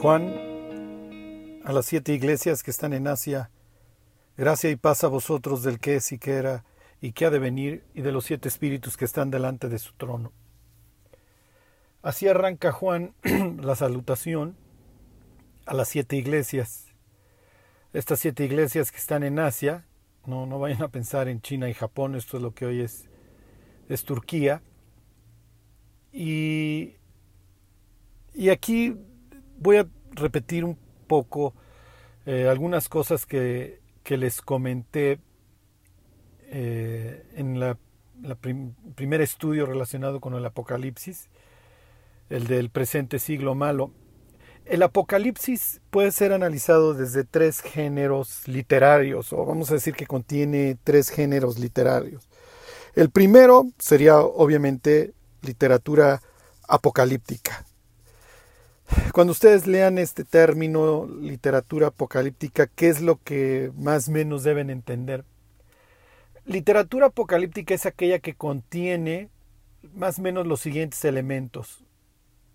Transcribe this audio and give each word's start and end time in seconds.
Juan, 0.00 1.60
a 1.62 1.74
las 1.74 1.84
siete 1.84 2.14
iglesias 2.14 2.62
que 2.62 2.70
están 2.70 2.94
en 2.94 3.06
Asia, 3.06 3.50
gracia 4.34 4.70
y 4.70 4.76
paz 4.76 5.04
a 5.04 5.08
vosotros 5.08 5.62
del 5.62 5.78
que 5.78 5.96
es 5.96 6.10
y 6.12 6.18
que 6.18 6.36
era 6.36 6.64
y 7.02 7.12
que 7.12 7.26
ha 7.26 7.30
de 7.30 7.38
venir 7.38 7.84
y 7.92 8.00
de 8.00 8.10
los 8.10 8.24
siete 8.24 8.48
espíritus 8.48 8.96
que 8.96 9.04
están 9.04 9.30
delante 9.30 9.68
de 9.68 9.78
su 9.78 9.92
trono. 9.92 10.32
Así 12.00 12.26
arranca 12.26 12.72
Juan 12.72 13.12
la 13.60 13.76
salutación 13.76 14.56
a 15.66 15.74
las 15.74 15.88
siete 15.88 16.16
iglesias. 16.16 16.86
Estas 17.92 18.20
siete 18.20 18.46
iglesias 18.46 18.92
que 18.92 18.96
están 18.96 19.22
en 19.22 19.38
Asia, 19.38 19.84
no, 20.24 20.46
no 20.46 20.58
vayan 20.58 20.80
a 20.80 20.88
pensar 20.88 21.28
en 21.28 21.42
China 21.42 21.68
y 21.68 21.74
Japón, 21.74 22.14
esto 22.14 22.38
es 22.38 22.42
lo 22.42 22.54
que 22.54 22.64
hoy 22.64 22.80
es, 22.80 23.04
es 23.90 24.02
Turquía. 24.04 24.62
Y, 26.10 26.94
y 28.32 28.48
aquí 28.48 28.96
voy 29.60 29.76
a 29.76 29.86
repetir 30.10 30.64
un 30.64 30.76
poco 31.06 31.54
eh, 32.26 32.48
algunas 32.48 32.88
cosas 32.88 33.26
que, 33.26 33.78
les 34.04 34.42
comenté 34.42 35.20
eh, 36.48 37.24
en 37.36 37.60
la 37.60 37.78
primer 38.96 39.20
estudio 39.20 39.66
relacionado 39.66 40.20
con 40.20 40.34
el 40.34 40.44
Apocalipsis, 40.44 41.28
el 42.28 42.46
del 42.46 42.70
presente 42.70 43.18
siglo 43.18 43.54
malo. 43.54 43.92
El 44.66 44.82
Apocalipsis 44.82 45.80
puede 45.90 46.10
ser 46.12 46.32
analizado 46.32 46.94
desde 46.94 47.24
tres 47.24 47.60
géneros 47.60 48.46
literarios, 48.46 49.32
o 49.32 49.44
vamos 49.44 49.70
a 49.70 49.74
decir 49.74 49.94
que 49.94 50.06
contiene 50.06 50.76
tres 50.84 51.08
géneros 51.08 51.58
literarios. 51.58 52.28
El 52.94 53.10
primero 53.10 53.66
sería 53.78 54.18
obviamente 54.18 55.14
literatura 55.42 56.20
apocalíptica. 56.68 57.64
Cuando 59.12 59.32
ustedes 59.32 59.66
lean 59.66 59.98
este 59.98 60.24
término, 60.24 61.06
literatura 61.20 61.88
apocalíptica, 61.88 62.66
¿qué 62.66 62.88
es 62.88 63.00
lo 63.00 63.16
que 63.22 63.72
más 63.76 64.08
o 64.08 64.12
menos 64.12 64.42
deben 64.42 64.70
entender? 64.70 65.24
Literatura 66.44 67.06
apocalíptica 67.06 67.74
es 67.74 67.86
aquella 67.86 68.18
que 68.18 68.34
contiene 68.34 69.28
más 69.94 70.18
o 70.18 70.22
menos 70.22 70.46
los 70.46 70.60
siguientes 70.60 71.04
elementos. 71.04 71.84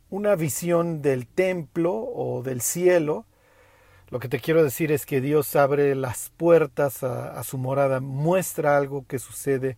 Una 0.10 0.36
visión 0.36 1.02
del 1.02 1.28
templo 1.28 1.94
o 1.94 2.42
del 2.44 2.62
cielo. 2.62 3.26
Lo 4.10 4.20
que 4.20 4.30
te 4.30 4.40
quiero 4.40 4.64
decir 4.64 4.92
es 4.92 5.06
que 5.06 5.22
Dios 5.22 5.56
abre 5.56 5.96
las 5.96 6.32
puertas 6.38 7.04
a, 7.04 7.42
su 7.44 7.58
morada, 7.58 8.00
muestra 8.00 8.78
algo 8.78 9.06
que 9.08 9.20
sucede, 9.20 9.78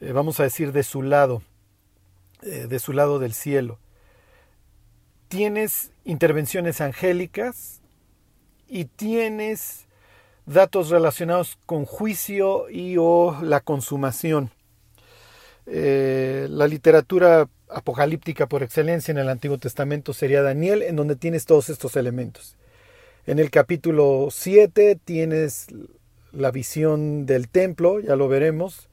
eh, 0.00 0.12
vamos 0.12 0.40
a 0.40 0.44
decir, 0.44 0.72
de 0.72 0.82
su 0.82 1.02
lado, 1.02 1.42
eh, 2.42 2.66
de 2.68 2.78
su 2.78 2.92
lado 2.92 3.18
del 3.18 3.34
cielo 3.34 3.78
tienes 5.32 5.92
intervenciones 6.04 6.82
angélicas 6.82 7.80
y 8.68 8.84
tienes 8.84 9.86
datos 10.44 10.90
relacionados 10.90 11.56
con 11.64 11.86
juicio 11.86 12.68
y 12.68 12.98
o 12.98 13.38
la 13.40 13.60
consumación. 13.60 14.50
Eh, 15.64 16.48
la 16.50 16.66
literatura 16.66 17.48
apocalíptica 17.70 18.46
por 18.46 18.62
excelencia 18.62 19.10
en 19.10 19.16
el 19.16 19.30
Antiguo 19.30 19.56
Testamento 19.56 20.12
sería 20.12 20.42
Daniel, 20.42 20.82
en 20.82 20.96
donde 20.96 21.16
tienes 21.16 21.46
todos 21.46 21.70
estos 21.70 21.96
elementos. 21.96 22.58
En 23.26 23.38
el 23.38 23.50
capítulo 23.50 24.28
7 24.30 24.98
tienes 25.02 25.68
la 26.32 26.50
visión 26.50 27.24
del 27.24 27.48
templo, 27.48 28.00
ya 28.00 28.16
lo 28.16 28.28
veremos. 28.28 28.90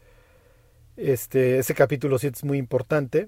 Este, 0.96 1.60
ese 1.60 1.74
capítulo 1.74 2.18
7 2.18 2.38
es 2.38 2.44
muy 2.46 2.60
importante. 2.60 3.28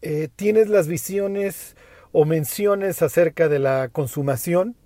Eh, 0.00 0.28
tienes 0.36 0.68
las 0.68 0.86
visiones 0.86 1.74
o 2.12 2.24
menciones 2.24 3.02
acerca 3.02 3.48
de 3.48 3.58
la 3.58 3.88
consumación. 3.88 4.76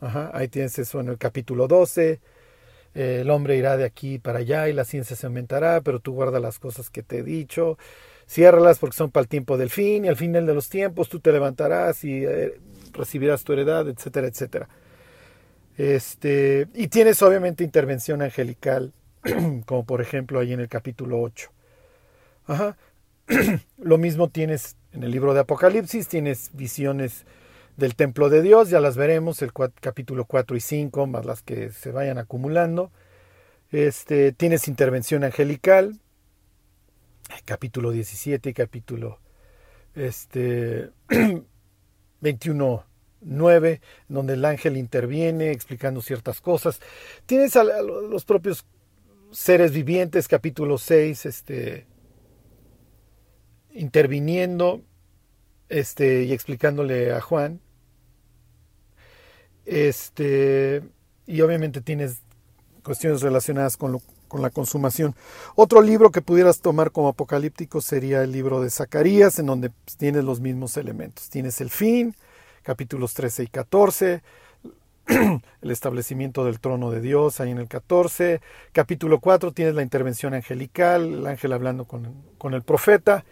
ahí 0.00 0.48
tienes 0.48 0.78
eso 0.78 1.00
en 1.00 1.08
el 1.08 1.18
capítulo 1.18 1.68
12. 1.68 2.20
Eh, 2.94 3.18
el 3.22 3.30
hombre 3.30 3.56
irá 3.56 3.76
de 3.76 3.84
aquí 3.84 4.18
para 4.18 4.38
allá 4.40 4.68
y 4.68 4.72
la 4.72 4.84
ciencia 4.84 5.16
se 5.16 5.26
aumentará, 5.26 5.80
pero 5.80 5.98
tú 5.98 6.12
guarda 6.12 6.38
las 6.38 6.58
cosas 6.58 6.90
que 6.90 7.02
te 7.02 7.18
he 7.18 7.22
dicho. 7.22 7.76
Ciérralas 8.26 8.78
porque 8.78 8.96
son 8.96 9.10
para 9.10 9.22
el 9.22 9.28
tiempo 9.28 9.58
del 9.58 9.70
fin 9.70 10.04
y 10.04 10.08
al 10.08 10.16
final 10.16 10.46
de 10.46 10.54
los 10.54 10.68
tiempos 10.68 11.08
tú 11.08 11.20
te 11.20 11.32
levantarás 11.32 12.04
y 12.04 12.24
eh, 12.24 12.58
recibirás 12.92 13.44
tu 13.44 13.52
heredad, 13.52 13.88
etcétera, 13.88 14.28
etcétera. 14.28 14.68
Este, 15.76 16.68
y 16.74 16.88
tienes 16.88 17.20
obviamente 17.22 17.64
intervención 17.64 18.22
angelical, 18.22 18.92
como 19.66 19.84
por 19.84 20.00
ejemplo 20.00 20.38
ahí 20.38 20.52
en 20.52 20.60
el 20.60 20.68
capítulo 20.68 21.20
8. 21.20 21.50
Ajá. 22.46 22.76
Lo 23.78 23.98
mismo 23.98 24.28
tienes 24.28 24.76
en 24.94 25.02
el 25.02 25.10
libro 25.10 25.34
de 25.34 25.40
Apocalipsis, 25.40 26.06
tienes 26.06 26.50
visiones 26.52 27.24
del 27.76 27.96
templo 27.96 28.30
de 28.30 28.42
Dios, 28.42 28.70
ya 28.70 28.78
las 28.78 28.96
veremos, 28.96 29.42
el 29.42 29.52
capítulo 29.52 30.24
4 30.24 30.56
y 30.56 30.60
5, 30.60 31.06
más 31.08 31.26
las 31.26 31.42
que 31.42 31.70
se 31.70 31.90
vayan 31.90 32.18
acumulando. 32.18 32.92
Este, 33.72 34.30
tienes 34.30 34.68
intervención 34.68 35.24
angelical, 35.24 35.98
capítulo 37.44 37.90
17 37.90 38.50
y 38.50 38.54
capítulo 38.54 39.18
este, 39.96 40.90
21, 42.20 42.84
9, 43.22 43.80
donde 44.06 44.34
el 44.34 44.44
ángel 44.44 44.76
interviene 44.76 45.50
explicando 45.50 46.02
ciertas 46.02 46.40
cosas. 46.40 46.80
Tienes 47.26 47.56
a, 47.56 47.64
los 47.64 48.24
propios 48.24 48.64
seres 49.32 49.72
vivientes, 49.72 50.28
capítulo 50.28 50.78
6, 50.78 51.26
este, 51.26 51.86
interviniendo 53.74 54.80
este, 55.68 56.22
y 56.22 56.32
explicándole 56.32 57.12
a 57.12 57.20
Juan. 57.20 57.60
Este, 59.66 60.82
y 61.26 61.40
obviamente 61.40 61.80
tienes 61.80 62.18
cuestiones 62.82 63.22
relacionadas 63.22 63.76
con, 63.76 64.00
con 64.28 64.42
la 64.42 64.50
consumación. 64.50 65.14
Otro 65.56 65.82
libro 65.82 66.10
que 66.10 66.22
pudieras 66.22 66.60
tomar 66.60 66.92
como 66.92 67.08
apocalíptico 67.08 67.80
sería 67.80 68.22
el 68.22 68.32
libro 68.32 68.60
de 68.60 68.70
Zacarías, 68.70 69.38
en 69.38 69.46
donde 69.46 69.70
tienes 69.98 70.24
los 70.24 70.40
mismos 70.40 70.76
elementos. 70.76 71.28
Tienes 71.30 71.60
el 71.60 71.70
fin, 71.70 72.14
capítulos 72.62 73.14
13 73.14 73.44
y 73.44 73.46
14, 73.48 74.22
el 75.06 75.70
establecimiento 75.70 76.44
del 76.44 76.60
trono 76.60 76.90
de 76.90 77.00
Dios, 77.00 77.40
ahí 77.40 77.50
en 77.50 77.58
el 77.58 77.68
14. 77.68 78.40
Capítulo 78.72 79.20
4 79.20 79.52
tienes 79.52 79.74
la 79.74 79.82
intervención 79.82 80.34
angelical, 80.34 81.14
el 81.14 81.26
ángel 81.26 81.52
hablando 81.52 81.86
con, 81.86 82.14
con 82.38 82.54
el 82.54 82.62
profeta. 82.62 83.24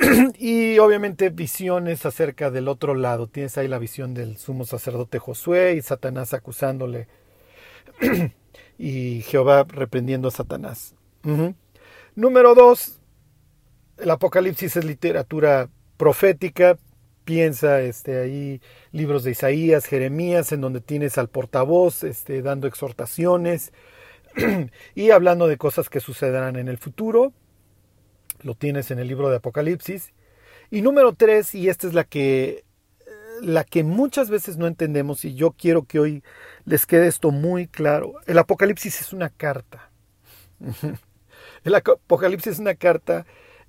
y 0.38 0.78
obviamente 0.78 1.30
visiones 1.30 2.06
acerca 2.06 2.50
del 2.50 2.68
otro 2.68 2.94
lado. 2.94 3.26
Tienes 3.26 3.58
ahí 3.58 3.68
la 3.68 3.78
visión 3.78 4.14
del 4.14 4.38
sumo 4.38 4.64
sacerdote 4.64 5.18
Josué 5.18 5.74
y 5.74 5.82
Satanás 5.82 6.32
acusándole 6.32 7.08
y 8.78 9.22
Jehová 9.22 9.66
reprendiendo 9.68 10.28
a 10.28 10.30
Satanás. 10.30 10.94
Número 12.14 12.54
dos, 12.54 13.00
el 13.98 14.10
Apocalipsis 14.10 14.76
es 14.76 14.84
literatura 14.84 15.68
profética. 15.96 16.78
Piensa 17.24 17.82
este, 17.82 18.18
ahí 18.18 18.62
libros 18.90 19.22
de 19.22 19.32
Isaías, 19.32 19.84
Jeremías, 19.84 20.52
en 20.52 20.62
donde 20.62 20.80
tienes 20.80 21.18
al 21.18 21.28
portavoz 21.28 22.02
este, 22.02 22.40
dando 22.40 22.66
exhortaciones 22.66 23.72
y 24.94 25.10
hablando 25.10 25.46
de 25.46 25.58
cosas 25.58 25.90
que 25.90 26.00
sucederán 26.00 26.56
en 26.56 26.68
el 26.68 26.78
futuro 26.78 27.34
lo 28.42 28.54
tienes 28.54 28.90
en 28.90 28.98
el 28.98 29.08
libro 29.08 29.30
de 29.30 29.36
Apocalipsis. 29.36 30.12
Y 30.70 30.82
número 30.82 31.12
tres, 31.12 31.54
y 31.54 31.68
esta 31.68 31.86
es 31.86 31.94
la 31.94 32.04
que, 32.04 32.64
la 33.42 33.64
que 33.64 33.82
muchas 33.82 34.30
veces 34.30 34.56
no 34.56 34.66
entendemos, 34.66 35.24
y 35.24 35.34
yo 35.34 35.52
quiero 35.52 35.84
que 35.84 35.98
hoy 35.98 36.22
les 36.64 36.86
quede 36.86 37.06
esto 37.06 37.30
muy 37.30 37.66
claro. 37.66 38.14
El 38.26 38.38
Apocalipsis 38.38 39.00
es 39.00 39.12
una 39.12 39.30
carta. 39.30 39.90
El 41.64 41.74
Apocalipsis 41.74 42.54
es 42.54 42.58
una 42.58 42.74
carta 42.74 43.26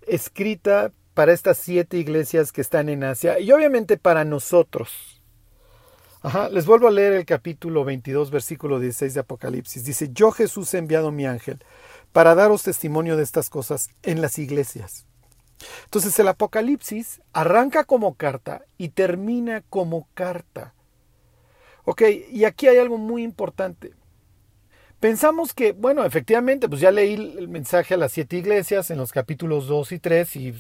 escrita 0.07 0.91
para 1.13 1.33
estas 1.33 1.57
siete 1.57 1.97
iglesias 1.97 2.51
que 2.51 2.61
están 2.61 2.89
en 2.89 3.03
Asia 3.03 3.39
y 3.39 3.51
obviamente 3.51 3.97
para 3.97 4.23
nosotros. 4.25 5.21
Ajá, 6.23 6.49
les 6.49 6.67
vuelvo 6.67 6.87
a 6.87 6.91
leer 6.91 7.13
el 7.13 7.25
capítulo 7.25 7.83
22, 7.83 8.29
versículo 8.29 8.79
16 8.79 9.15
de 9.15 9.19
Apocalipsis. 9.21 9.83
Dice, 9.83 10.09
yo 10.13 10.31
Jesús 10.31 10.71
he 10.73 10.77
enviado 10.77 11.11
mi 11.11 11.25
ángel 11.25 11.63
para 12.11 12.35
daros 12.35 12.63
testimonio 12.63 13.17
de 13.17 13.23
estas 13.23 13.49
cosas 13.49 13.89
en 14.03 14.21
las 14.21 14.37
iglesias. 14.39 15.05
Entonces 15.85 16.17
el 16.19 16.27
Apocalipsis 16.27 17.21
arranca 17.33 17.83
como 17.83 18.15
carta 18.15 18.63
y 18.77 18.89
termina 18.89 19.61
como 19.69 20.07
carta. 20.13 20.73
Ok, 21.83 22.03
y 22.31 22.45
aquí 22.45 22.67
hay 22.67 22.77
algo 22.77 22.97
muy 22.97 23.23
importante. 23.23 23.93
Pensamos 24.99 25.55
que, 25.55 25.71
bueno, 25.71 26.05
efectivamente, 26.05 26.69
pues 26.69 26.79
ya 26.79 26.91
leí 26.91 27.15
el 27.15 27.47
mensaje 27.47 27.95
a 27.95 27.97
las 27.97 28.11
siete 28.11 28.37
iglesias 28.37 28.91
en 28.91 28.99
los 28.99 29.11
capítulos 29.11 29.65
2 29.65 29.93
y 29.93 29.99
3 29.99 30.35
y 30.35 30.53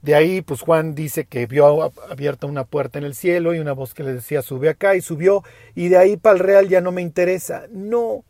de 0.00 0.14
ahí 0.14 0.40
pues 0.40 0.62
Juan 0.62 0.94
dice 0.94 1.26
que 1.26 1.44
vio 1.44 1.92
abierta 2.08 2.46
una 2.46 2.64
puerta 2.64 2.98
en 2.98 3.04
el 3.04 3.14
cielo 3.14 3.54
y 3.54 3.58
una 3.58 3.74
voz 3.74 3.92
que 3.92 4.02
le 4.02 4.14
decía 4.14 4.40
sube 4.40 4.70
acá 4.70 4.96
y 4.96 5.02
subió 5.02 5.44
y 5.74 5.88
de 5.88 5.98
ahí 5.98 6.16
para 6.16 6.36
el 6.36 6.38
real 6.38 6.68
ya 6.70 6.80
no 6.80 6.90
me 6.90 7.02
interesa. 7.02 7.66
No, 7.70 8.24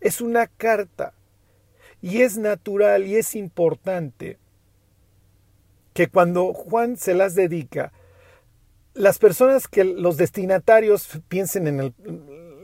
es 0.00 0.20
una 0.20 0.46
carta. 0.46 1.12
Y 2.02 2.22
es 2.22 2.38
natural 2.38 3.06
y 3.06 3.16
es 3.16 3.34
importante 3.34 4.38
que 5.92 6.08
cuando 6.08 6.52
Juan 6.54 6.96
se 6.96 7.14
las 7.14 7.34
dedica, 7.34 7.92
las 8.94 9.18
personas 9.18 9.68
que 9.68 9.84
los 9.84 10.16
destinatarios 10.16 11.20
piensen 11.28 11.66
en, 11.66 11.94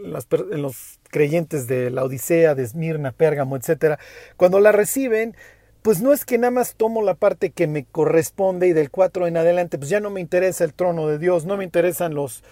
los 0.03 1.01
creyentes 1.11 1.67
de 1.67 1.91
la 1.91 2.05
Odisea, 2.05 2.55
de 2.55 2.63
Esmirna, 2.63 3.13
Pérgamo, 3.13 3.57
etcétera, 3.57 3.99
cuando 4.37 4.61
la 4.61 4.73
reciben, 4.73 5.37
pues 5.83 6.03
no 6.03 6.13
es 6.13 6.25
que 6.25 6.39
nada 6.39 6.51
más 6.51 6.75
tomo 6.75 7.03
la 7.03 7.15
parte 7.15 7.51
que 7.51 7.67
me 7.67 7.85
corresponde 7.85 8.67
y 8.69 8.73
del 8.73 8.91
4 8.91 9.27
en 9.27 9.37
adelante, 9.37 9.79
pues 9.79 9.91
ya 9.91 10.01
no 10.01 10.11
me 10.11 10.21
interesa 10.21 10.65
el 10.65 10.75
trono 10.75 11.07
de 11.09 11.19
Dios, 11.19 11.47
no 11.47 11.57
me 11.57 11.65
interesan 11.65 12.15
los, 12.15 12.43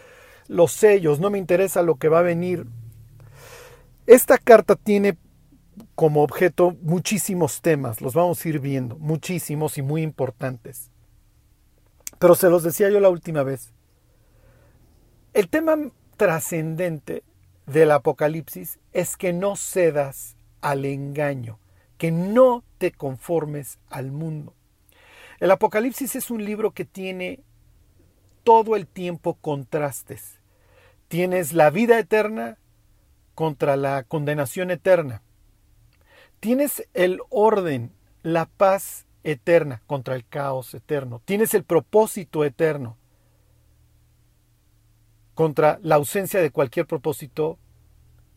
los 0.49 0.73
sellos, 0.73 1.21
no 1.21 1.31
me 1.31 1.39
interesa 1.39 1.83
lo 1.83 1.97
que 1.97 2.09
va 2.09 2.21
a 2.21 2.23
venir. 2.23 2.67
Esta 4.07 4.39
carta 4.39 4.77
tiene 4.77 5.17
como 5.95 6.23
objeto 6.23 6.77
muchísimos 6.83 7.61
temas, 7.61 8.01
los 8.01 8.15
vamos 8.15 8.45
a 8.45 8.49
ir 8.49 8.61
viendo, 8.61 8.97
muchísimos 8.99 9.79
y 9.79 9.83
muy 9.83 10.03
importantes. 10.03 10.91
Pero 12.19 12.35
se 12.35 12.49
los 12.49 12.63
decía 12.63 12.91
yo 12.91 13.01
la 13.01 13.11
última 13.11 13.43
vez. 13.43 13.73
El 15.33 15.49
tema 15.49 15.77
trascendente 16.17 17.25
del 17.67 17.91
Apocalipsis 17.91 18.79
es 18.93 19.17
que 19.17 19.33
no 19.33 19.57
cedas 19.57 20.37
al 20.61 20.85
engaño, 20.85 21.59
que 21.99 22.11
no 22.11 22.65
te 22.79 22.93
conformes 22.93 23.79
al 23.89 24.13
mundo. 24.13 24.55
El 25.41 25.51
Apocalipsis 25.51 26.15
es 26.17 26.31
un 26.31 26.45
libro 26.45 26.71
que 26.71 26.85
tiene 26.85 27.41
todo 28.45 28.77
el 28.77 28.87
tiempo 28.87 29.35
contrastes. 29.35 30.39
Tienes 31.09 31.53
la 31.53 31.71
vida 31.71 31.99
eterna 31.99 32.59
contra 33.35 33.77
la 33.77 34.05
condenación 34.05 34.71
eterna. 34.71 35.23
Tienes 36.45 36.87
el 36.93 37.23
orden, 37.31 37.91
la 38.23 38.45
paz 38.45 39.07
eterna 39.23 39.81
contra 39.87 40.15
el 40.15 40.27
caos 40.27 40.75
eterno. 40.75 41.23
Tienes 41.25 41.55
el 41.55 41.65
propósito 41.65 42.45
eterno 42.45 42.99
contra 45.33 45.79
la 45.83 45.95
ausencia 45.95 46.43
de 46.43 46.51
cualquier 46.51 46.87
propósito 46.87 47.57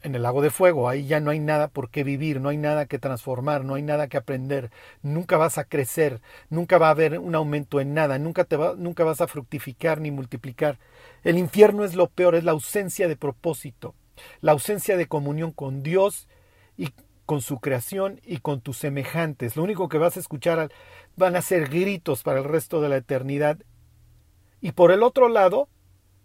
en 0.04 0.15
el 0.15 0.21
lago 0.24 0.42
de 0.42 0.51
fuego. 0.51 0.88
Ahí 0.88 1.06
ya 1.06 1.19
no 1.19 1.31
hay 1.31 1.42
nada 1.42 1.68
por 1.68 1.89
qué 1.89 2.06
vivir, 2.06 2.39
no 2.39 2.48
hay 2.48 2.56
nada 2.56 2.86
que 2.86 2.98
transformar, 2.98 3.65
no 3.65 3.75
hay 3.75 3.81
nada 3.81 4.07
que 4.07 4.15
aprender. 4.15 4.71
Nunca 5.01 5.36
vas 5.36 5.57
a 5.57 5.65
crecer, 5.65 6.21
nunca 6.50 6.77
va 6.77 6.88
a 6.88 6.92
haber 6.92 7.19
un 7.19 7.36
aumento 7.36 7.81
en 7.81 7.94
nada, 7.94 8.18
nunca, 8.19 8.45
te 8.45 8.57
nunca 8.77 9.04
vas 9.04 9.19
a 9.19 9.27
fructificar 9.27 10.00
ni 10.00 10.12
multiplicar. 10.12 10.80
El 11.25 11.38
infierno 11.38 11.83
es 11.83 11.94
lo 11.94 12.07
peor, 12.07 12.36
es 12.36 12.45
la 12.45 12.54
ausencia 12.54 13.09
de 13.09 13.18
propósito, 13.18 13.95
la 14.39 14.54
ausencia 14.54 14.95
de 14.95 15.07
comunión 15.07 15.51
con 15.51 15.83
Dios 15.83 16.30
y 16.77 16.94
con 17.27 17.41
su 17.41 17.59
creación 17.59 18.19
y 18.25 18.38
con 18.38 18.62
tus 18.62 18.77
semejantes. 18.77 19.56
Lo 19.56 19.62
único 19.62 19.89
que 19.89 20.00
vas 20.00 20.18
a 20.18 20.19
escuchar 20.19 20.71
van 21.15 21.35
a 21.35 21.44
ser 21.44 21.69
gritos 21.69 22.24
para 22.24 22.39
el 22.39 22.45
resto 22.45 22.81
de 22.81 22.89
la 22.89 22.97
eternidad. 22.97 23.59
Y 24.62 24.71
por 24.71 24.91
el 24.91 25.03
otro 25.03 25.29
lado, 25.29 25.69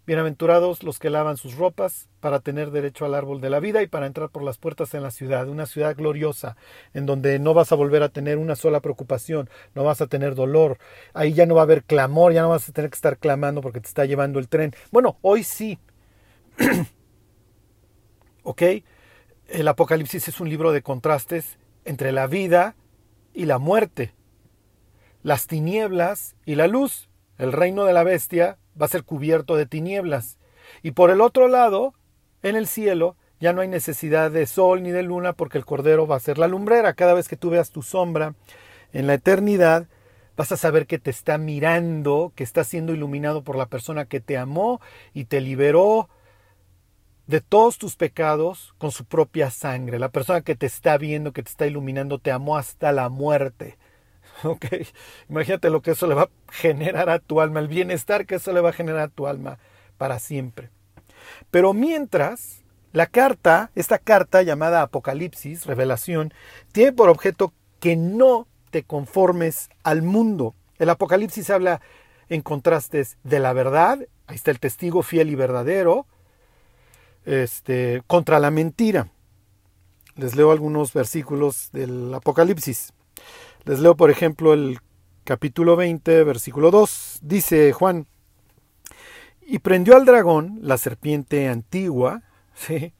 Bienaventurados 0.04 0.82
los 0.82 0.98
que 0.98 1.10
lavan 1.10 1.36
sus 1.36 1.54
ropas 1.56 2.08
para 2.18 2.40
tener 2.40 2.72
derecho 2.72 3.04
al 3.04 3.14
árbol 3.14 3.40
de 3.40 3.50
la 3.50 3.60
vida 3.60 3.82
y 3.82 3.86
para 3.86 4.06
entrar 4.06 4.30
por 4.30 4.42
las 4.42 4.58
puertas 4.58 4.94
en 4.94 5.02
la 5.04 5.12
ciudad, 5.12 5.48
una 5.48 5.64
ciudad 5.64 5.94
gloriosa, 5.94 6.56
en 6.92 7.06
donde 7.06 7.38
no 7.38 7.54
vas 7.54 7.70
a 7.70 7.76
volver 7.76 8.02
a 8.02 8.08
tener 8.08 8.38
una 8.38 8.56
sola 8.56 8.80
preocupación, 8.80 9.48
no 9.76 9.84
vas 9.84 10.00
a 10.00 10.08
tener 10.08 10.34
dolor, 10.34 10.78
ahí 11.14 11.34
ya 11.34 11.46
no 11.46 11.54
va 11.54 11.60
a 11.60 11.64
haber 11.64 11.84
clamor, 11.84 12.32
ya 12.32 12.42
no 12.42 12.48
vas 12.48 12.68
a 12.68 12.72
tener 12.72 12.90
que 12.90 12.96
estar 12.96 13.16
clamando 13.16 13.60
porque 13.60 13.80
te 13.80 13.86
está 13.86 14.04
llevando 14.04 14.40
el 14.40 14.48
tren. 14.48 14.74
Bueno, 14.90 15.18
hoy 15.22 15.44
sí. 15.44 15.78
¿Ok? 18.42 18.62
El 19.52 19.68
Apocalipsis 19.68 20.28
es 20.28 20.40
un 20.40 20.48
libro 20.48 20.72
de 20.72 20.80
contrastes 20.80 21.58
entre 21.84 22.10
la 22.10 22.26
vida 22.26 22.74
y 23.34 23.44
la 23.44 23.58
muerte, 23.58 24.14
las 25.22 25.46
tinieblas 25.46 26.36
y 26.46 26.54
la 26.54 26.68
luz, 26.68 27.10
el 27.36 27.52
reino 27.52 27.84
de 27.84 27.92
la 27.92 28.02
bestia 28.02 28.56
va 28.80 28.86
a 28.86 28.88
ser 28.88 29.04
cubierto 29.04 29.54
de 29.56 29.66
tinieblas. 29.66 30.38
Y 30.82 30.92
por 30.92 31.10
el 31.10 31.20
otro 31.20 31.48
lado, 31.48 31.92
en 32.42 32.56
el 32.56 32.66
cielo, 32.66 33.14
ya 33.40 33.52
no 33.52 33.60
hay 33.60 33.68
necesidad 33.68 34.30
de 34.30 34.46
sol 34.46 34.82
ni 34.82 34.90
de 34.90 35.02
luna 35.02 35.34
porque 35.34 35.58
el 35.58 35.66
Cordero 35.66 36.06
va 36.06 36.16
a 36.16 36.20
ser 36.20 36.38
la 36.38 36.48
lumbrera. 36.48 36.94
Cada 36.94 37.12
vez 37.12 37.28
que 37.28 37.36
tú 37.36 37.50
veas 37.50 37.68
tu 37.68 37.82
sombra 37.82 38.34
en 38.94 39.06
la 39.06 39.14
eternidad, 39.14 39.86
vas 40.34 40.50
a 40.50 40.56
saber 40.56 40.86
que 40.86 40.98
te 40.98 41.10
está 41.10 41.36
mirando, 41.36 42.32
que 42.34 42.44
está 42.44 42.64
siendo 42.64 42.94
iluminado 42.94 43.44
por 43.44 43.56
la 43.56 43.66
persona 43.66 44.06
que 44.06 44.20
te 44.20 44.38
amó 44.38 44.80
y 45.12 45.26
te 45.26 45.42
liberó 45.42 46.08
de 47.26 47.40
todos 47.40 47.78
tus 47.78 47.96
pecados 47.96 48.74
con 48.78 48.90
su 48.90 49.04
propia 49.04 49.50
sangre. 49.50 49.98
La 49.98 50.10
persona 50.10 50.42
que 50.42 50.54
te 50.54 50.66
está 50.66 50.98
viendo, 50.98 51.32
que 51.32 51.42
te 51.42 51.50
está 51.50 51.66
iluminando, 51.66 52.18
te 52.18 52.32
amó 52.32 52.56
hasta 52.56 52.92
la 52.92 53.08
muerte. 53.08 53.78
Imagínate 55.28 55.70
lo 55.70 55.82
que 55.82 55.92
eso 55.92 56.06
le 56.06 56.14
va 56.14 56.22
a 56.22 56.30
generar 56.50 57.10
a 57.10 57.18
tu 57.18 57.40
alma, 57.40 57.60
el 57.60 57.68
bienestar 57.68 58.26
que 58.26 58.36
eso 58.36 58.52
le 58.52 58.60
va 58.60 58.70
a 58.70 58.74
generar 58.74 59.02
a 59.02 59.08
tu 59.08 59.26
alma 59.26 59.58
para 59.98 60.18
siempre. 60.18 60.70
Pero 61.50 61.72
mientras, 61.72 62.62
la 62.92 63.06
carta, 63.06 63.70
esta 63.74 63.98
carta 63.98 64.42
llamada 64.42 64.82
Apocalipsis, 64.82 65.66
revelación, 65.66 66.32
tiene 66.72 66.92
por 66.92 67.08
objeto 67.08 67.52
que 67.80 67.96
no 67.96 68.46
te 68.70 68.82
conformes 68.82 69.70
al 69.82 70.02
mundo. 70.02 70.54
El 70.78 70.90
Apocalipsis 70.90 71.50
habla 71.50 71.80
en 72.28 72.42
contrastes 72.42 73.18
de 73.22 73.38
la 73.38 73.52
verdad, 73.52 73.98
ahí 74.26 74.36
está 74.36 74.50
el 74.50 74.60
testigo 74.60 75.02
fiel 75.02 75.30
y 75.30 75.34
verdadero, 75.34 76.06
este, 77.24 78.02
contra 78.06 78.38
la 78.38 78.50
mentira. 78.50 79.10
Les 80.16 80.36
leo 80.36 80.50
algunos 80.50 80.92
versículos 80.92 81.70
del 81.72 82.12
Apocalipsis. 82.12 82.92
Les 83.64 83.80
leo, 83.80 83.96
por 83.96 84.10
ejemplo, 84.10 84.52
el 84.52 84.78
capítulo 85.24 85.76
20, 85.76 86.24
versículo 86.24 86.70
2. 86.70 87.20
Dice 87.22 87.72
Juan, 87.72 88.06
y 89.40 89.58
prendió 89.58 89.96
al 89.96 90.04
dragón, 90.04 90.58
la 90.62 90.78
serpiente 90.78 91.48
antigua. 91.48 92.22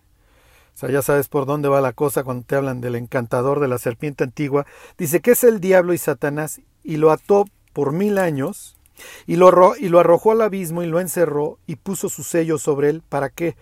O 0.75 0.79
sea, 0.83 0.91
ya 0.91 1.03
sabes 1.03 1.29
por 1.29 1.45
dónde 1.45 1.69
va 1.69 1.83
la 1.83 1.93
cosa 1.93 2.25
cuando 2.25 2.47
te 2.47 2.57
hablan 2.57 2.81
del 2.81 2.95
encantador 2.95 3.61
de 3.61 3.69
la 3.69 3.77
serpiente 3.77 4.25
antigua. 4.25 4.65
Dice 4.97 5.21
que 5.21 5.33
es 5.33 5.45
el 5.45 5.61
diablo 5.61 5.93
y 5.93 5.99
Satanás 5.99 6.63
y 6.83 6.97
lo 6.97 7.11
ató 7.11 7.45
por 7.75 7.93
mil 7.93 8.17
años 8.17 8.79
y 9.27 9.37
lo, 9.37 9.77
y 9.77 9.91
lo 9.91 10.01
arrojó 10.01 10.33
al 10.33 10.41
abismo 10.41 10.83
y 10.83 10.87
lo 10.87 10.99
encerró 10.99 11.59
y 11.67 11.77
puso 11.77 12.09
su 12.09 12.23
sello 12.23 12.57
sobre 12.57 12.89
él. 12.89 13.03
¿Para 13.07 13.29
qué? 13.29 13.55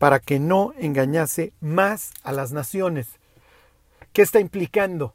Para 0.00 0.18
que 0.18 0.40
no 0.40 0.72
engañase 0.76 1.52
más 1.60 2.10
a 2.24 2.32
las 2.32 2.50
naciones. 2.50 3.20
¿Qué 4.12 4.22
está 4.22 4.40
implicando? 4.40 5.14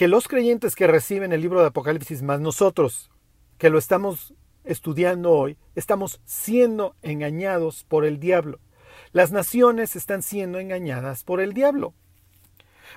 que 0.00 0.08
los 0.08 0.28
creyentes 0.28 0.76
que 0.76 0.86
reciben 0.86 1.30
el 1.34 1.42
libro 1.42 1.60
de 1.60 1.66
Apocalipsis, 1.66 2.22
más 2.22 2.40
nosotros 2.40 3.10
que 3.58 3.68
lo 3.68 3.76
estamos 3.76 4.32
estudiando 4.64 5.30
hoy, 5.30 5.58
estamos 5.74 6.22
siendo 6.24 6.96
engañados 7.02 7.84
por 7.84 8.06
el 8.06 8.18
diablo. 8.18 8.60
Las 9.12 9.30
naciones 9.30 9.96
están 9.96 10.22
siendo 10.22 10.58
engañadas 10.58 11.22
por 11.22 11.38
el 11.38 11.52
diablo. 11.52 11.92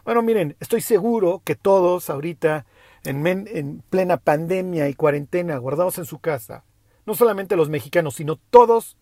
Bueno, 0.05 0.21
miren, 0.21 0.55
estoy 0.61 0.79
seguro 0.79 1.41
que 1.43 1.55
todos 1.55 2.09
ahorita, 2.09 2.65
en, 3.03 3.27
en 3.27 3.83
plena 3.89 4.15
pandemia 4.15 4.87
y 4.87 4.93
cuarentena, 4.93 5.57
guardados 5.57 5.97
en 5.97 6.05
su 6.05 6.19
casa, 6.19 6.63
no 7.05 7.15
solamente 7.15 7.57
los 7.57 7.67
mexicanos, 7.67 8.15
sino 8.15 8.37
todos, 8.37 8.95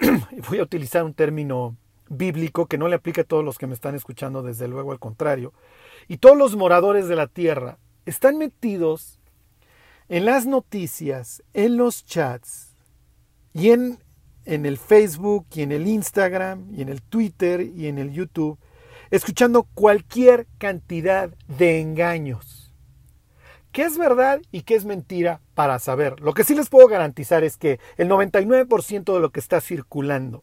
voy 0.48 0.58
a 0.58 0.62
utilizar 0.62 1.04
un 1.04 1.14
término 1.14 1.76
bíblico 2.08 2.66
que 2.66 2.78
no 2.78 2.88
le 2.88 2.96
aplica 2.96 3.22
a 3.22 3.24
todos 3.24 3.44
los 3.44 3.58
que 3.58 3.66
me 3.66 3.74
están 3.74 3.94
escuchando, 3.94 4.42
desde 4.42 4.68
luego 4.68 4.92
al 4.92 4.98
contrario, 4.98 5.52
y 6.08 6.18
todos 6.18 6.36
los 6.36 6.56
moradores 6.56 7.08
de 7.08 7.16
la 7.16 7.26
tierra 7.26 7.78
están 8.06 8.38
metidos 8.38 9.20
en 10.08 10.24
las 10.24 10.46
noticias, 10.46 11.42
en 11.54 11.76
los 11.76 12.04
chats 12.04 12.74
y 13.52 13.70
en, 13.70 13.98
en 14.44 14.66
el 14.66 14.76
Facebook 14.76 15.46
y 15.54 15.62
en 15.62 15.72
el 15.72 15.86
Instagram 15.86 16.66
y 16.74 16.82
en 16.82 16.88
el 16.88 17.02
Twitter 17.02 17.60
y 17.60 17.86
en 17.86 17.98
el 17.98 18.10
YouTube, 18.10 18.58
escuchando 19.10 19.62
cualquier 19.74 20.46
cantidad 20.58 21.30
de 21.46 21.80
engaños. 21.80 22.59
¿Qué 23.72 23.82
es 23.82 23.98
verdad 23.98 24.40
y 24.50 24.62
qué 24.62 24.74
es 24.74 24.84
mentira 24.84 25.40
para 25.54 25.78
saber? 25.78 26.20
Lo 26.20 26.34
que 26.34 26.44
sí 26.44 26.54
les 26.54 26.68
puedo 26.68 26.88
garantizar 26.88 27.44
es 27.44 27.56
que 27.56 27.78
el 27.96 28.08
99% 28.08 29.14
de 29.14 29.20
lo 29.20 29.30
que 29.30 29.40
está 29.40 29.60
circulando 29.60 30.42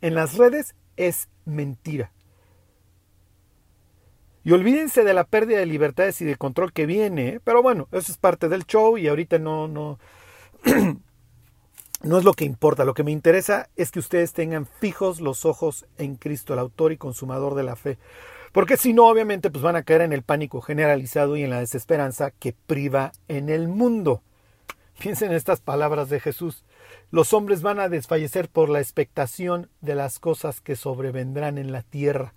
en 0.00 0.14
las 0.14 0.36
redes 0.36 0.74
es 0.96 1.28
mentira. 1.44 2.12
Y 4.42 4.52
olvídense 4.52 5.04
de 5.04 5.14
la 5.14 5.24
pérdida 5.24 5.58
de 5.58 5.66
libertades 5.66 6.20
y 6.20 6.24
de 6.24 6.36
control 6.36 6.72
que 6.72 6.84
viene, 6.84 7.40
pero 7.44 7.62
bueno, 7.62 7.88
eso 7.92 8.12
es 8.12 8.18
parte 8.18 8.48
del 8.48 8.66
show 8.66 8.98
y 8.98 9.08
ahorita 9.08 9.38
no, 9.38 9.68
no, 9.68 9.98
no 12.02 12.18
es 12.18 12.24
lo 12.24 12.34
que 12.34 12.44
importa. 12.44 12.84
Lo 12.84 12.92
que 12.92 13.04
me 13.04 13.12
interesa 13.12 13.70
es 13.76 13.90
que 13.90 14.00
ustedes 14.00 14.32
tengan 14.32 14.66
fijos 14.66 15.20
los 15.20 15.46
ojos 15.46 15.86
en 15.96 16.16
Cristo, 16.16 16.52
el 16.52 16.58
autor 16.58 16.92
y 16.92 16.98
consumador 16.98 17.54
de 17.54 17.62
la 17.62 17.76
fe. 17.76 17.98
Porque 18.54 18.76
si 18.76 18.92
no, 18.92 19.08
obviamente, 19.08 19.50
pues 19.50 19.64
van 19.64 19.74
a 19.74 19.82
caer 19.82 20.02
en 20.02 20.12
el 20.12 20.22
pánico 20.22 20.60
generalizado 20.60 21.36
y 21.36 21.42
en 21.42 21.50
la 21.50 21.58
desesperanza 21.58 22.30
que 22.30 22.52
priva 22.52 23.10
en 23.26 23.48
el 23.48 23.66
mundo. 23.66 24.22
Piensen 25.00 25.32
en 25.32 25.36
estas 25.36 25.60
palabras 25.60 26.08
de 26.08 26.20
Jesús. 26.20 26.62
Los 27.10 27.32
hombres 27.32 27.62
van 27.62 27.80
a 27.80 27.88
desfallecer 27.88 28.48
por 28.48 28.68
la 28.68 28.78
expectación 28.78 29.70
de 29.80 29.96
las 29.96 30.20
cosas 30.20 30.60
que 30.60 30.76
sobrevendrán 30.76 31.58
en 31.58 31.72
la 31.72 31.82
tierra. 31.82 32.32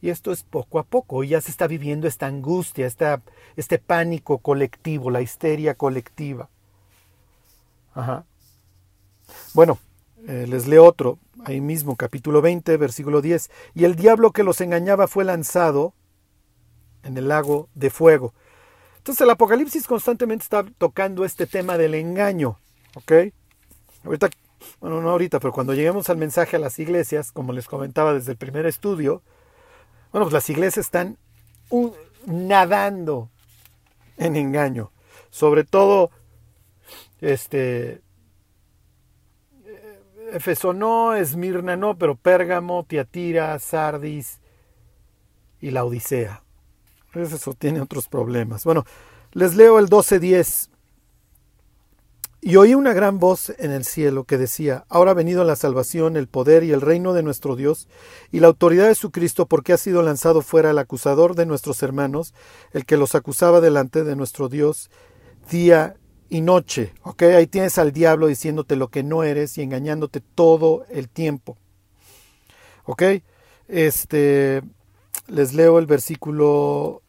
Y 0.00 0.08
esto 0.08 0.32
es 0.32 0.44
poco 0.44 0.78
a 0.78 0.84
poco, 0.84 1.24
ya 1.24 1.42
se 1.42 1.50
está 1.50 1.66
viviendo 1.66 2.08
esta 2.08 2.26
angustia, 2.26 2.86
esta, 2.86 3.20
este 3.56 3.78
pánico 3.78 4.38
colectivo, 4.38 5.10
la 5.10 5.20
histeria 5.20 5.74
colectiva. 5.74 6.48
Ajá. 7.92 8.24
Bueno, 9.52 9.78
eh, 10.26 10.46
les 10.48 10.66
leo 10.66 10.84
otro, 10.84 11.18
ahí 11.44 11.60
mismo, 11.60 11.96
capítulo 11.96 12.42
20, 12.42 12.76
versículo 12.76 13.22
10. 13.22 13.50
Y 13.74 13.84
el 13.84 13.94
diablo 13.94 14.32
que 14.32 14.42
los 14.42 14.60
engañaba 14.60 15.06
fue 15.06 15.24
lanzado 15.24 15.94
en 17.04 17.16
el 17.16 17.28
lago 17.28 17.68
de 17.74 17.90
fuego. 17.90 18.34
Entonces 18.98 19.20
el 19.20 19.30
Apocalipsis 19.30 19.86
constantemente 19.86 20.42
está 20.42 20.64
tocando 20.78 21.24
este 21.24 21.46
tema 21.46 21.78
del 21.78 21.94
engaño. 21.94 22.58
¿Ok? 22.96 23.12
Ahorita, 24.04 24.28
bueno, 24.80 25.00
no 25.00 25.10
ahorita, 25.10 25.38
pero 25.38 25.52
cuando 25.52 25.74
lleguemos 25.74 26.10
al 26.10 26.16
mensaje 26.16 26.56
a 26.56 26.58
las 26.58 26.78
iglesias, 26.80 27.30
como 27.30 27.52
les 27.52 27.68
comentaba 27.68 28.12
desde 28.12 28.32
el 28.32 28.38
primer 28.38 28.66
estudio, 28.66 29.22
bueno, 30.10 30.24
pues 30.24 30.32
las 30.32 30.50
iglesias 30.50 30.86
están 30.86 31.18
nadando 32.26 33.30
en 34.16 34.34
engaño. 34.34 34.90
Sobre 35.30 35.62
todo, 35.62 36.10
este, 37.20 38.00
Efeso 40.36 40.72
no, 40.72 41.14
Esmirna 41.14 41.76
no, 41.76 41.96
pero 41.96 42.14
Pérgamo, 42.14 42.84
Tiatira, 42.84 43.58
Sardis 43.58 44.40
y 45.60 45.70
la 45.70 45.84
Odisea. 45.84 46.42
Eso 47.14 47.54
tiene 47.54 47.80
otros 47.80 48.08
problemas. 48.08 48.64
Bueno, 48.64 48.84
les 49.32 49.54
leo 49.54 49.78
el 49.78 49.88
12.10. 49.88 50.68
Y 52.42 52.56
oí 52.56 52.74
una 52.74 52.92
gran 52.92 53.18
voz 53.18 53.50
en 53.58 53.72
el 53.72 53.84
cielo 53.84 54.24
que 54.24 54.38
decía, 54.38 54.84
Ahora 54.88 55.12
ha 55.12 55.14
venido 55.14 55.42
la 55.42 55.56
salvación, 55.56 56.16
el 56.16 56.28
poder 56.28 56.62
y 56.62 56.72
el 56.72 56.80
reino 56.80 57.12
de 57.12 57.22
nuestro 57.22 57.56
Dios, 57.56 57.88
y 58.30 58.40
la 58.40 58.46
autoridad 58.46 58.86
de 58.86 58.94
su 58.94 59.10
Cristo, 59.10 59.46
porque 59.46 59.72
ha 59.72 59.78
sido 59.78 60.02
lanzado 60.02 60.42
fuera 60.42 60.70
el 60.70 60.78
acusador 60.78 61.34
de 61.34 61.46
nuestros 61.46 61.82
hermanos, 61.82 62.34
el 62.72 62.84
que 62.84 62.98
los 62.98 63.14
acusaba 63.14 63.60
delante 63.60 64.04
de 64.04 64.14
nuestro 64.14 64.48
Dios 64.48 64.90
día 65.50 65.96
y 66.28 66.40
noche. 66.40 66.92
¿Ok? 67.02 67.22
Ahí 67.22 67.46
tienes 67.46 67.78
al 67.78 67.92
diablo 67.92 68.26
diciéndote 68.26 68.76
lo 68.76 68.88
que 68.88 69.02
no 69.02 69.22
eres 69.22 69.56
y 69.58 69.62
engañándote 69.62 70.20
todo 70.20 70.84
el 70.90 71.08
tiempo. 71.08 71.56
¿Ok? 72.84 73.02
Este, 73.68 74.62
les 75.28 75.54
leo 75.54 75.78
el 75.78 75.86
versículo 75.86 77.02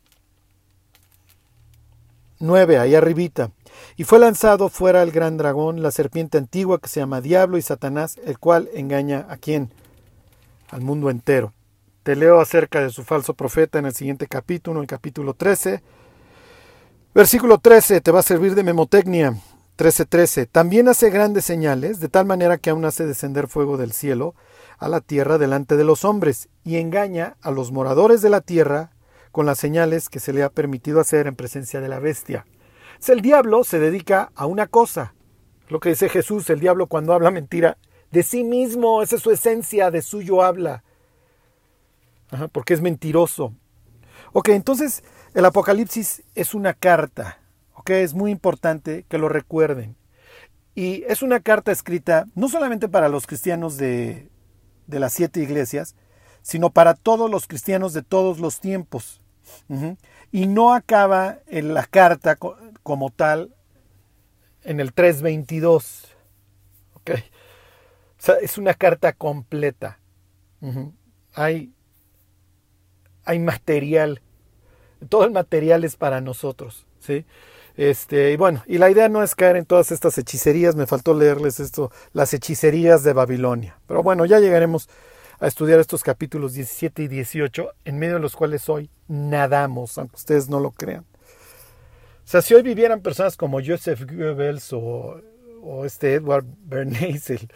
9, 2.39 2.77
ahí 2.77 2.95
arribita. 2.95 3.51
Y 3.95 4.03
fue 4.03 4.19
lanzado 4.19 4.69
fuera 4.69 5.03
el 5.03 5.11
gran 5.11 5.37
dragón, 5.37 5.81
la 5.81 5.91
serpiente 5.91 6.37
antigua 6.37 6.79
que 6.79 6.87
se 6.87 6.99
llama 6.99 7.21
Diablo 7.21 7.57
y 7.57 7.61
Satanás, 7.61 8.19
el 8.25 8.39
cual 8.39 8.69
engaña 8.73 9.25
a 9.29 9.37
quién? 9.37 9.71
Al 10.69 10.81
mundo 10.81 11.09
entero. 11.09 11.53
Te 12.03 12.15
leo 12.15 12.39
acerca 12.39 12.81
de 12.81 12.89
su 12.89 13.03
falso 13.03 13.33
profeta 13.33 13.79
en 13.79 13.85
el 13.85 13.93
siguiente 13.93 14.27
capítulo, 14.27 14.79
en 14.79 14.83
el 14.83 14.87
capítulo 14.87 15.33
13. 15.33 15.81
Versículo 17.13 17.57
13, 17.57 18.01
te 18.01 18.11
va 18.11 18.19
a 18.19 18.23
servir 18.23 18.53
de 18.55 18.63
memotecnia. 18.63 19.35
13:13. 19.77 20.47
También 20.47 20.87
hace 20.87 21.09
grandes 21.11 21.45
señales, 21.45 21.99
de 21.99 22.09
tal 22.09 22.25
manera 22.25 22.57
que 22.57 22.71
aún 22.71 22.83
hace 22.85 23.05
descender 23.05 23.47
fuego 23.47 23.77
del 23.77 23.91
cielo 23.91 24.33
a 24.79 24.89
la 24.89 25.01
tierra 25.01 25.37
delante 25.37 25.77
de 25.77 25.83
los 25.83 26.03
hombres, 26.03 26.49
y 26.63 26.77
engaña 26.77 27.37
a 27.41 27.51
los 27.51 27.71
moradores 27.71 28.21
de 28.21 28.29
la 28.29 28.41
tierra 28.41 28.91
con 29.31 29.45
las 29.45 29.59
señales 29.59 30.09
que 30.09 30.19
se 30.19 30.33
le 30.33 30.41
ha 30.41 30.49
permitido 30.49 30.99
hacer 30.99 31.27
en 31.27 31.35
presencia 31.35 31.79
de 31.79 31.87
la 31.87 31.99
bestia. 31.99 32.45
el 33.07 33.21
diablo 33.21 33.63
se 33.63 33.79
dedica 33.79 34.31
a 34.35 34.47
una 34.47 34.65
cosa. 34.65 35.13
Lo 35.69 35.79
que 35.79 35.89
dice 35.89 36.09
Jesús, 36.09 36.49
el 36.49 36.59
diablo 36.59 36.87
cuando 36.87 37.13
habla 37.13 37.29
mentira, 37.29 37.77
de 38.11 38.23
sí 38.23 38.43
mismo, 38.43 39.03
esa 39.03 39.17
es 39.17 39.21
su 39.21 39.31
esencia, 39.31 39.91
de 39.91 40.01
suyo 40.01 40.41
habla. 40.41 40.83
porque 42.51 42.73
es 42.73 42.81
mentiroso. 42.81 43.53
Ok, 44.33 44.49
entonces 44.49 45.03
el 45.37 45.45
Apocalipsis 45.45 46.23
es 46.33 46.55
una 46.55 46.73
carta. 46.73 47.37
Ok, 47.75 47.91
es 47.91 48.15
muy 48.15 48.31
importante 48.31 49.05
que 49.07 49.19
lo 49.19 49.29
recuerden. 49.29 49.95
Y 50.73 51.03
es 51.07 51.21
una 51.21 51.41
carta 51.41 51.71
escrita 51.71 52.25
no 52.33 52.49
solamente 52.49 52.89
para 52.89 53.07
los 53.07 53.27
cristianos 53.27 53.77
de, 53.77 54.31
de 54.87 54.99
las 54.99 55.13
siete 55.13 55.39
iglesias, 55.39 55.95
sino 56.41 56.71
para 56.71 56.95
todos 56.95 57.29
los 57.29 57.45
cristianos 57.45 57.93
de 57.93 58.01
todos 58.01 58.39
los 58.39 58.59
tiempos. 58.59 59.21
Y 60.31 60.47
no 60.47 60.73
acaba 60.73 61.37
en 61.45 61.75
la 61.75 61.85
carta 61.85 62.35
como 62.81 63.11
tal 63.11 63.53
en 64.63 64.79
el 64.79 64.91
322. 64.91 66.15
¿okay? 66.95 67.19
O 67.19 68.21
sea, 68.23 68.35
es 68.41 68.57
una 68.57 68.73
carta 68.73 69.13
completa. 69.13 69.99
hay, 71.35 71.71
hay 73.23 73.37
material. 73.37 74.23
Todo 75.09 75.25
el 75.25 75.31
material 75.31 75.83
es 75.83 75.95
para 75.95 76.21
nosotros. 76.21 76.85
¿sí? 76.99 77.25
Este, 77.77 78.31
y 78.31 78.37
bueno, 78.37 78.63
y 78.65 78.79
la 78.79 78.89
idea 78.89 79.07
no 79.07 79.21
es 79.21 79.35
caer 79.35 79.55
en 79.55 79.65
todas 79.65 79.91
estas 79.91 80.17
hechicerías, 80.17 80.75
me 80.75 80.87
faltó 80.87 81.13
leerles 81.13 81.59
esto, 81.59 81.91
las 82.11 82.33
hechicerías 82.33 83.03
de 83.03 83.13
Babilonia. 83.13 83.79
Pero 83.87 84.01
bueno, 84.01 84.25
ya 84.25 84.39
llegaremos 84.39 84.89
a 85.39 85.47
estudiar 85.47 85.79
estos 85.79 86.03
capítulos 86.03 86.53
17 86.53 87.03
y 87.03 87.07
18, 87.07 87.69
en 87.85 87.99
medio 87.99 88.15
de 88.15 88.19
los 88.19 88.35
cuales 88.35 88.67
hoy 88.67 88.89
nadamos, 89.07 89.97
aunque 89.99 90.15
ustedes 90.15 90.49
no 90.49 90.59
lo 90.59 90.71
crean. 90.71 91.01
O 91.01 92.29
sea, 92.29 92.41
si 92.41 92.55
hoy 92.55 92.63
vivieran 92.63 93.01
personas 93.01 93.37
como 93.37 93.59
Joseph 93.63 94.01
Goebbels 94.11 94.73
o, 94.73 95.21
o 95.61 95.85
este 95.85 96.15
Edward 96.15 96.45
Bernays, 96.65 97.29
el, 97.29 97.47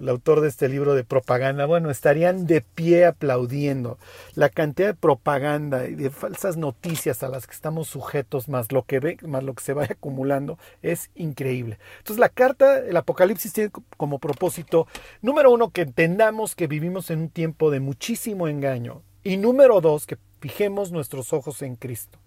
el 0.00 0.08
autor 0.08 0.40
de 0.40 0.48
este 0.48 0.68
libro 0.68 0.94
de 0.94 1.04
propaganda, 1.04 1.66
bueno, 1.66 1.90
estarían 1.90 2.46
de 2.46 2.62
pie 2.62 3.04
aplaudiendo. 3.04 3.98
La 4.34 4.48
cantidad 4.48 4.88
de 4.88 4.94
propaganda 4.94 5.86
y 5.86 5.94
de 5.94 6.10
falsas 6.10 6.56
noticias 6.56 7.22
a 7.22 7.28
las 7.28 7.46
que 7.46 7.52
estamos 7.52 7.88
sujetos, 7.88 8.48
más 8.48 8.72
lo 8.72 8.84
que 8.84 8.98
ve, 8.98 9.18
más 9.22 9.44
lo 9.44 9.54
que 9.54 9.62
se 9.62 9.74
vaya 9.74 9.92
acumulando, 9.92 10.58
es 10.82 11.10
increíble. 11.14 11.78
Entonces, 11.98 12.18
la 12.18 12.30
carta, 12.30 12.78
el 12.78 12.96
Apocalipsis 12.96 13.52
tiene 13.52 13.70
como 13.96 14.18
propósito, 14.18 14.86
número 15.20 15.50
uno, 15.50 15.70
que 15.70 15.82
entendamos 15.82 16.54
que 16.56 16.66
vivimos 16.66 17.10
en 17.10 17.20
un 17.20 17.28
tiempo 17.28 17.70
de 17.70 17.80
muchísimo 17.80 18.48
engaño. 18.48 19.02
Y 19.22 19.36
número 19.36 19.82
dos, 19.82 20.06
que 20.06 20.16
fijemos 20.40 20.92
nuestros 20.92 21.34
ojos 21.34 21.60
en 21.60 21.76
Cristo. 21.76 22.18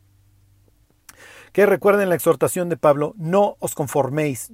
Que 1.51 1.65
recuerden 1.65 2.10
la 2.10 2.15
exhortación 2.15 2.70
de 2.70 2.77
Pablo, 2.77 3.15
no 3.18 3.58
os 3.60 3.74
conforméis, 3.74 4.51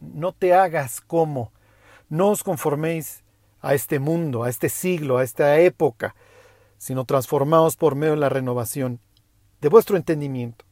no 0.00 0.32
te 0.32 0.54
hagas 0.54 1.00
como 1.00 1.52
no 2.08 2.28
os 2.30 2.42
conforméis 2.42 3.22
a 3.60 3.74
este 3.74 3.98
mundo, 3.98 4.44
a 4.44 4.48
este 4.48 4.68
siglo, 4.68 5.18
a 5.18 5.24
esta 5.24 5.58
época, 5.58 6.14
sino 6.78 7.04
transformaos 7.04 7.76
por 7.76 7.94
medio 7.94 8.14
de 8.14 8.20
la 8.20 8.28
renovación 8.28 9.00
de 9.60 9.68
vuestro 9.68 9.96
entendimiento. 9.96 10.64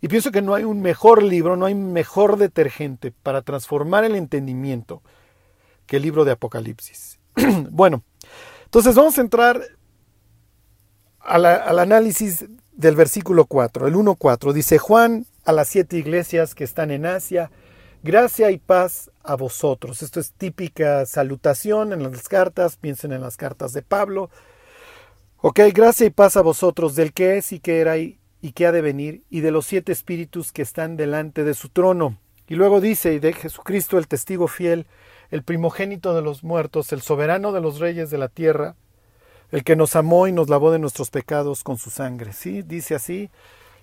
Y 0.00 0.08
pienso 0.08 0.30
que 0.30 0.42
no 0.42 0.54
hay 0.54 0.64
un 0.64 0.80
mejor 0.80 1.22
libro, 1.22 1.56
no 1.56 1.66
hay 1.66 1.74
mejor 1.74 2.36
detergente 2.36 3.12
para 3.22 3.42
transformar 3.42 4.04
el 4.04 4.14
entendimiento 4.14 5.02
que 5.86 5.96
el 5.96 6.02
libro 6.02 6.24
de 6.24 6.32
Apocalipsis. 6.32 7.18
bueno, 7.70 8.04
entonces 8.64 8.94
vamos 8.94 9.18
a 9.18 9.22
entrar 9.22 9.60
al 11.20 11.78
análisis 11.78 12.46
del 12.72 12.94
versículo 12.94 13.44
4, 13.46 13.88
el 13.88 13.94
1.4. 13.94 14.52
Dice 14.52 14.78
Juan 14.78 15.26
a 15.44 15.52
las 15.52 15.68
siete 15.68 15.96
iglesias 15.96 16.54
que 16.54 16.64
están 16.64 16.90
en 16.90 17.06
Asia, 17.06 17.50
Gracia 18.02 18.52
y 18.52 18.58
paz 18.58 19.10
a 19.24 19.34
vosotros. 19.34 20.02
Esto 20.02 20.20
es 20.20 20.32
típica 20.32 21.04
salutación 21.04 21.92
en 21.92 22.04
las 22.04 22.28
cartas, 22.28 22.76
piensen 22.76 23.12
en 23.12 23.20
las 23.20 23.36
cartas 23.36 23.72
de 23.72 23.82
Pablo. 23.82 24.30
Ok, 25.40 25.60
gracia 25.74 26.06
y 26.06 26.10
paz 26.10 26.36
a 26.36 26.42
vosotros 26.42 26.94
del 26.94 27.12
que 27.12 27.38
es 27.38 27.50
y 27.50 27.58
que 27.58 27.80
era 27.80 27.98
y, 27.98 28.20
y 28.40 28.52
que 28.52 28.66
ha 28.66 28.72
de 28.72 28.82
venir, 28.82 29.24
y 29.30 29.40
de 29.40 29.50
los 29.50 29.66
siete 29.66 29.90
espíritus 29.90 30.52
que 30.52 30.62
están 30.62 30.96
delante 30.96 31.42
de 31.42 31.54
su 31.54 31.70
trono. 31.70 32.18
Y 32.46 32.54
luego 32.54 32.80
dice, 32.80 33.14
y 33.14 33.18
de 33.18 33.32
Jesucristo 33.32 33.98
el 33.98 34.06
testigo 34.06 34.46
fiel, 34.46 34.86
el 35.30 35.42
primogénito 35.42 36.14
de 36.14 36.22
los 36.22 36.44
muertos, 36.44 36.92
el 36.92 37.02
soberano 37.02 37.50
de 37.52 37.60
los 37.60 37.80
reyes 37.80 38.10
de 38.10 38.18
la 38.18 38.28
tierra, 38.28 38.76
el 39.50 39.64
que 39.64 39.76
nos 39.76 39.96
amó 39.96 40.28
y 40.28 40.32
nos 40.32 40.48
lavó 40.48 40.70
de 40.70 40.78
nuestros 40.78 41.10
pecados 41.10 41.64
con 41.64 41.78
su 41.78 41.90
sangre. 41.90 42.32
¿Sí? 42.32 42.62
Dice 42.62 42.94
así 42.94 43.28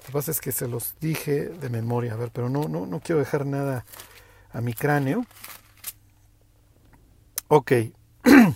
lo 0.05 0.07
que 0.07 0.13
pasa 0.13 0.29
es 0.29 0.39
que 0.39 0.51
se 0.51 0.67
los 0.67 0.93
dije 1.01 1.49
de 1.49 1.67
memoria, 1.67 2.13
a 2.13 2.15
ver, 2.15 2.29
pero 2.31 2.47
no, 2.47 2.67
no, 2.67 2.85
no 2.85 2.99
quiero 2.99 3.17
dejar 3.17 3.43
nada 3.47 3.85
a 4.51 4.61
mi 4.61 4.75
cráneo. 4.75 5.25
Ok. 7.47 7.71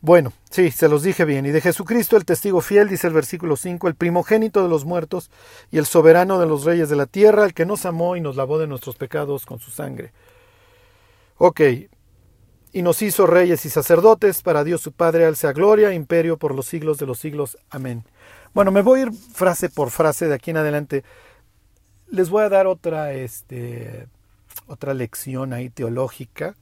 bueno, 0.00 0.32
sí, 0.48 0.70
se 0.70 0.88
los 0.88 1.02
dije 1.02 1.24
bien. 1.24 1.44
Y 1.44 1.50
de 1.50 1.60
Jesucristo, 1.60 2.16
el 2.16 2.24
testigo 2.24 2.60
fiel, 2.60 2.88
dice 2.88 3.08
el 3.08 3.14
versículo 3.14 3.56
5, 3.56 3.88
el 3.88 3.96
primogénito 3.96 4.62
de 4.62 4.68
los 4.68 4.84
muertos 4.84 5.28
y 5.72 5.78
el 5.78 5.86
soberano 5.86 6.38
de 6.38 6.46
los 6.46 6.64
reyes 6.64 6.88
de 6.88 6.94
la 6.94 7.06
tierra, 7.06 7.44
el 7.44 7.52
que 7.52 7.66
nos 7.66 7.84
amó 7.84 8.14
y 8.14 8.20
nos 8.20 8.36
lavó 8.36 8.60
de 8.60 8.68
nuestros 8.68 8.94
pecados 8.94 9.44
con 9.44 9.58
su 9.58 9.72
sangre. 9.72 10.12
Ok. 11.36 11.62
Y 12.72 12.82
nos 12.82 13.02
hizo 13.02 13.26
reyes 13.26 13.66
y 13.66 13.70
sacerdotes, 13.70 14.42
para 14.42 14.62
Dios 14.62 14.82
su 14.82 14.92
Padre, 14.92 15.26
al 15.26 15.34
sea 15.34 15.52
gloria 15.52 15.92
imperio 15.92 16.36
por 16.36 16.54
los 16.54 16.66
siglos 16.66 16.98
de 16.98 17.06
los 17.06 17.18
siglos. 17.18 17.58
Amén. 17.70 18.04
Bueno, 18.54 18.70
me 18.70 18.82
voy 18.82 19.00
a 19.00 19.02
ir 19.04 19.12
frase 19.12 19.70
por 19.70 19.90
frase 19.90 20.28
de 20.28 20.34
aquí 20.34 20.50
en 20.50 20.58
adelante. 20.58 21.04
Les 22.08 22.28
voy 22.28 22.42
a 22.42 22.50
dar 22.50 22.66
otra, 22.66 23.14
este, 23.14 24.08
otra 24.66 24.92
lección 24.92 25.54
ahí 25.54 25.70
teológica. 25.70 26.54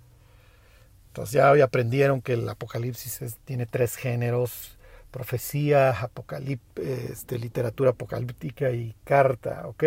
Entonces 1.08 1.32
ya 1.34 1.50
hoy 1.50 1.60
aprendieron 1.62 2.22
que 2.22 2.34
el 2.34 2.48
Apocalipsis 2.48 3.36
tiene 3.44 3.66
tres 3.66 3.96
géneros, 3.96 4.78
profecía, 5.10 5.90
apocalip, 5.90 6.60
este, 6.78 7.36
literatura 7.40 7.90
apocalíptica 7.90 8.70
y 8.70 8.94
carta, 9.02 9.66
¿ok? 9.66 9.82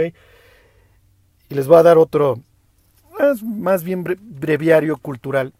Y 1.48 1.55
les 1.55 1.67
voy 1.67 1.77
a 1.77 1.83
dar 1.83 1.98
otro, 1.98 2.41
más, 3.17 3.41
más 3.41 3.86
bien 3.86 4.03
breviario 4.03 4.98
cultural. 4.98 5.53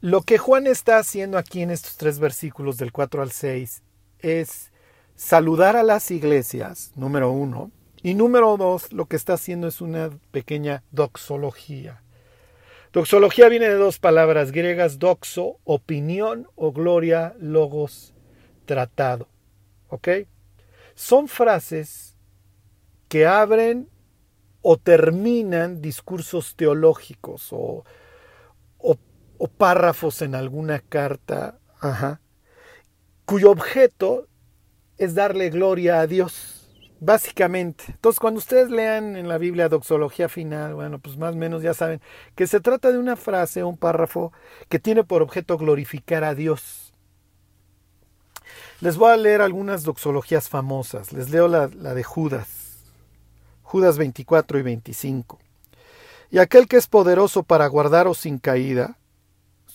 Lo 0.00 0.22
que 0.22 0.38
Juan 0.38 0.66
está 0.66 0.98
haciendo 0.98 1.38
aquí 1.38 1.62
en 1.62 1.70
estos 1.70 1.96
tres 1.96 2.18
versículos 2.18 2.78
del 2.78 2.90
4 2.90 3.22
al 3.22 3.30
6 3.30 3.82
es 4.18 4.71
saludar 5.16 5.76
a 5.76 5.82
las 5.82 6.10
iglesias, 6.10 6.92
número 6.96 7.30
uno, 7.30 7.70
y 8.02 8.14
número 8.14 8.56
dos, 8.56 8.92
lo 8.92 9.06
que 9.06 9.16
está 9.16 9.34
haciendo 9.34 9.68
es 9.68 9.80
una 9.80 10.10
pequeña 10.32 10.82
doxología. 10.90 12.02
Doxología 12.92 13.48
viene 13.48 13.68
de 13.68 13.76
dos 13.76 13.98
palabras 13.98 14.50
griegas, 14.52 14.98
doxo, 14.98 15.58
opinión 15.64 16.48
o 16.56 16.72
gloria, 16.72 17.34
logos, 17.38 18.12
tratado. 18.66 19.28
¿Ok? 19.88 20.08
Son 20.94 21.28
frases 21.28 22.16
que 23.08 23.26
abren 23.26 23.88
o 24.62 24.76
terminan 24.76 25.80
discursos 25.80 26.54
teológicos 26.56 27.48
o, 27.52 27.84
o, 28.78 29.48
párrafos 29.48 30.22
en 30.22 30.34
alguna 30.34 30.78
carta, 30.78 31.58
cuyo 33.24 33.50
objeto 33.50 34.28
es 35.04 35.14
darle 35.14 35.50
gloria 35.50 36.00
a 36.00 36.06
Dios 36.06 36.52
básicamente. 37.00 37.84
Entonces, 37.88 38.20
cuando 38.20 38.38
ustedes 38.38 38.70
lean 38.70 39.16
en 39.16 39.26
la 39.26 39.36
Biblia 39.36 39.68
doxología 39.68 40.28
final, 40.28 40.74
bueno, 40.74 41.00
pues 41.00 41.16
más 41.16 41.34
o 41.34 41.36
menos 41.36 41.60
ya 41.60 41.74
saben 41.74 42.00
que 42.36 42.46
se 42.46 42.60
trata 42.60 42.92
de 42.92 42.98
una 42.98 43.16
frase, 43.16 43.64
un 43.64 43.76
párrafo 43.76 44.32
que 44.68 44.78
tiene 44.78 45.02
por 45.02 45.20
objeto 45.20 45.58
glorificar 45.58 46.22
a 46.22 46.36
Dios. 46.36 46.94
Les 48.80 48.96
voy 48.96 49.10
a 49.10 49.16
leer 49.16 49.42
algunas 49.42 49.82
doxologías 49.82 50.48
famosas. 50.48 51.12
Les 51.12 51.30
leo 51.30 51.48
la, 51.48 51.68
la 51.74 51.94
de 51.94 52.04
Judas. 52.04 52.76
Judas 53.62 53.98
24 53.98 54.60
y 54.60 54.62
25. 54.62 55.38
Y 56.30 56.38
aquel 56.38 56.68
que 56.68 56.76
es 56.76 56.86
poderoso 56.86 57.42
para 57.42 57.66
guardaros 57.66 58.18
sin 58.18 58.38
caída, 58.38 58.96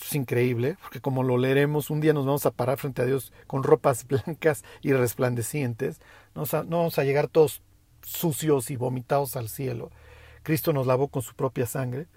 es 0.07 0.15
increíble, 0.15 0.77
porque 0.81 1.01
como 1.01 1.23
lo 1.23 1.37
leeremos, 1.37 1.89
un 1.89 2.01
día 2.01 2.13
nos 2.13 2.25
vamos 2.25 2.45
a 2.45 2.51
parar 2.51 2.77
frente 2.77 3.01
a 3.01 3.05
Dios 3.05 3.33
con 3.45 3.63
ropas 3.63 4.07
blancas 4.07 4.63
y 4.81 4.93
resplandecientes. 4.93 5.99
No, 6.35 6.45
vamos 6.51 6.97
a 6.97 7.03
llegar 7.03 7.27
todos 7.27 7.61
sucios 8.03 8.71
y 8.71 8.75
vomitados 8.75 9.35
al 9.35 9.49
cielo. 9.49 9.91
Cristo 10.43 10.71
nos 10.71 10.87
lavó 10.87 11.09
con 11.09 11.21
su 11.21 11.35
propia 11.35 11.65
sangre. 11.65 12.07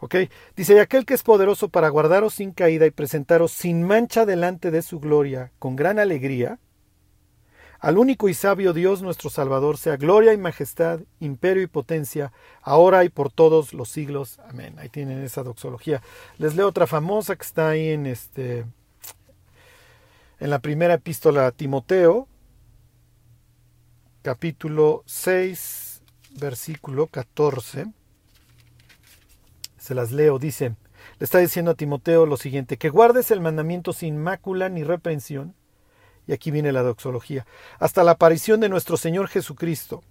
¿Ok? 0.00 0.16
Dice, 0.56 0.74
y 0.74 0.78
aquel 0.78 1.04
que 1.04 1.14
es 1.14 1.22
poderoso 1.22 1.68
para 1.68 1.88
guardaros 1.88 2.34
sin 2.34 2.52
caída 2.52 2.86
y 2.86 2.90
presentaros 2.90 3.52
sin 3.52 3.82
mancha 3.82 4.26
delante 4.26 4.70
de 4.70 4.82
su 4.82 5.00
gloria, 5.00 5.50
con 5.58 5.76
gran 5.76 5.98
alegría, 5.98 6.58
al 7.80 7.98
único 7.98 8.28
y 8.28 8.34
sabio 8.34 8.72
Dios 8.72 9.02
nuestro 9.02 9.30
Salvador 9.30 9.78
sea 9.78 9.96
gloria 9.96 10.32
y 10.32 10.38
majestad, 10.38 11.00
imperio 11.20 11.62
y 11.62 11.66
potencia, 11.66 12.32
ahora 12.62 13.04
y 13.04 13.08
por 13.08 13.30
todos 13.30 13.74
los 13.74 13.88
siglos. 13.88 14.38
Amén. 14.48 14.74
Ahí 14.78 14.88
tienen 14.88 15.22
esa 15.22 15.42
doxología. 15.42 16.02
Les 16.38 16.54
leo 16.54 16.68
otra 16.68 16.86
famosa 16.86 17.36
que 17.36 17.44
está 17.44 17.68
ahí 17.68 17.88
en 17.90 18.06
este 18.06 18.64
en 20.40 20.50
la 20.50 20.58
primera 20.58 20.94
epístola 20.94 21.46
a 21.46 21.52
Timoteo, 21.52 22.28
capítulo 24.22 25.02
6, 25.06 26.02
versículo 26.38 27.06
14. 27.06 27.86
Se 29.78 29.94
las 29.94 30.10
leo, 30.10 30.38
dice, 30.38 30.74
le 31.18 31.24
está 31.24 31.38
diciendo 31.38 31.70
a 31.70 31.74
Timoteo 31.74 32.26
lo 32.26 32.36
siguiente, 32.36 32.78
que 32.78 32.88
guardes 32.88 33.30
el 33.30 33.40
mandamiento 33.40 33.92
sin 33.92 34.18
mácula 34.18 34.68
ni 34.68 34.82
reprensión 34.82 35.54
y 36.26 36.32
aquí 36.32 36.50
viene 36.50 36.72
la 36.72 36.82
doxología, 36.82 37.46
hasta 37.78 38.04
la 38.04 38.12
aparición 38.12 38.60
de 38.60 38.68
nuestro 38.68 38.96
Señor 38.96 39.28
Jesucristo, 39.28 40.02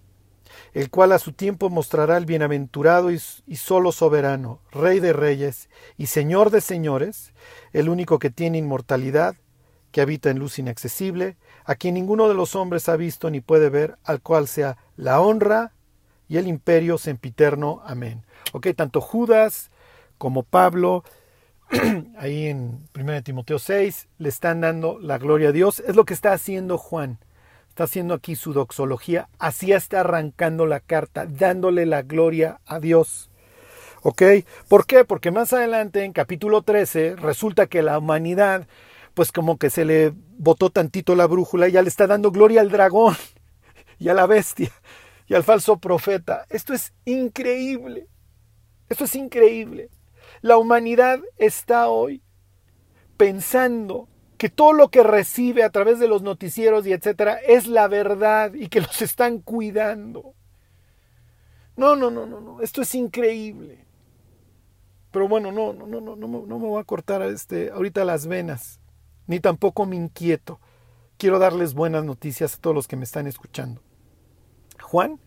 el 0.74 0.89
cual 0.89 1.12
a 1.12 1.20
su 1.20 1.34
tiempo 1.34 1.70
mostrará 1.70 2.17
el 2.17 2.25
bienaventurado 2.25 3.12
y, 3.12 3.20
solo 3.20 3.91
soberano, 3.91 4.60
Rey 4.72 5.00
de 5.00 5.13
reyes 5.13 5.70
y 5.98 6.08
Señor 6.08 6.49
de 6.49 6.62
señores, 6.62 7.34
el 7.71 7.89
único 7.89 8.19
que 8.19 8.30
tiene 8.30 8.58
inmortalidad, 8.58 9.36
que 9.91 10.02
habita 10.02 10.30
en 10.30 10.39
luz 10.39 10.58
inaccesible, 10.58 11.38
a 11.65 11.76
quien 11.76 11.93
ninguno 11.93 12.28
de 12.28 12.34
los 12.34 12.56
hombres 12.56 12.89
ha 12.89 12.95
visto 12.95 13.30
ni 13.30 13.41
puede 13.41 13.69
ver, 13.69 13.97
al 14.04 14.21
cual 14.21 14.47
sea 14.47 14.78
la 14.97 15.21
honra 15.21 15.73
y 16.28 16.38
el 16.38 16.47
imperio 16.47 16.97
sempiterno. 16.97 17.82
Amén. 17.86 18.26
Ok, 18.54 18.67
tanto 18.76 19.02
Judas 19.02 19.69
como 20.17 20.41
Pablo 20.43 21.04
ahí 22.17 22.47
en 22.47 22.88
1 22.95 23.23
Timoteo 23.23 23.59
6, 23.59 24.07
le 24.17 24.29
están 24.29 24.62
dando 24.62 24.99
la 24.99 25.17
gloria 25.17 25.49
a 25.49 25.51
Dios. 25.51 25.79
Es 25.79 25.95
lo 25.95 26.05
que 26.05 26.13
está 26.13 26.33
haciendo 26.33 26.77
Juan. 26.77 27.19
Está 27.69 27.86
haciendo 27.86 28.13
aquí 28.13 28.36
su 28.36 28.53
doxología. 28.53 29.29
Así 29.39 29.71
está 29.71 30.01
arrancando 30.01 30.65
la 30.65 30.79
carta, 30.79 31.25
dándole 31.25 31.86
la 31.86 32.03
gloria 32.03 32.59
a 32.65 32.79
Dios. 32.79 33.31
¿Ok? 34.03 34.21
¿Por 34.67 34.86
qué? 34.86 35.05
Porque 35.05 35.31
más 35.31 35.53
adelante, 35.53 36.03
en 36.03 36.13
capítulo 36.13 36.62
13, 36.62 37.15
resulta 37.15 37.67
que 37.67 37.81
la 37.81 37.97
humanidad, 37.97 38.67
pues 39.13 39.31
como 39.31 39.57
que 39.57 39.69
se 39.69 39.86
le 39.86 40.13
botó 40.38 40.69
tantito 40.69 41.15
la 41.15 41.25
brújula 41.25 41.67
y 41.67 41.71
ya 41.71 41.81
le 41.81 41.89
está 41.89 42.05
dando 42.05 42.31
gloria 42.31 42.62
al 42.62 42.69
dragón 42.69 43.15
y 43.99 44.09
a 44.09 44.13
la 44.13 44.27
bestia 44.27 44.71
y 45.27 45.33
al 45.33 45.43
falso 45.43 45.77
profeta. 45.77 46.45
Esto 46.49 46.73
es 46.73 46.93
increíble. 47.05 48.07
Esto 48.89 49.05
es 49.05 49.15
increíble. 49.15 49.89
La 50.43 50.58
humanidad 50.58 51.21
está 51.38 51.88
hoy 51.88 52.21
pensando 53.15 54.10
que 54.38 54.49
todo 54.49 54.73
lo 54.73 54.89
que 54.89 55.01
recibe 55.01 55.63
a 55.63 55.69
través 55.69 55.99
de 55.99 56.10
los 56.10 56.21
noticieros 56.21 56.86
y 56.86 56.91
etcétera 56.91 57.38
es 57.47 57.65
la 57.65 57.88
verdad 57.88 58.53
y 58.53 58.67
que 58.67 58.82
los 58.82 59.01
están 59.01 59.39
cuidando. 59.39 60.34
No, 61.77 61.95
no, 61.95 62.12
no, 62.12 62.25
no, 62.25 62.41
no, 62.41 62.60
esto 62.60 62.82
es 62.82 62.93
increíble. 62.93 63.86
Pero 65.12 65.29
bueno, 65.29 65.53
no, 65.53 65.71
no, 65.71 65.88
no, 65.88 66.01
no, 66.01 66.17
no, 66.17 66.27
no 66.27 66.60
me 66.60 66.67
voy 66.67 66.82
a 66.82 66.84
cortar 66.84 67.21
este, 67.21 67.71
ahorita 67.71 68.03
las 68.03 68.27
venas, 68.27 68.82
ni 69.27 69.39
tampoco 69.39 69.86
me 69.86 69.95
inquieto. 69.95 70.60
Quiero 71.15 71.39
darles 71.39 71.73
buenas 71.73 72.03
noticias 72.03 72.56
a 72.56 72.58
todos 72.60 72.75
los 72.75 72.89
que 72.89 72.97
me 72.97 73.06
están 73.06 73.27
escuchando. 73.27 73.82
Juan, 74.82 75.21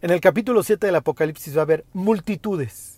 en 0.00 0.12
el 0.12 0.20
capítulo 0.20 0.62
7 0.62 0.86
del 0.86 0.94
Apocalipsis 0.94 1.56
va 1.56 1.62
a 1.62 1.64
haber 1.64 1.84
multitudes 1.92 2.93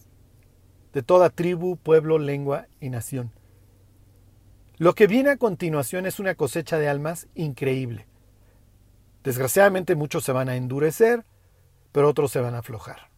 de 0.96 1.02
toda 1.02 1.28
tribu, 1.28 1.76
pueblo, 1.76 2.18
lengua 2.18 2.68
y 2.80 2.88
nación. 2.88 3.30
Lo 4.78 4.94
que 4.94 5.06
viene 5.06 5.28
a 5.28 5.36
continuación 5.36 6.06
es 6.06 6.18
una 6.18 6.36
cosecha 6.36 6.78
de 6.78 6.88
almas 6.88 7.28
increíble. 7.34 8.06
Desgraciadamente 9.22 9.94
muchos 9.94 10.24
se 10.24 10.32
van 10.32 10.48
a 10.48 10.56
endurecer, 10.56 11.26
pero 11.92 12.08
otros 12.08 12.32
se 12.32 12.40
van 12.40 12.54
a 12.54 12.60
aflojar. 12.60 13.10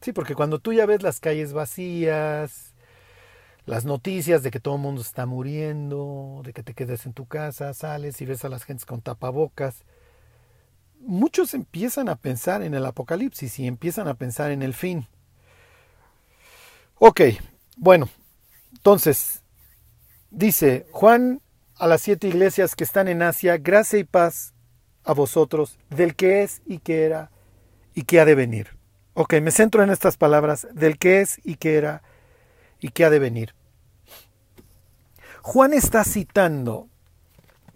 Sí, 0.00 0.12
porque 0.12 0.34
cuando 0.34 0.58
tú 0.58 0.72
ya 0.72 0.84
ves 0.84 1.04
las 1.04 1.20
calles 1.20 1.52
vacías, 1.52 2.74
las 3.64 3.84
noticias 3.84 4.42
de 4.42 4.50
que 4.50 4.58
todo 4.58 4.74
el 4.74 4.80
mundo 4.80 5.02
está 5.02 5.24
muriendo, 5.24 6.42
de 6.42 6.52
que 6.52 6.64
te 6.64 6.74
quedes 6.74 7.06
en 7.06 7.12
tu 7.12 7.26
casa, 7.26 7.74
sales 7.74 8.20
y 8.20 8.26
ves 8.26 8.44
a 8.44 8.48
las 8.48 8.64
gentes 8.64 8.86
con 8.86 9.02
tapabocas, 9.02 9.84
muchos 10.98 11.54
empiezan 11.54 12.08
a 12.08 12.16
pensar 12.16 12.60
en 12.60 12.74
el 12.74 12.84
apocalipsis 12.84 13.60
y 13.60 13.68
empiezan 13.68 14.08
a 14.08 14.14
pensar 14.14 14.50
en 14.50 14.62
el 14.62 14.74
fin. 14.74 15.06
Ok, 17.04 17.20
bueno, 17.76 18.08
entonces, 18.70 19.42
dice 20.30 20.86
Juan 20.92 21.42
a 21.74 21.88
las 21.88 22.00
siete 22.00 22.28
iglesias 22.28 22.76
que 22.76 22.84
están 22.84 23.08
en 23.08 23.22
Asia, 23.22 23.56
gracia 23.56 23.98
y 23.98 24.04
paz 24.04 24.54
a 25.02 25.12
vosotros, 25.12 25.80
del 25.90 26.14
que 26.14 26.44
es 26.44 26.62
y 26.64 26.78
que 26.78 27.02
era 27.02 27.32
y 27.92 28.04
que 28.04 28.20
ha 28.20 28.24
de 28.24 28.36
venir. 28.36 28.68
Ok, 29.14 29.34
me 29.42 29.50
centro 29.50 29.82
en 29.82 29.90
estas 29.90 30.16
palabras, 30.16 30.68
del 30.74 30.96
que 30.96 31.20
es 31.22 31.40
y 31.42 31.56
que 31.56 31.74
era 31.74 32.04
y 32.78 32.90
que 32.90 33.04
ha 33.04 33.10
de 33.10 33.18
venir. 33.18 33.52
Juan 35.40 35.72
está 35.72 36.04
citando 36.04 36.86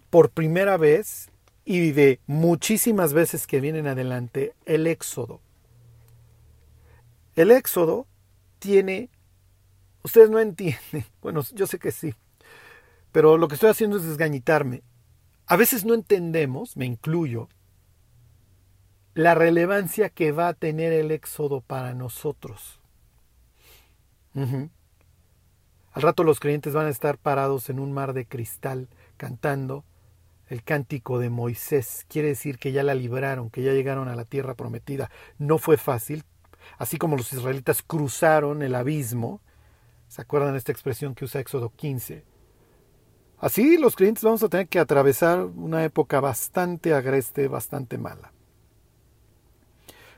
por 0.09 0.29
primera 0.29 0.77
vez 0.77 1.31
y 1.65 1.91
de 1.91 2.21
muchísimas 2.27 3.11
veces 3.11 3.45
que 3.45 3.59
vienen 3.59 3.87
adelante 3.87 4.53
el 4.65 4.87
Éxodo. 4.87 5.41
El 7.35 7.51
Éxodo 7.51 8.07
tiene 8.59 9.09
Ustedes 10.07 10.29
no 10.29 10.39
entienden. 10.39 11.03
Bueno, 11.21 11.41
yo 11.53 11.67
sé 11.67 11.79
que 11.79 11.91
sí. 11.91 12.13
Pero 13.11 13.37
lo 13.37 13.49
que 13.49 13.55
estoy 13.55 13.69
haciendo 13.69 13.97
es 13.97 14.03
desgañitarme. 14.03 14.83
A 15.47 15.57
veces 15.57 15.83
no 15.83 15.93
entendemos, 15.93 16.77
me 16.77 16.85
incluyo, 16.85 17.49
la 19.13 19.35
relevancia 19.35 20.07
que 20.09 20.31
va 20.31 20.47
a 20.47 20.53
tener 20.53 20.93
el 20.93 21.11
éxodo 21.11 21.59
para 21.59 21.93
nosotros. 21.93 22.79
Al 24.33 26.01
rato 26.01 26.23
los 26.23 26.39
creyentes 26.39 26.73
van 26.73 26.85
a 26.85 26.91
estar 26.91 27.17
parados 27.17 27.69
en 27.69 27.79
un 27.79 27.91
mar 27.91 28.13
de 28.13 28.25
cristal 28.25 28.87
cantando 29.17 29.83
el 30.47 30.63
cántico 30.63 31.19
de 31.19 31.29
Moisés. 31.29 32.05
Quiere 32.07 32.29
decir 32.29 32.59
que 32.59 32.71
ya 32.71 32.83
la 32.83 32.95
libraron, 32.95 33.49
que 33.49 33.61
ya 33.61 33.73
llegaron 33.73 34.07
a 34.07 34.15
la 34.15 34.23
tierra 34.23 34.53
prometida. 34.53 35.11
No 35.37 35.57
fue 35.57 35.75
fácil. 35.75 36.23
Así 36.77 36.97
como 36.97 37.17
los 37.17 37.33
israelitas 37.33 37.81
cruzaron 37.81 38.61
el 38.61 38.73
abismo, 38.73 39.41
¿Se 40.07 40.21
acuerdan 40.21 40.55
esta 40.55 40.71
expresión 40.71 41.15
que 41.15 41.25
usa 41.25 41.41
Éxodo 41.41 41.71
15? 41.75 42.23
Así 43.39 43.77
los 43.77 43.95
creyentes 43.95 44.23
vamos 44.23 44.41
a 44.43 44.49
tener 44.49 44.67
que 44.67 44.79
atravesar 44.79 45.41
una 45.41 45.83
época 45.83 46.19
bastante 46.19 46.93
agreste, 46.93 47.47
bastante 47.47 47.97
mala. 47.97 48.33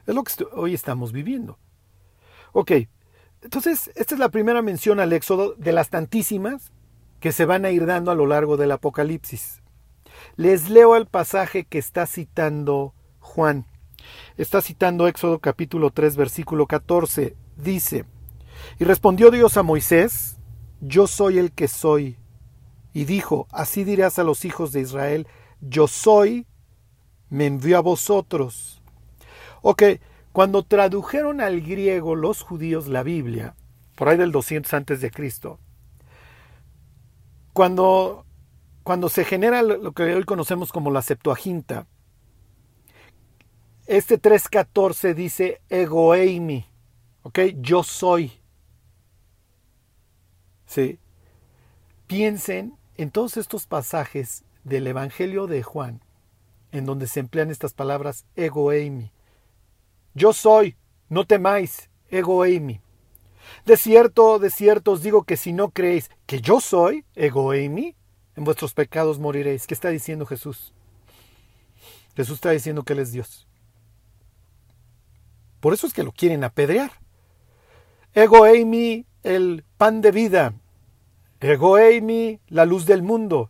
Es 0.06 0.16
lo 0.16 0.24
que 0.24 0.32
hoy 0.54 0.74
estamos 0.74 1.12
viviendo. 1.12 1.60
Ok, 2.54 2.72
entonces, 3.42 3.92
esta 3.96 4.16
es 4.16 4.20
la 4.20 4.30
primera 4.30 4.62
mención 4.62 5.00
al 5.00 5.14
Éxodo 5.14 5.54
de 5.56 5.72
las 5.72 5.90
tantísimas 5.90 6.72
que 7.20 7.32
se 7.32 7.46
van 7.46 7.66
a 7.66 7.72
ir 7.72 7.86
dando 7.86 8.12
a 8.12 8.16
lo 8.16 8.26
largo 8.26 8.58
del 8.58 8.72
Apocalipsis. 8.72 9.62
Les 10.36 10.70
leo 10.70 10.96
el 10.96 11.06
pasaje 11.06 11.66
que 11.66 11.78
está 11.78 12.06
citando 12.06 12.94
Juan. 13.20 13.66
Está 14.38 14.62
citando 14.62 15.08
Éxodo 15.08 15.40
capítulo 15.40 15.92
3 15.92 16.16
versículo 16.18 16.68
14. 16.68 17.36
Dice, 17.56 18.06
y 18.80 18.84
respondió 18.84 19.32
Dios 19.32 19.58
a 19.58 19.64
Moisés, 19.64 20.38
yo 20.82 21.08
soy 21.08 21.38
el 21.38 21.52
que 21.52 21.68
soy. 21.68 22.18
Y 22.94 23.06
dijo, 23.06 23.48
así 23.52 23.84
dirás 23.84 24.20
a 24.20 24.24
los 24.24 24.46
hijos 24.46 24.72
de 24.72 24.82
Israel, 24.82 25.28
yo 25.62 25.88
soy, 25.88 26.48
me 27.30 27.46
envió 27.46 27.78
a 27.78 27.82
vosotros. 27.82 28.82
Ok, 29.62 29.84
cuando 30.32 30.64
tradujeron 30.64 31.42
al 31.42 31.62
griego 31.62 32.16
los 32.16 32.42
judíos 32.42 32.88
la 32.88 33.04
Biblia, 33.04 33.56
por 33.96 34.10
ahí 34.10 34.18
del 34.18 34.32
200 34.32 34.74
antes 34.74 35.02
de 35.02 35.12
Cristo, 35.12 35.60
cuando, 37.54 38.26
cuando 38.84 39.10
se 39.10 39.26
genera 39.26 39.62
lo 39.62 39.92
que 39.92 40.04
hoy 40.04 40.24
conocemos 40.24 40.72
como 40.72 40.92
la 40.92 41.02
Septuaginta, 41.02 41.88
este 43.90 44.22
3.14 44.22 45.16
dice 45.16 45.62
egoeimi, 45.68 46.64
ok, 47.24 47.40
yo 47.58 47.82
soy. 47.82 48.39
Piensen 52.08 52.78
en 52.98 53.12
todos 53.12 53.38
estos 53.38 53.66
pasajes 53.66 54.44
del 54.64 54.88
Evangelio 54.88 55.48
de 55.48 55.64
Juan, 55.64 56.02
en 56.72 56.86
donde 56.86 57.08
se 57.08 57.20
emplean 57.20 57.50
estas 57.50 57.74
palabras 57.74 58.26
ego 58.36 58.72
eimi. 58.72 59.12
Yo 60.14 60.34
soy, 60.34 60.76
no 61.08 61.26
temáis, 61.26 61.90
ego 62.10 62.46
eimi. 62.46 62.82
De 63.66 63.78
cierto, 63.78 64.38
de 64.38 64.50
cierto 64.50 64.92
os 64.92 65.02
digo 65.02 65.24
que 65.24 65.38
si 65.38 65.54
no 65.54 65.72
creéis 65.72 66.12
que 66.26 66.42
yo 66.42 66.62
soy, 66.62 67.06
ego 67.16 67.54
eimi, 67.54 67.96
en 68.36 68.44
vuestros 68.44 68.74
pecados 68.74 69.20
moriréis. 69.20 69.66
¿Qué 69.66 69.74
está 69.74 69.90
diciendo 69.90 70.26
Jesús? 70.26 70.74
Jesús 72.16 72.36
está 72.36 72.52
diciendo 72.52 72.84
que 72.84 72.94
Él 72.94 73.00
es 73.00 73.12
Dios. 73.12 73.48
Por 75.60 75.74
eso 75.74 75.88
es 75.88 75.94
que 75.94 76.04
lo 76.04 76.12
quieren 76.12 76.44
apedrear. 76.44 76.92
Ego 78.14 78.46
eimi, 78.46 79.06
el 79.24 79.64
pan 79.78 80.02
de 80.02 80.12
vida. 80.12 80.54
Ego 81.40 81.78
eimi, 81.78 82.40
la 82.48 82.66
luz 82.66 82.86
del 82.86 83.04
mundo. 83.04 83.50